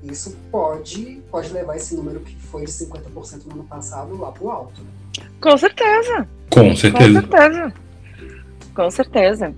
[0.03, 4.49] isso pode, pode levar esse número que foi de 50% no ano passado lá pro
[4.49, 4.81] alto.
[5.41, 6.27] Com certeza.
[6.49, 7.21] Com Com certeza.
[7.21, 7.73] certeza.
[8.75, 9.55] Com certeza.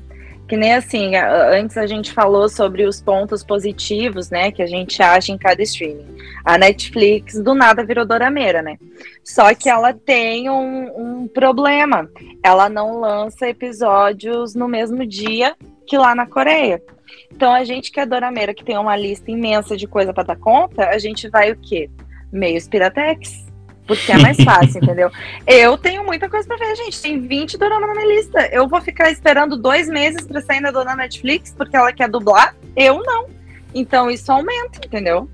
[0.52, 5.02] Que nem assim, antes a gente falou sobre os pontos positivos, né, que a gente
[5.02, 6.06] acha em cada streaming.
[6.44, 8.78] A Netflix do nada virou dorameira, né?
[9.24, 12.12] Só que ela tem um, um problema.
[12.44, 15.56] Ela não lança episódios no mesmo dia
[15.88, 16.84] que lá na Coreia.
[17.32, 20.38] Então a gente que é dorameira, que tem uma lista imensa de coisa para dar
[20.38, 21.90] conta, a gente vai o quê?
[22.30, 23.50] Meios piratex.
[23.96, 25.12] Porque é mais fácil, entendeu?
[25.48, 27.02] Eu tenho muita coisa pra ver, gente.
[27.02, 28.48] Tem 20 doramas na minha lista.
[28.52, 32.56] Eu vou ficar esperando dois meses pra sair na dona Netflix porque ela quer dublar?
[32.76, 33.26] Eu não.
[33.74, 35.30] Então isso aumenta, entendeu?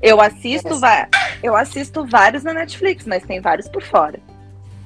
[0.00, 0.78] Eu assisto, É.
[0.78, 1.08] va-
[1.42, 4.18] eu assisto vários na Netflix, mas tem vários por fora.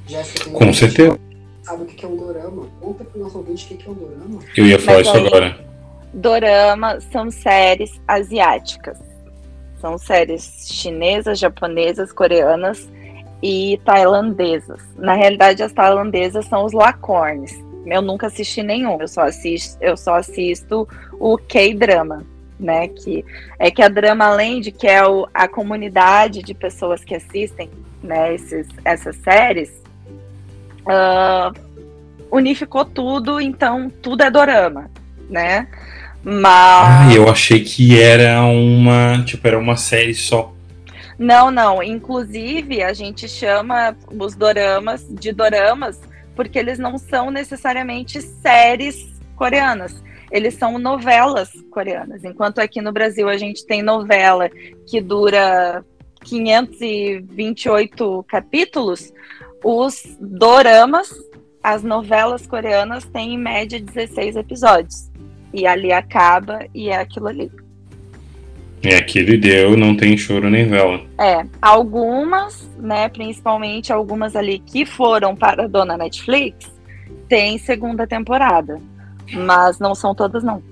[0.07, 1.19] Jéssica, Com certeza.
[1.62, 2.69] Sabe o que é um dorama?
[2.81, 4.39] Conta pro nosso ouvinte o que que é um dorama.
[4.57, 5.66] Eu ia falar Mas isso aí- agora.
[6.15, 8.98] Dorama são séries asiáticas.
[9.81, 12.89] São séries chinesas, japonesas, coreanas
[13.43, 14.81] e tailandesas.
[14.97, 17.59] Na realidade, as tailandesas são os lacornes.
[17.87, 20.89] Eu nunca assisti nenhum, eu só assisto, eu só assisto
[21.21, 22.25] o K-drama,
[22.59, 22.89] né?
[22.89, 23.25] Que
[23.59, 27.71] é que a Drama Land, que é o- a comunidade de pessoas que assistem,
[28.03, 29.71] né, esses, essas séries,
[30.87, 31.53] ah,
[32.31, 34.91] unificou tudo, então tudo é dorama,
[35.31, 35.69] né?
[36.23, 39.23] Mas Ah, eu achei que era uma.
[39.25, 40.53] Tipo, era uma série só.
[41.19, 41.83] Não, não.
[41.83, 45.99] Inclusive, a gente chama os doramas de doramas
[46.35, 50.05] porque eles não são necessariamente séries coreanas.
[50.31, 52.23] Eles são novelas coreanas.
[52.25, 54.51] Enquanto aqui no Brasil a gente tem novela
[54.87, 55.83] que dura
[56.23, 59.13] 528 capítulos,
[59.65, 61.09] os doramas,
[61.63, 65.11] as novelas coreanas, têm em média 16 episódios.
[65.55, 67.51] E ali acaba e é aquilo ali.
[68.82, 71.01] É aquilo e deu, não tem choro nem vela.
[71.19, 76.70] É, algumas, né, principalmente algumas ali que foram para a dona Netflix,
[77.28, 78.81] tem segunda temporada.
[79.32, 80.62] Mas não são todas, não.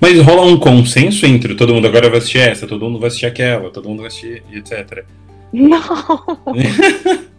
[0.00, 3.26] Mas rola um consenso entre todo mundo agora vai assistir essa, todo mundo vai assistir
[3.26, 5.04] aquela, todo mundo vai assistir, etc.
[5.52, 5.78] Não,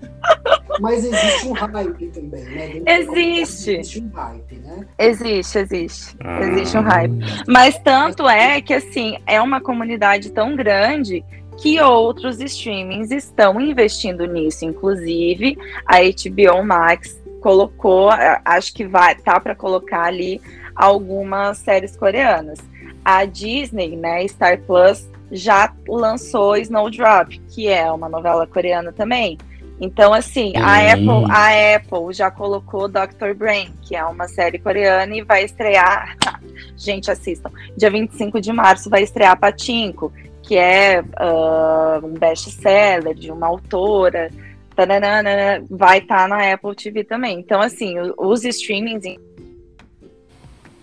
[0.79, 2.81] Mas existe um hype também, né?
[2.85, 3.71] Existe.
[3.71, 4.87] Existe um hype, né?
[4.97, 6.15] Existe, existe.
[6.23, 6.41] Ah.
[6.41, 7.13] Existe um hype.
[7.47, 11.23] Mas tanto é que, assim, é uma comunidade tão grande
[11.57, 14.65] que outros streamings estão investindo nisso.
[14.65, 18.09] Inclusive, a HBO Max colocou,
[18.45, 20.41] acho que vai, tá para colocar ali
[20.75, 22.59] algumas séries coreanas.
[23.03, 29.37] A Disney, né, Star Plus, já lançou Snowdrop, que é uma novela coreana também.
[29.81, 31.23] Então, assim, a Hum.
[31.23, 33.33] Apple, a Apple já colocou Dr.
[33.35, 36.15] Brain, que é uma série coreana, e vai estrear.
[36.77, 37.49] Gente, assistam.
[37.75, 40.13] Dia 25 de março vai estrear Patinco,
[40.43, 44.29] que é ah, um best-seller de uma autora.
[44.75, 47.39] Tananana, vai estar na Apple TV também.
[47.39, 49.03] Então, assim, os streamings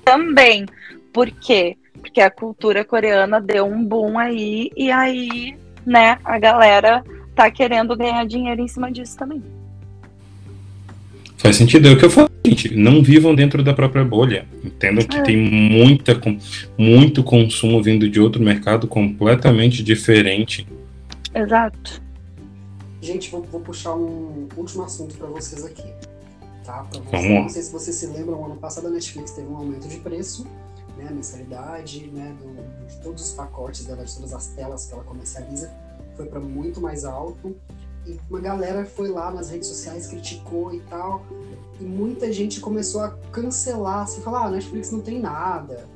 [0.04, 0.66] também.
[1.12, 1.76] Por quê?
[2.00, 5.56] Porque a cultura coreana deu um boom aí, e aí,
[5.86, 7.02] né, a galera
[7.38, 9.40] tá querendo ganhar dinheiro em cima disso também.
[11.36, 12.74] Faz sentido, é o que eu falo, gente.
[12.74, 14.44] Não vivam dentro da própria bolha.
[14.64, 15.22] Entendam que É.
[15.22, 16.36] tem muita, com-
[16.76, 20.66] muito consumo vindo de outro mercado completamente diferente.
[21.32, 22.02] Exato.
[23.00, 25.84] Gente, vou, vou puxar um último assunto para vocês aqui.
[26.64, 26.84] Tá?
[26.90, 27.22] Pra vocês.
[27.22, 27.42] Vamos.
[27.42, 30.44] Não sei se vocês se lembram, ano passado a Netflix teve um aumento de preço,
[30.98, 31.06] né?
[31.08, 32.34] A mensalidade, né?
[32.42, 35.70] do- de todos os pacotes dela, de todas as telas que ela comercializa,
[36.18, 37.56] foi para muito mais alto.
[38.04, 41.24] E uma galera foi lá nas redes sociais, criticou e tal.
[41.80, 45.86] E muita gente começou a cancelar, assim, falar, ah, Netflix não tem nada.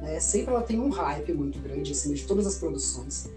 [0.00, 0.20] Né?
[0.20, 3.28] Sempre ela tem um hype muito grande acima de todas as produções.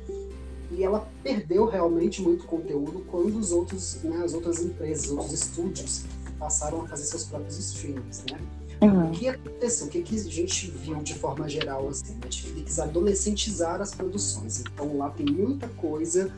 [0.72, 6.04] E ela perdeu realmente muito conteúdo quando os outros, né, as outras empresas, outros estúdios
[6.38, 8.38] passaram a fazer seus próprios streamings, né?
[8.82, 9.88] O que aconteceu?
[9.88, 12.16] O que, que a gente viu de forma geral assim?
[12.24, 14.60] Netflix adolescentizar as produções.
[14.62, 16.32] Então lá tem muita coisa,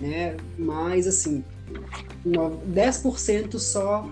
[0.00, 0.36] né?
[0.58, 1.44] Mas assim,
[2.24, 4.08] no- 10% só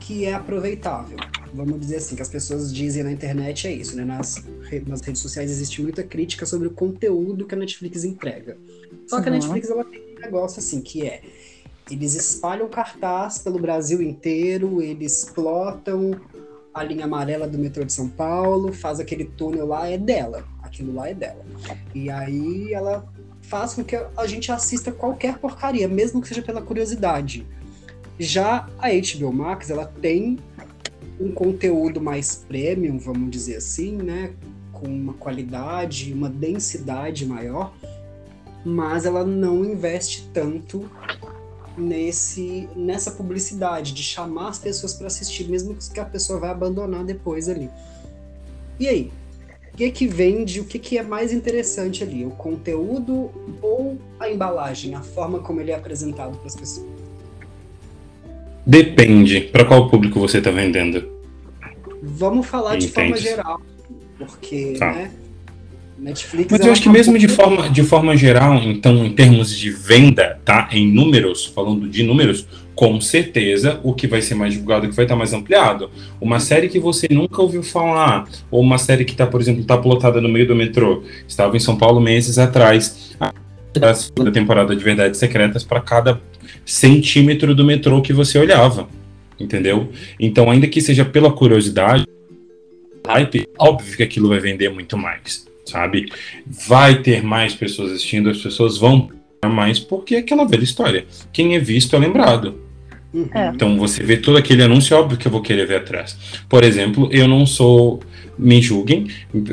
[0.00, 1.16] que é aproveitável.
[1.54, 4.04] Vamos dizer assim, que as pessoas dizem na internet é isso, né?
[4.04, 4.42] Nas,
[4.88, 8.58] nas redes sociais existe muita crítica sobre o conteúdo que a Netflix entrega.
[9.06, 9.38] Só que a Uhum.
[9.38, 11.22] Netflix ela tem um negócio assim, que é
[11.90, 16.18] eles espalham cartaz pelo Brasil inteiro, eles plotam
[16.74, 20.44] a linha amarela do metrô de São Paulo, faz aquele túnel lá, é dela.
[20.60, 21.44] Aquilo lá é dela.
[21.94, 23.06] E aí ela
[23.42, 27.46] faz com que a gente assista qualquer porcaria, mesmo que seja pela curiosidade.
[28.18, 30.38] Já a HBO Max, ela tem
[31.20, 34.32] um conteúdo mais premium, vamos dizer assim, né?
[34.72, 37.72] Com uma qualidade, uma densidade maior,
[38.64, 40.90] mas ela não investe tanto
[41.76, 47.04] nesse nessa publicidade de chamar as pessoas para assistir, mesmo que a pessoa vai abandonar
[47.04, 47.68] depois ali.
[48.78, 49.12] E aí?
[49.72, 50.60] O que que vende?
[50.60, 52.24] O que que é mais interessante ali?
[52.24, 53.30] O conteúdo
[53.60, 56.86] ou a embalagem, a forma como ele é apresentado para as pessoas?
[58.64, 61.12] Depende para qual público você está vendendo.
[62.00, 63.60] Vamos falar de forma geral,
[64.16, 64.92] porque, Tá.
[64.92, 65.10] né?
[65.98, 66.48] Netflix.
[66.50, 69.70] Mas eu ela acho que mesmo de forma, de forma geral, então, em termos de
[69.70, 70.68] venda, tá?
[70.72, 74.96] Em números, falando de números, com certeza o que vai ser mais divulgado, o que
[74.96, 75.90] vai estar mais ampliado.
[76.20, 79.78] Uma série que você nunca ouviu falar, ou uma série que está, por exemplo, está
[79.78, 81.02] plotada no meio do metrô.
[81.26, 83.16] Estava em São Paulo meses atrás.
[83.80, 86.20] A segunda temporada de Verdades Secretas para cada
[86.64, 88.88] centímetro do metrô que você olhava.
[89.38, 89.88] Entendeu?
[90.18, 92.06] Então, ainda que seja pela curiosidade,
[93.06, 96.06] hype, óbvio que aquilo vai vender muito mais, sabe?
[96.46, 99.10] Vai ter mais pessoas assistindo, as pessoas vão
[99.48, 101.06] mais, porque é aquela velha história.
[101.32, 102.60] Quem é visto é lembrado.
[103.12, 103.28] Uhum.
[103.32, 103.48] É.
[103.54, 106.16] Então você vê todo aquele anúncio, é óbvio que eu vou querer ver atrás.
[106.48, 108.00] Por exemplo, eu não sou.
[108.36, 109.06] Me julguem,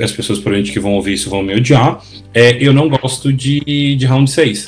[0.04, 2.04] as pessoas provavelmente que vão ouvir isso vão me odiar.
[2.34, 4.66] É, eu não gosto de, de round 6.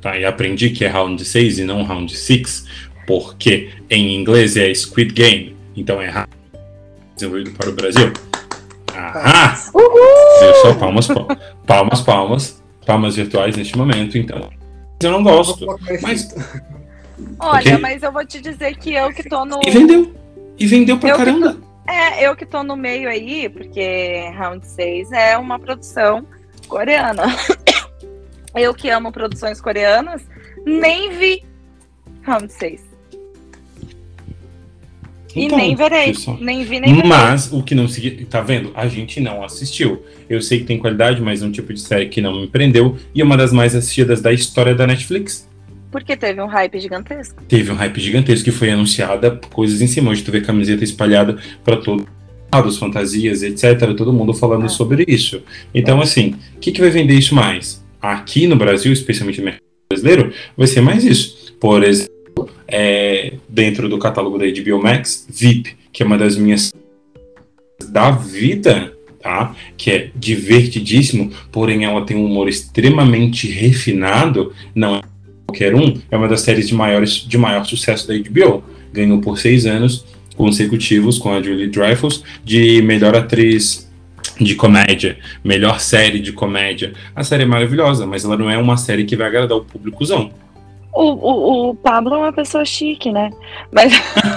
[0.00, 0.16] Tá?
[0.16, 2.64] E aprendi que é round 6 e não round 6,
[3.08, 5.56] porque em inglês é Squid Game.
[5.76, 6.26] Então é
[7.16, 8.12] desenvolvido para o Brasil.
[8.96, 9.54] Ahá!
[9.72, 11.28] Viu só palmas, pal-
[11.66, 14.50] palmas, palmas, palmas virtuais neste momento, então.
[15.02, 15.66] Eu não gosto.
[16.02, 16.34] Mas.
[17.38, 17.78] Olha, Ok.
[17.78, 19.60] mas eu vou te dizer que eu que tô no.
[19.66, 20.14] E vendeu.
[20.58, 21.56] E vendeu pra Eu caramba.
[21.88, 26.26] É, eu que tô no meio aí, porque Round 6 é uma produção
[26.68, 27.24] coreana.
[28.54, 30.22] Eu que amo produções coreanas,
[30.64, 31.44] nem vi
[32.22, 32.80] Round 6.
[35.36, 36.14] E Então, nem verei.
[36.14, 36.36] só?
[36.40, 37.08] Nem vi, nem verei.
[37.08, 38.70] Mas o que não segui, tá vendo?
[38.74, 40.02] A gente não assistiu.
[40.28, 42.96] Eu sei que tem qualidade, mas é um tipo de série que não me prendeu
[43.14, 45.48] e é uma das mais assistidas da história da Netflix.
[45.92, 47.42] Porque teve um hype gigantesco.
[47.48, 50.10] Teve um hype gigantesco que foi anunciada, coisas em cima.
[50.10, 52.06] Hoje tu vê camiseta espalhada para todo
[52.52, 53.94] lados, fantasias, etc.
[53.96, 54.68] Todo mundo falando É.
[54.68, 55.42] sobre isso.
[55.74, 57.84] Então, assim, o que, que vai vender isso mais?
[58.00, 61.54] Aqui no Brasil, especialmente no mercado brasileiro, vai ser mais isso.
[61.60, 62.12] Por exemplo,
[62.68, 66.72] é, dentro do catálogo da HBO Max, VIP, que é uma das minhas
[67.88, 69.54] da vida, tá?
[69.76, 75.00] Que é divertidíssimo, porém ela tem um humor extremamente refinado, não é
[75.46, 78.62] qualquer um, é uma das séries de, maiores, de maior sucesso da HBO.
[78.92, 80.04] Ganhou por seis anos
[80.36, 83.90] consecutivos com a Julie Dreyfus de melhor atriz
[84.40, 86.92] de comédia, melhor série de comédia.
[87.14, 90.30] A série é maravilhosa, mas ela não é uma série que vai agradar o públicozão.
[90.96, 93.30] O, o, o Pablo é uma pessoa chique, né?
[93.70, 93.92] Mas.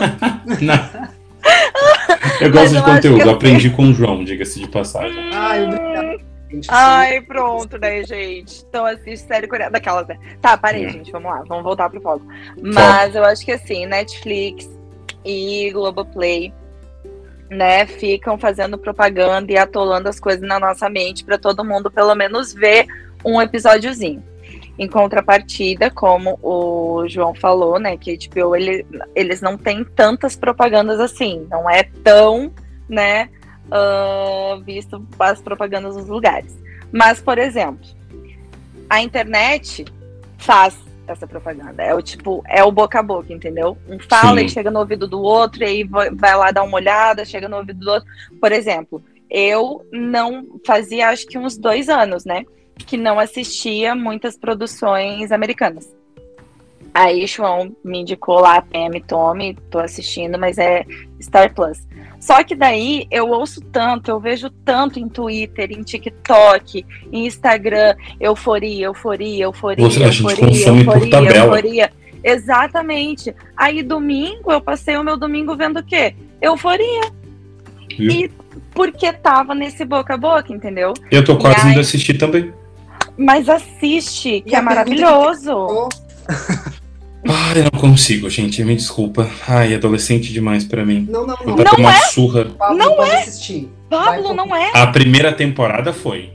[0.62, 1.10] Não.
[2.42, 5.30] Eu gosto de conteúdo, eu aprendi com o João, diga-se de passagem.
[5.34, 6.22] Ai, obrigado.
[6.68, 8.66] Ai, pronto, né, gente?
[8.68, 10.18] Então assiste série coreana daquelas, né?
[10.42, 10.90] Tá, parei, Hum.
[10.90, 12.26] gente, vamos lá, vamos voltar pro foco.
[12.62, 14.70] Mas eu acho que assim, Netflix
[15.24, 16.54] e Globoplay,
[17.50, 22.14] né, ficam fazendo propaganda e atolando as coisas na nossa mente pra todo mundo pelo
[22.16, 22.86] menos ver
[23.24, 24.24] um episódiozinho.
[24.80, 30.38] Em contrapartida, como o João falou, né, que a HBO, ele, eles não têm tantas
[30.38, 32.50] propagandas assim, não é tão,
[32.88, 33.30] né,
[33.70, 36.58] ah, visto as propagandas nos lugares.
[36.92, 37.86] Mas, por exemplo,
[38.90, 39.86] a internet
[40.38, 40.78] faz
[41.08, 41.84] essa propaganda.
[41.84, 43.78] É o tipo, é o boca a boca, entendeu?
[43.88, 44.46] Um fala Sim.
[44.46, 47.58] e chega no ouvido do outro, e aí vai lá dar uma olhada, chega no
[47.58, 48.10] ouvido do outro.
[48.40, 52.46] Por exemplo, eu não fazia acho que uns dois anos, né?
[52.86, 55.88] Que não assistia muitas produções americanas.
[56.94, 60.84] Aí João me indicou lá PM Tome, tô assistindo, mas é
[61.22, 61.88] Star Plus.
[62.20, 67.96] Só que daí eu ouço tanto, eu vejo tanto em Twitter, em TikTok, em Instagram,
[68.20, 71.46] euforia, euforia, euforia, a gente euforia, consome por euforia, tabela.
[71.46, 71.92] euforia.
[72.24, 73.34] Exatamente.
[73.56, 76.16] Aí domingo eu passei o meu domingo vendo o quê?
[76.42, 77.12] Euforia.
[77.98, 78.12] Viu?
[78.12, 78.32] E
[78.74, 80.94] porque tava nesse boca a boca, entendeu?
[81.12, 82.52] Eu tô quase E aí- indo assistir também.
[83.20, 85.52] Mas assiste, que E é que maravilhoso.
[85.54, 85.90] Oh,
[87.28, 88.64] Ai, eu não consigo, gente.
[88.64, 89.30] Me desculpa.
[89.46, 91.06] Ai, adolescente demais pra mim.
[91.10, 91.64] não, não, Vou não.
[91.64, 92.46] dar uma surra.
[92.58, 93.70] Pablo Não pode assistir.
[93.90, 94.72] Pablo, Vai, não é?
[94.74, 96.32] A primeira temporada foi.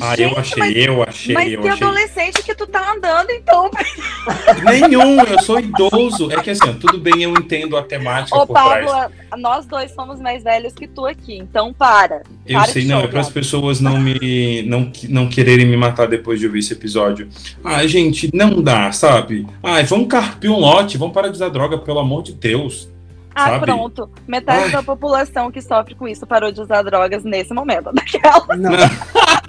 [0.00, 1.86] Ah, eu achei, mas, eu achei, mas eu que achei.
[1.86, 3.70] adolescente que tu tá andando, então.
[4.64, 6.30] Nenhum, eu sou idoso.
[6.30, 8.86] É que assim, tudo bem, eu entendo a temática Ô, por trás.
[8.86, 12.22] Pablo, nós dois somos mais velhos que tu aqui, então para.
[12.46, 13.42] Eu para sei, não, é para as Pablo.
[13.42, 17.28] pessoas não me não, não quererem me matar depois de ouvir esse episódio.
[17.64, 19.46] Ah, gente, não dá, sabe?
[19.62, 22.88] Ai, vamos carpir um lote, vamos parar de usar droga, pelo amor de Deus.
[23.34, 23.64] Ah, sabe?
[23.66, 24.08] pronto.
[24.28, 24.70] Metade Ai.
[24.70, 27.90] da população que sofre com isso parou de usar drogas nesse momento.
[27.94, 28.56] Daquela.
[28.56, 28.70] Não,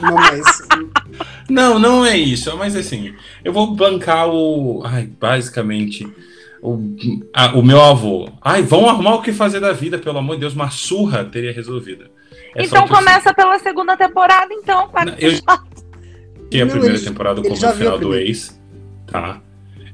[0.02, 0.68] não, mas.
[1.49, 3.14] Não, não é isso, mas assim,
[3.44, 4.82] eu vou bancar o.
[4.86, 6.07] Ai, basicamente.
[6.62, 6.80] O,
[7.32, 8.28] a- o meu avô.
[8.41, 11.53] Ai, vão arrumar o que fazer da vida, pelo amor de Deus, uma surra teria
[11.53, 12.06] resolvido.
[12.56, 14.90] É então o começa pela segunda temporada, então.
[14.90, 15.40] para eu-
[16.49, 18.60] que a Não, primeira temporada como viu final a do ex,
[19.06, 19.41] tá?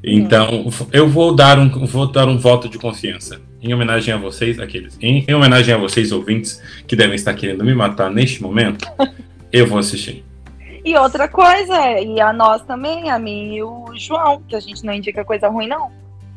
[0.04, 4.60] Então, eu vou dar um vou dar um voto de confiança em homenagem a vocês,
[4.60, 8.86] aqueles, em, em homenagem a vocês ouvintes que devem estar querendo me matar neste momento.
[9.52, 10.24] Eu vou assistir.
[10.84, 14.84] E outra coisa, e a nós também, a mim e o João, que a gente
[14.84, 15.92] não indica coisa ruim, não.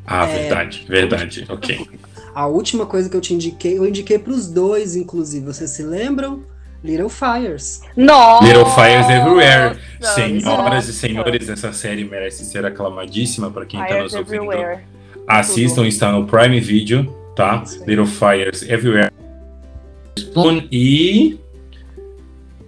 [0.06, 0.38] Ah, É.
[0.40, 1.46] verdade, verdade.
[1.48, 1.88] OK.
[2.34, 5.46] A última coisa que eu te indiquei, eu indiquei pros dois, inclusive.
[5.46, 6.42] Vocês se lembram?
[6.82, 7.80] Little Fires.
[7.96, 8.44] Nossa!
[8.44, 9.78] Little Fires Everywhere.
[10.01, 10.42] Senhoras
[10.74, 10.90] nossa.
[10.90, 14.51] e senhores, essa série merece ser aclamadíssima para quem está nos ouvindo.
[15.28, 17.64] Assistam, está no Prime Video, tá?
[17.86, 19.10] Little Fires Everywhere.
[20.18, 21.38] Spoon e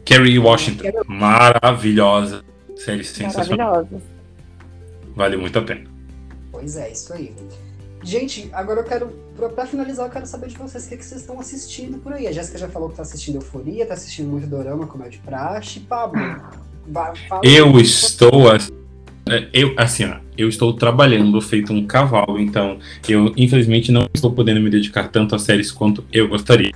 [0.04, 0.84] Kerry Washington.
[1.06, 2.44] Maravilhosa.
[2.76, 3.72] Série sensacional.
[3.74, 4.02] Maravilhosa.
[5.14, 5.84] Vale muito a pena.
[6.50, 7.34] Pois é, isso aí.
[8.02, 11.04] Gente, agora eu quero, pra, pra finalizar, eu quero saber de vocês o que, que
[11.04, 12.26] vocês estão assistindo por aí.
[12.28, 15.18] A Jéssica já falou que tá assistindo Euforia, tá assistindo muito Dorama, como é de
[15.18, 15.80] praxe.
[15.80, 16.20] Pablo,
[17.28, 18.50] fala- Eu estou.
[18.50, 18.76] ass- é,
[19.53, 22.78] Eu, assim, ó, eu estou trabalhando feito um cavalo, então
[23.09, 26.70] eu infelizmente não estou podendo me dedicar tanto a séries quanto eu gostaria.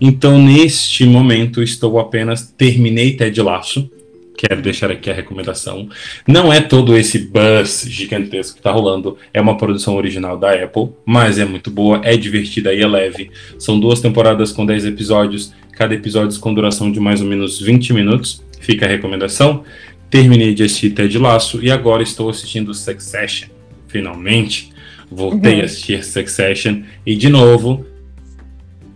[0.00, 3.90] Então, neste momento, estou apenas terminei Ted Laço.
[4.34, 5.90] Quero deixar aqui a recomendação.
[6.26, 9.18] Não é todo esse buzz gigantesco que tá rolando.
[9.34, 13.30] É uma produção original da Apple, mas é muito boa, é divertida e é leve.
[13.58, 17.92] São duas temporadas com 10 episódios, cada episódio com duração de mais ou menos 20
[17.92, 18.42] minutos.
[18.58, 19.64] Fica a recomendação.
[20.10, 23.48] Terminei de assistir Ted Laço e agora estou assistindo Succession.
[23.86, 24.72] Finalmente,
[25.10, 25.60] voltei Uhum.
[25.62, 27.86] a assistir Succession e de novo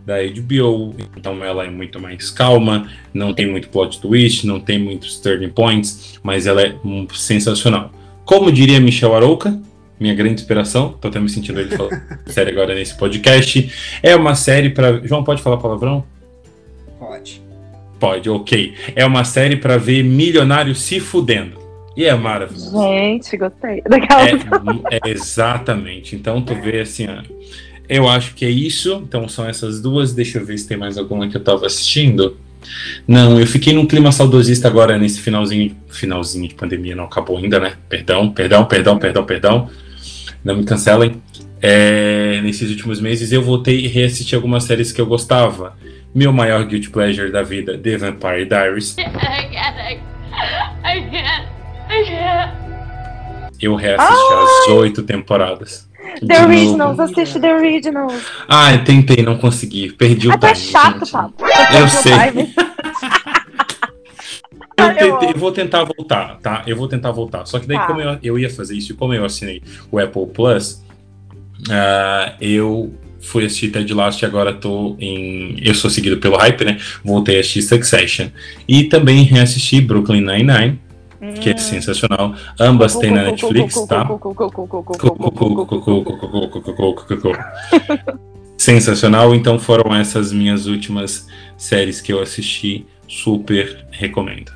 [0.05, 4.79] da HBO, então ela é muito mais calma, não tem muito plot twist, não tem
[4.79, 7.91] muitos turning points, mas ela é hum, sensacional.
[8.25, 9.59] Como diria Michel Arouca,
[9.99, 13.73] minha grande inspiração, tô até me sentindo ele falando série agora nesse podcast,
[14.03, 16.05] é uma série para João pode falar palavrão?
[16.99, 17.44] Pode.
[17.99, 18.75] Pode, ok.
[18.95, 21.59] É uma série para ver milionário se fudendo.
[21.97, 22.73] E é maravilhoso.
[22.73, 23.83] Gente, gostei.
[23.89, 24.29] Daquela...
[24.91, 26.17] É, é exatamente.
[26.17, 27.23] Então tu vê assim, ó,
[27.89, 29.03] eu acho que é isso.
[29.07, 30.13] Então são essas duas.
[30.13, 32.37] Deixa eu ver se tem mais alguma que eu tava assistindo.
[33.07, 37.61] Não, eu fiquei num clima saudosista agora nesse finalzinho, finalzinho de pandemia, não acabou ainda,
[37.61, 37.75] né?
[37.89, 39.71] Perdão, perdão, perdão, perdão, perdão.
[40.43, 41.23] Não me cancelem.
[41.61, 45.77] É, nesses últimos meses eu voltei e reassisti algumas séries que eu gostava.
[46.15, 48.97] Meu maior guilty pleasure da vida, The Vampire Diaries.
[53.61, 55.89] Eu reassisti as oito temporadas.
[56.27, 56.45] The.
[56.45, 58.23] Originals, assiste The Originals.
[58.49, 59.91] Ah, eu tentei, não consegui.
[59.93, 60.71] Perdi o Ah, tu é time.
[60.71, 61.11] chato, gente.
[61.13, 61.45] papo.
[61.47, 62.13] Eu sei.
[64.77, 66.65] Eu, Ah, eu tentei- eu vou tentar voltar, tá?
[66.67, 67.47] Eu vou tentar voltar.
[67.47, 67.87] Só que daí, Tá.
[67.87, 70.83] como eu, eu ia fazer isso, e como eu assinei o Apple Plus,
[71.71, 72.93] ah, eu
[73.25, 75.57] fui assistir Ted Lasso e agora tô em.
[75.63, 76.79] Eu sou seguido pelo hype, né?
[77.05, 78.29] Voltei a assistir Succession.
[78.69, 80.81] E também reassisti Brooklyn Nine-Nine,
[81.41, 82.35] que é sensacional.
[82.61, 84.07] Ambas tem na Netflix, tá?
[88.57, 91.27] Sensacional, então foram essas minhas últimas
[91.57, 94.53] séries que eu assisti, super recomendo.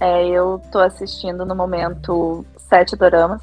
[0.00, 3.40] É, eu tô assistindo no momento sete doramas.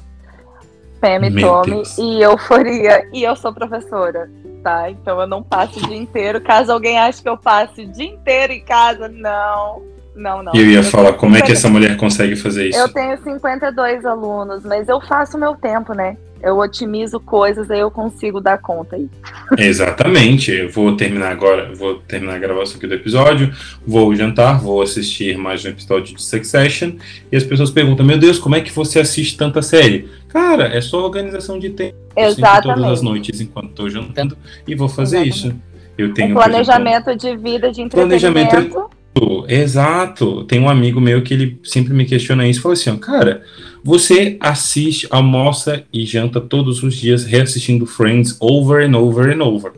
[1.02, 1.98] Pam e Meu Tommy Deus.
[1.98, 3.04] e Euforia.
[3.12, 4.30] E eu sou professora,
[4.62, 4.88] tá?
[4.88, 6.40] Então eu não passo o dia inteiro.
[6.40, 9.82] Caso alguém ache que eu passe o dia inteiro em casa, não.
[10.14, 10.52] Não, não.
[10.54, 12.78] E eu ia Eu falar, como é que 50 essa mulher consegue fazer isso?
[12.78, 16.16] Eu tenho 52 alunos, mas eu faço o meu tempo, né?
[16.42, 19.08] Eu otimizo coisas, aí eu consigo dar conta aí.
[19.56, 20.50] Exatamente.
[20.50, 23.52] Eu vou terminar agora, vou terminar a gravação aqui do episódio,
[23.86, 26.92] vou jantar, vou assistir mais um episódio de Succession,
[27.30, 30.08] e as pessoas perguntam, meu Deus, como é que você assiste tanta série?
[30.28, 31.96] Cara, é só organização de tempo.
[32.16, 33.02] Eu sento todas as Exatamente.
[33.04, 34.36] noites enquanto estou jantando
[34.66, 35.46] e vou fazer Exatamente.
[35.48, 35.72] isso.
[35.96, 39.02] Eu tenho Um exemplo, planejamento de vida, de Planejamento- entretenimento.
[39.46, 40.44] Exato.
[40.44, 42.62] Tem um amigo meu que ele sempre me questiona isso.
[42.62, 43.42] Falou assim, cara,
[43.84, 49.72] você assiste, almoça e janta todos os dias reassistindo Friends over and over and over.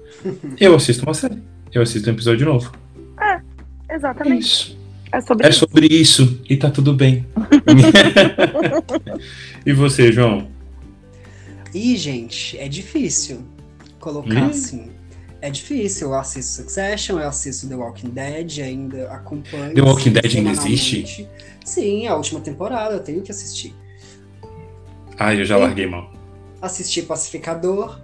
[0.60, 1.38] Eu assisto uma série.
[1.72, 2.72] Eu assisto um episódio novo.
[3.20, 4.42] É Exatamente.
[4.42, 4.78] isso.
[5.12, 5.58] É sobre É isso.
[5.60, 6.40] sobre isso.
[6.48, 7.24] E tá tudo bem.
[9.64, 10.48] e você, João?
[11.74, 13.42] E, gente, é difícil
[13.98, 14.50] colocar Hum.
[14.50, 14.90] assim.
[15.40, 16.08] É difícil.
[16.08, 19.74] Eu assisto Succession, eu assisto The Walking Dead, ainda acompanho.
[19.74, 21.28] The Walking Dead ainda existe?
[21.64, 23.74] Sim, a última temporada, eu tenho que assistir.
[25.18, 26.08] Ai, eu já larguei mão.
[26.60, 27.98] Assisti Pacificador,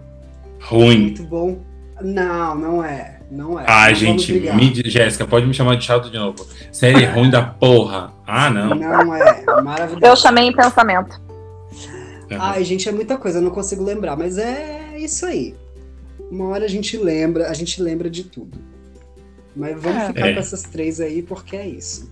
[0.61, 1.01] Ruim.
[1.01, 1.59] muito bom.
[2.03, 3.21] Não, não é.
[3.31, 3.65] Não é.
[3.69, 6.45] Ai, Não gente, me, Jéssica, pode me chamar de chato de novo.
[6.73, 8.13] Série ruim da porra.
[8.27, 8.75] Ah, não.
[8.75, 9.45] Não é.
[9.63, 10.05] Maravilhoso.
[10.05, 11.21] Eu chamei em pensamento.
[12.31, 15.55] Ai, gente, é muita coisa, eu não consigo lembrar, mas é isso aí.
[16.31, 18.59] Uma hora a gente lembra, a gente lembra de tudo.
[19.55, 20.07] Mas vamos É.
[20.09, 20.33] ficar É.
[20.35, 22.11] com essas três aí, porque é isso.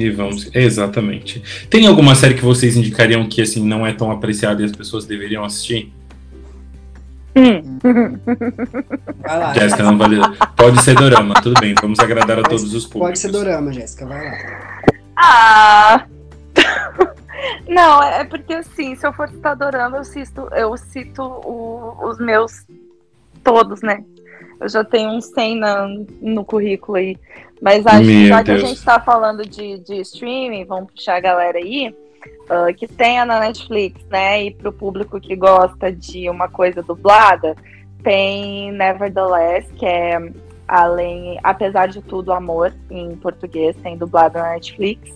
[0.00, 0.50] E vamos.
[0.54, 1.42] Exatamente.
[1.70, 5.04] Tem alguma série que vocês indicariam que assim não é tão apreciada e as pessoas
[5.06, 5.92] deveriam assistir?
[7.36, 7.78] Hum.
[9.22, 9.54] Vai lá.
[9.54, 10.16] Jéssica, não vale.
[10.56, 11.74] Pode ser dorama, tudo bem.
[11.80, 13.08] Vamos agradar a todos os públicos.
[13.08, 14.32] Pode ser dorama, Jéssica, vai lá.
[15.16, 16.06] Ah!
[17.68, 22.18] Não, é porque assim, se eu for citar dorama, eu cito, eu cito o- os
[22.18, 22.52] meus
[23.42, 24.02] todos, né?
[24.60, 25.88] Eu já tenho uns 100 na,
[26.20, 27.16] no currículo aí.
[27.60, 28.62] Mas acho que já que Deus.
[28.62, 31.94] a gente tá falando de, de streaming, vamos puxar a galera aí,
[32.48, 34.44] ah, que tenha na Netflix, né?
[34.44, 37.56] E pro público que gosta de uma coisa dublada,
[38.02, 40.18] tem Nevertheless, que é
[40.68, 45.10] além, apesar de tudo, amor em português, tem dublado na Netflix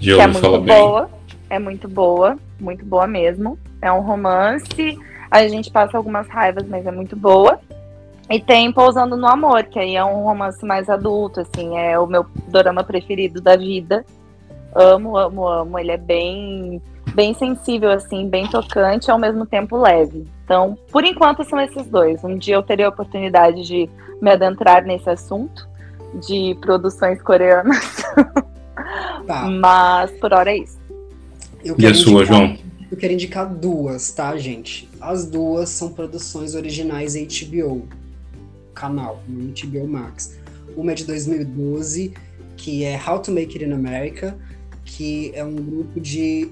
[0.00, 0.80] Já que é muito falar bem.
[0.80, 1.10] boa.
[1.50, 3.58] É muito boa, muito boa mesmo.
[3.80, 4.98] É um romance.
[5.30, 7.60] A gente passa algumas raivas, mas é muito boa.
[8.30, 12.06] E tem Pousando no Amor, que aí é um romance mais adulto, assim, é o
[12.06, 14.04] meu dorama preferido da vida.
[14.74, 15.78] Amo, amo, amo.
[15.78, 16.80] Ele é bem,
[17.14, 20.26] bem sensível, assim, bem tocante, ao mesmo tempo leve.
[20.44, 22.22] Então, por enquanto, são esses dois.
[22.24, 23.88] Um dia eu teria a oportunidade de
[24.20, 25.68] me adentrar nesse assunto
[26.26, 28.02] de produções coreanas,
[29.26, 29.44] Tá.
[29.48, 30.78] mas por hora é isso.
[31.64, 32.56] Eu E a quero sua, indicar- João?
[32.90, 34.88] Eu quero indicar duas, tá, gente?
[35.00, 37.82] As duas são produções originais HBO,
[38.72, 40.38] canal, no HBO Max.
[40.76, 42.14] Uma é de 2012,
[42.56, 44.38] que é How to Make It in America,
[44.84, 46.50] que é um grupo de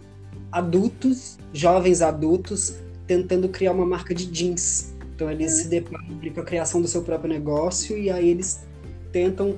[0.52, 2.76] adultos, jovens adultos,
[3.06, 4.94] tentando criar uma marca de jeans.
[5.14, 8.64] Então eles se deparam com a criação do seu próprio negócio e aí eles
[9.12, 9.56] tentam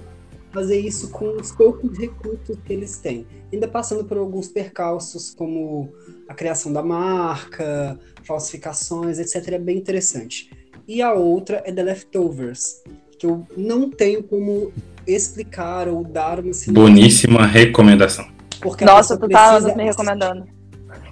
[0.52, 3.26] fazer isso com os poucos recursos que eles têm.
[3.52, 5.92] Ainda passando por alguns percalços, como
[6.28, 9.54] a criação da marca, falsificações, etc.
[9.54, 10.50] É bem interessante.
[10.86, 12.82] E a outra é The Leftovers,
[13.18, 14.72] que eu não tenho como
[15.06, 16.72] explicar ou dar uma sinopse.
[16.72, 18.26] Boníssima recomendação.
[18.60, 20.46] Porque a Nossa, tu tá me recomendando.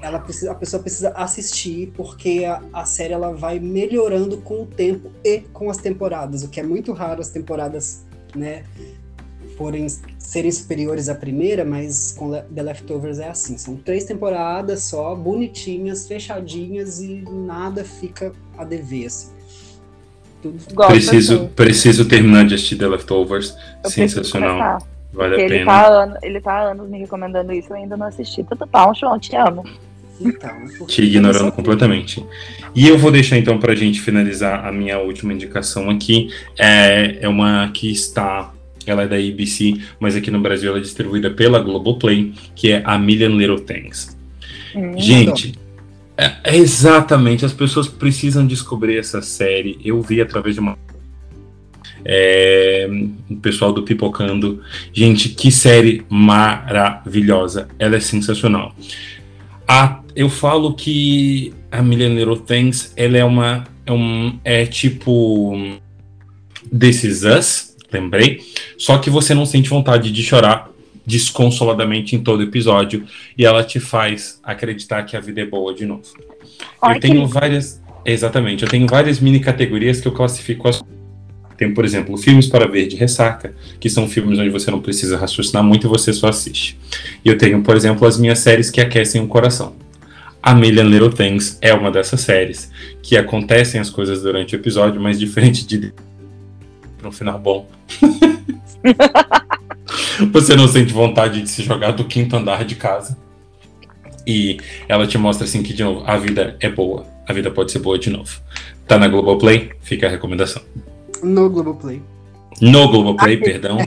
[0.03, 4.67] Ela precisa, a pessoa precisa assistir porque a, a série ela vai melhorando com o
[4.67, 8.65] tempo e com as temporadas, o que é muito raro as temporadas, né,
[9.59, 9.87] forem
[10.19, 16.09] serem superiores à primeira, mas com The Leftovers é assim, são três temporadas só, bonitinhas,
[16.09, 19.40] fechadinhas e nada fica a dever, assim.
[20.73, 21.49] Gosto Preciso, assim.
[21.49, 23.55] preciso terminar de assistir The Leftovers.
[23.85, 24.79] Eu Sensacional.
[25.13, 25.67] Vale porque a ele pena.
[25.67, 28.45] tá, há ano- ele tá há anos me recomendando isso, eu ainda não assisti.
[28.45, 29.65] Tudo bom, João, te amo.
[30.21, 32.25] então, porque Te ignorando completamente.
[32.75, 36.29] E eu vou deixar então pra gente finalizar a minha última indicação aqui.
[36.59, 38.53] É, é uma que está.
[38.87, 42.83] Ela é da ABC, mas aqui no Brasil ela é distribuída pela Globoplay, que é
[42.85, 44.17] A Million Little Things.
[44.75, 44.93] Hum.
[44.97, 45.55] Gente,
[46.21, 49.79] é, é exatamente, as pessoas precisam descobrir essa série.
[49.83, 50.79] Eu vi através de uma.
[52.05, 52.87] É,
[53.31, 54.63] o pessoal do Pipocando.
[54.93, 57.69] Gente, que série maravilhosa.
[57.79, 58.75] Ela é sensacional.
[59.67, 63.65] A, eu falo que a Million Things, ela é uma.
[63.87, 65.81] É, um, é tipo.
[66.79, 68.41] This Is Us, lembrei.
[68.77, 70.71] Só que você não sente vontade de chorar
[71.07, 73.05] desconsoladamente em todo episódio.
[73.37, 76.03] E ela te faz acreditar que a vida é boa de novo.
[76.81, 77.81] Ai, eu tenho que- várias.
[78.05, 80.83] Exatamente, eu tenho várias mini categorias que eu classifico as.
[81.57, 85.19] Tem, por exemplo, filmes para ver de ressaca, que são filmes onde você não precisa
[85.19, 86.79] raciocinar muito e você só assiste.
[87.23, 89.75] E eu tenho, por exemplo, as minhas séries que aquecem o coração.
[90.43, 92.71] A Million Little Things é uma dessas séries,
[93.03, 95.93] que acontecem as coisas durante o episódio, mas diferente de
[97.05, 97.69] no final bom.
[100.33, 103.17] você não sente vontade de se jogar do quinto andar de casa.
[104.27, 104.59] E
[104.89, 107.07] ela te mostra assim que, de novo, a vida é boa.
[107.27, 108.41] A vida pode ser boa de novo.
[108.87, 109.71] Tá na Globoplay?
[109.81, 110.63] Fica a recomendação.
[111.23, 112.03] no Globoplay.
[112.61, 113.79] No Globoplay, perdão.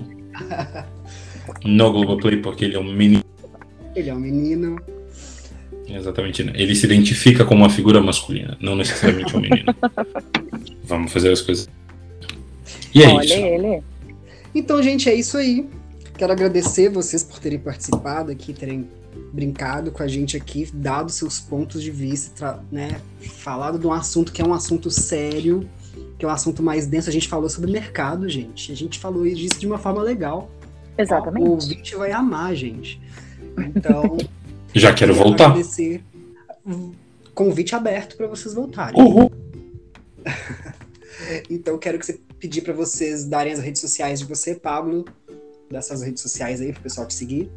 [1.64, 3.24] No Globoplay, porque ele é um menino.
[3.96, 4.78] Ele é um menino.
[5.88, 6.44] Exatamente.
[6.44, 6.54] né?
[6.56, 9.76] Ele se identifica como uma figura masculina, não necessariamente um menino.
[10.84, 11.70] Vamos fazer as coisas.
[12.94, 13.34] E é Olha isso.
[13.34, 13.84] ele.
[14.56, 15.68] Então, gente, é isso aí.
[16.24, 18.90] Quero agradecer vocês por terem participado aqui, terem
[19.34, 23.02] brincado com a gente aqui, dado seus pontos de vista, né?
[23.20, 25.70] Falado de um assunto que é um assunto sério,
[26.18, 27.10] que é um assunto mais denso.
[27.10, 28.72] A gente falou sobre mercado, gente.
[28.72, 30.50] A gente falou disso de uma forma legal.
[30.98, 31.46] O Exatamente.
[31.46, 33.02] ouvinte vai amar, gente.
[33.58, 34.16] Então,
[34.74, 35.48] Já quero quero voltar.
[35.48, 36.06] agradecer.
[37.36, 38.98] Convite aberto para vocês voltarem.
[38.98, 39.30] Uhul.
[41.50, 45.06] Então, quero que você pedir para vocês darem as redes sociais de você, Pablo.
[45.74, 47.50] Dessas redes sociais aí pro pessoal te seguir.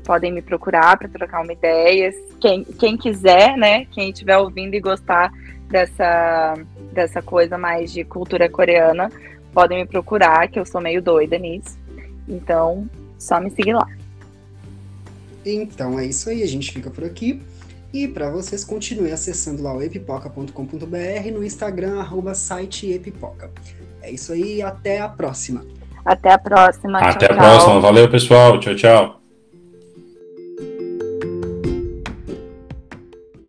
[0.05, 2.11] podem me procurar para trocar uma ideia.
[2.41, 3.85] Quem, quem quiser, né?
[3.85, 5.31] Quem estiver ouvindo e gostar
[5.69, 6.55] dessa,
[6.91, 9.09] dessa coisa mais de cultura coreana,
[9.53, 11.84] podem me procurar, que eu sou meio doida nisso.
[12.27, 13.87] Então, só me seguir lá.
[15.45, 17.41] Então é isso aí, a gente fica por aqui.
[17.93, 23.49] E para vocês continuem acessando lá o epipoca.com.br no Instagram, arroba site epipoca.
[24.01, 25.65] É isso aí, até a próxima.
[26.03, 26.99] Até a próxima.
[26.99, 27.49] Até tchau, a tchau.
[27.49, 27.79] próxima.
[27.79, 28.59] Valeu, pessoal.
[28.59, 29.24] Tchau, tchau.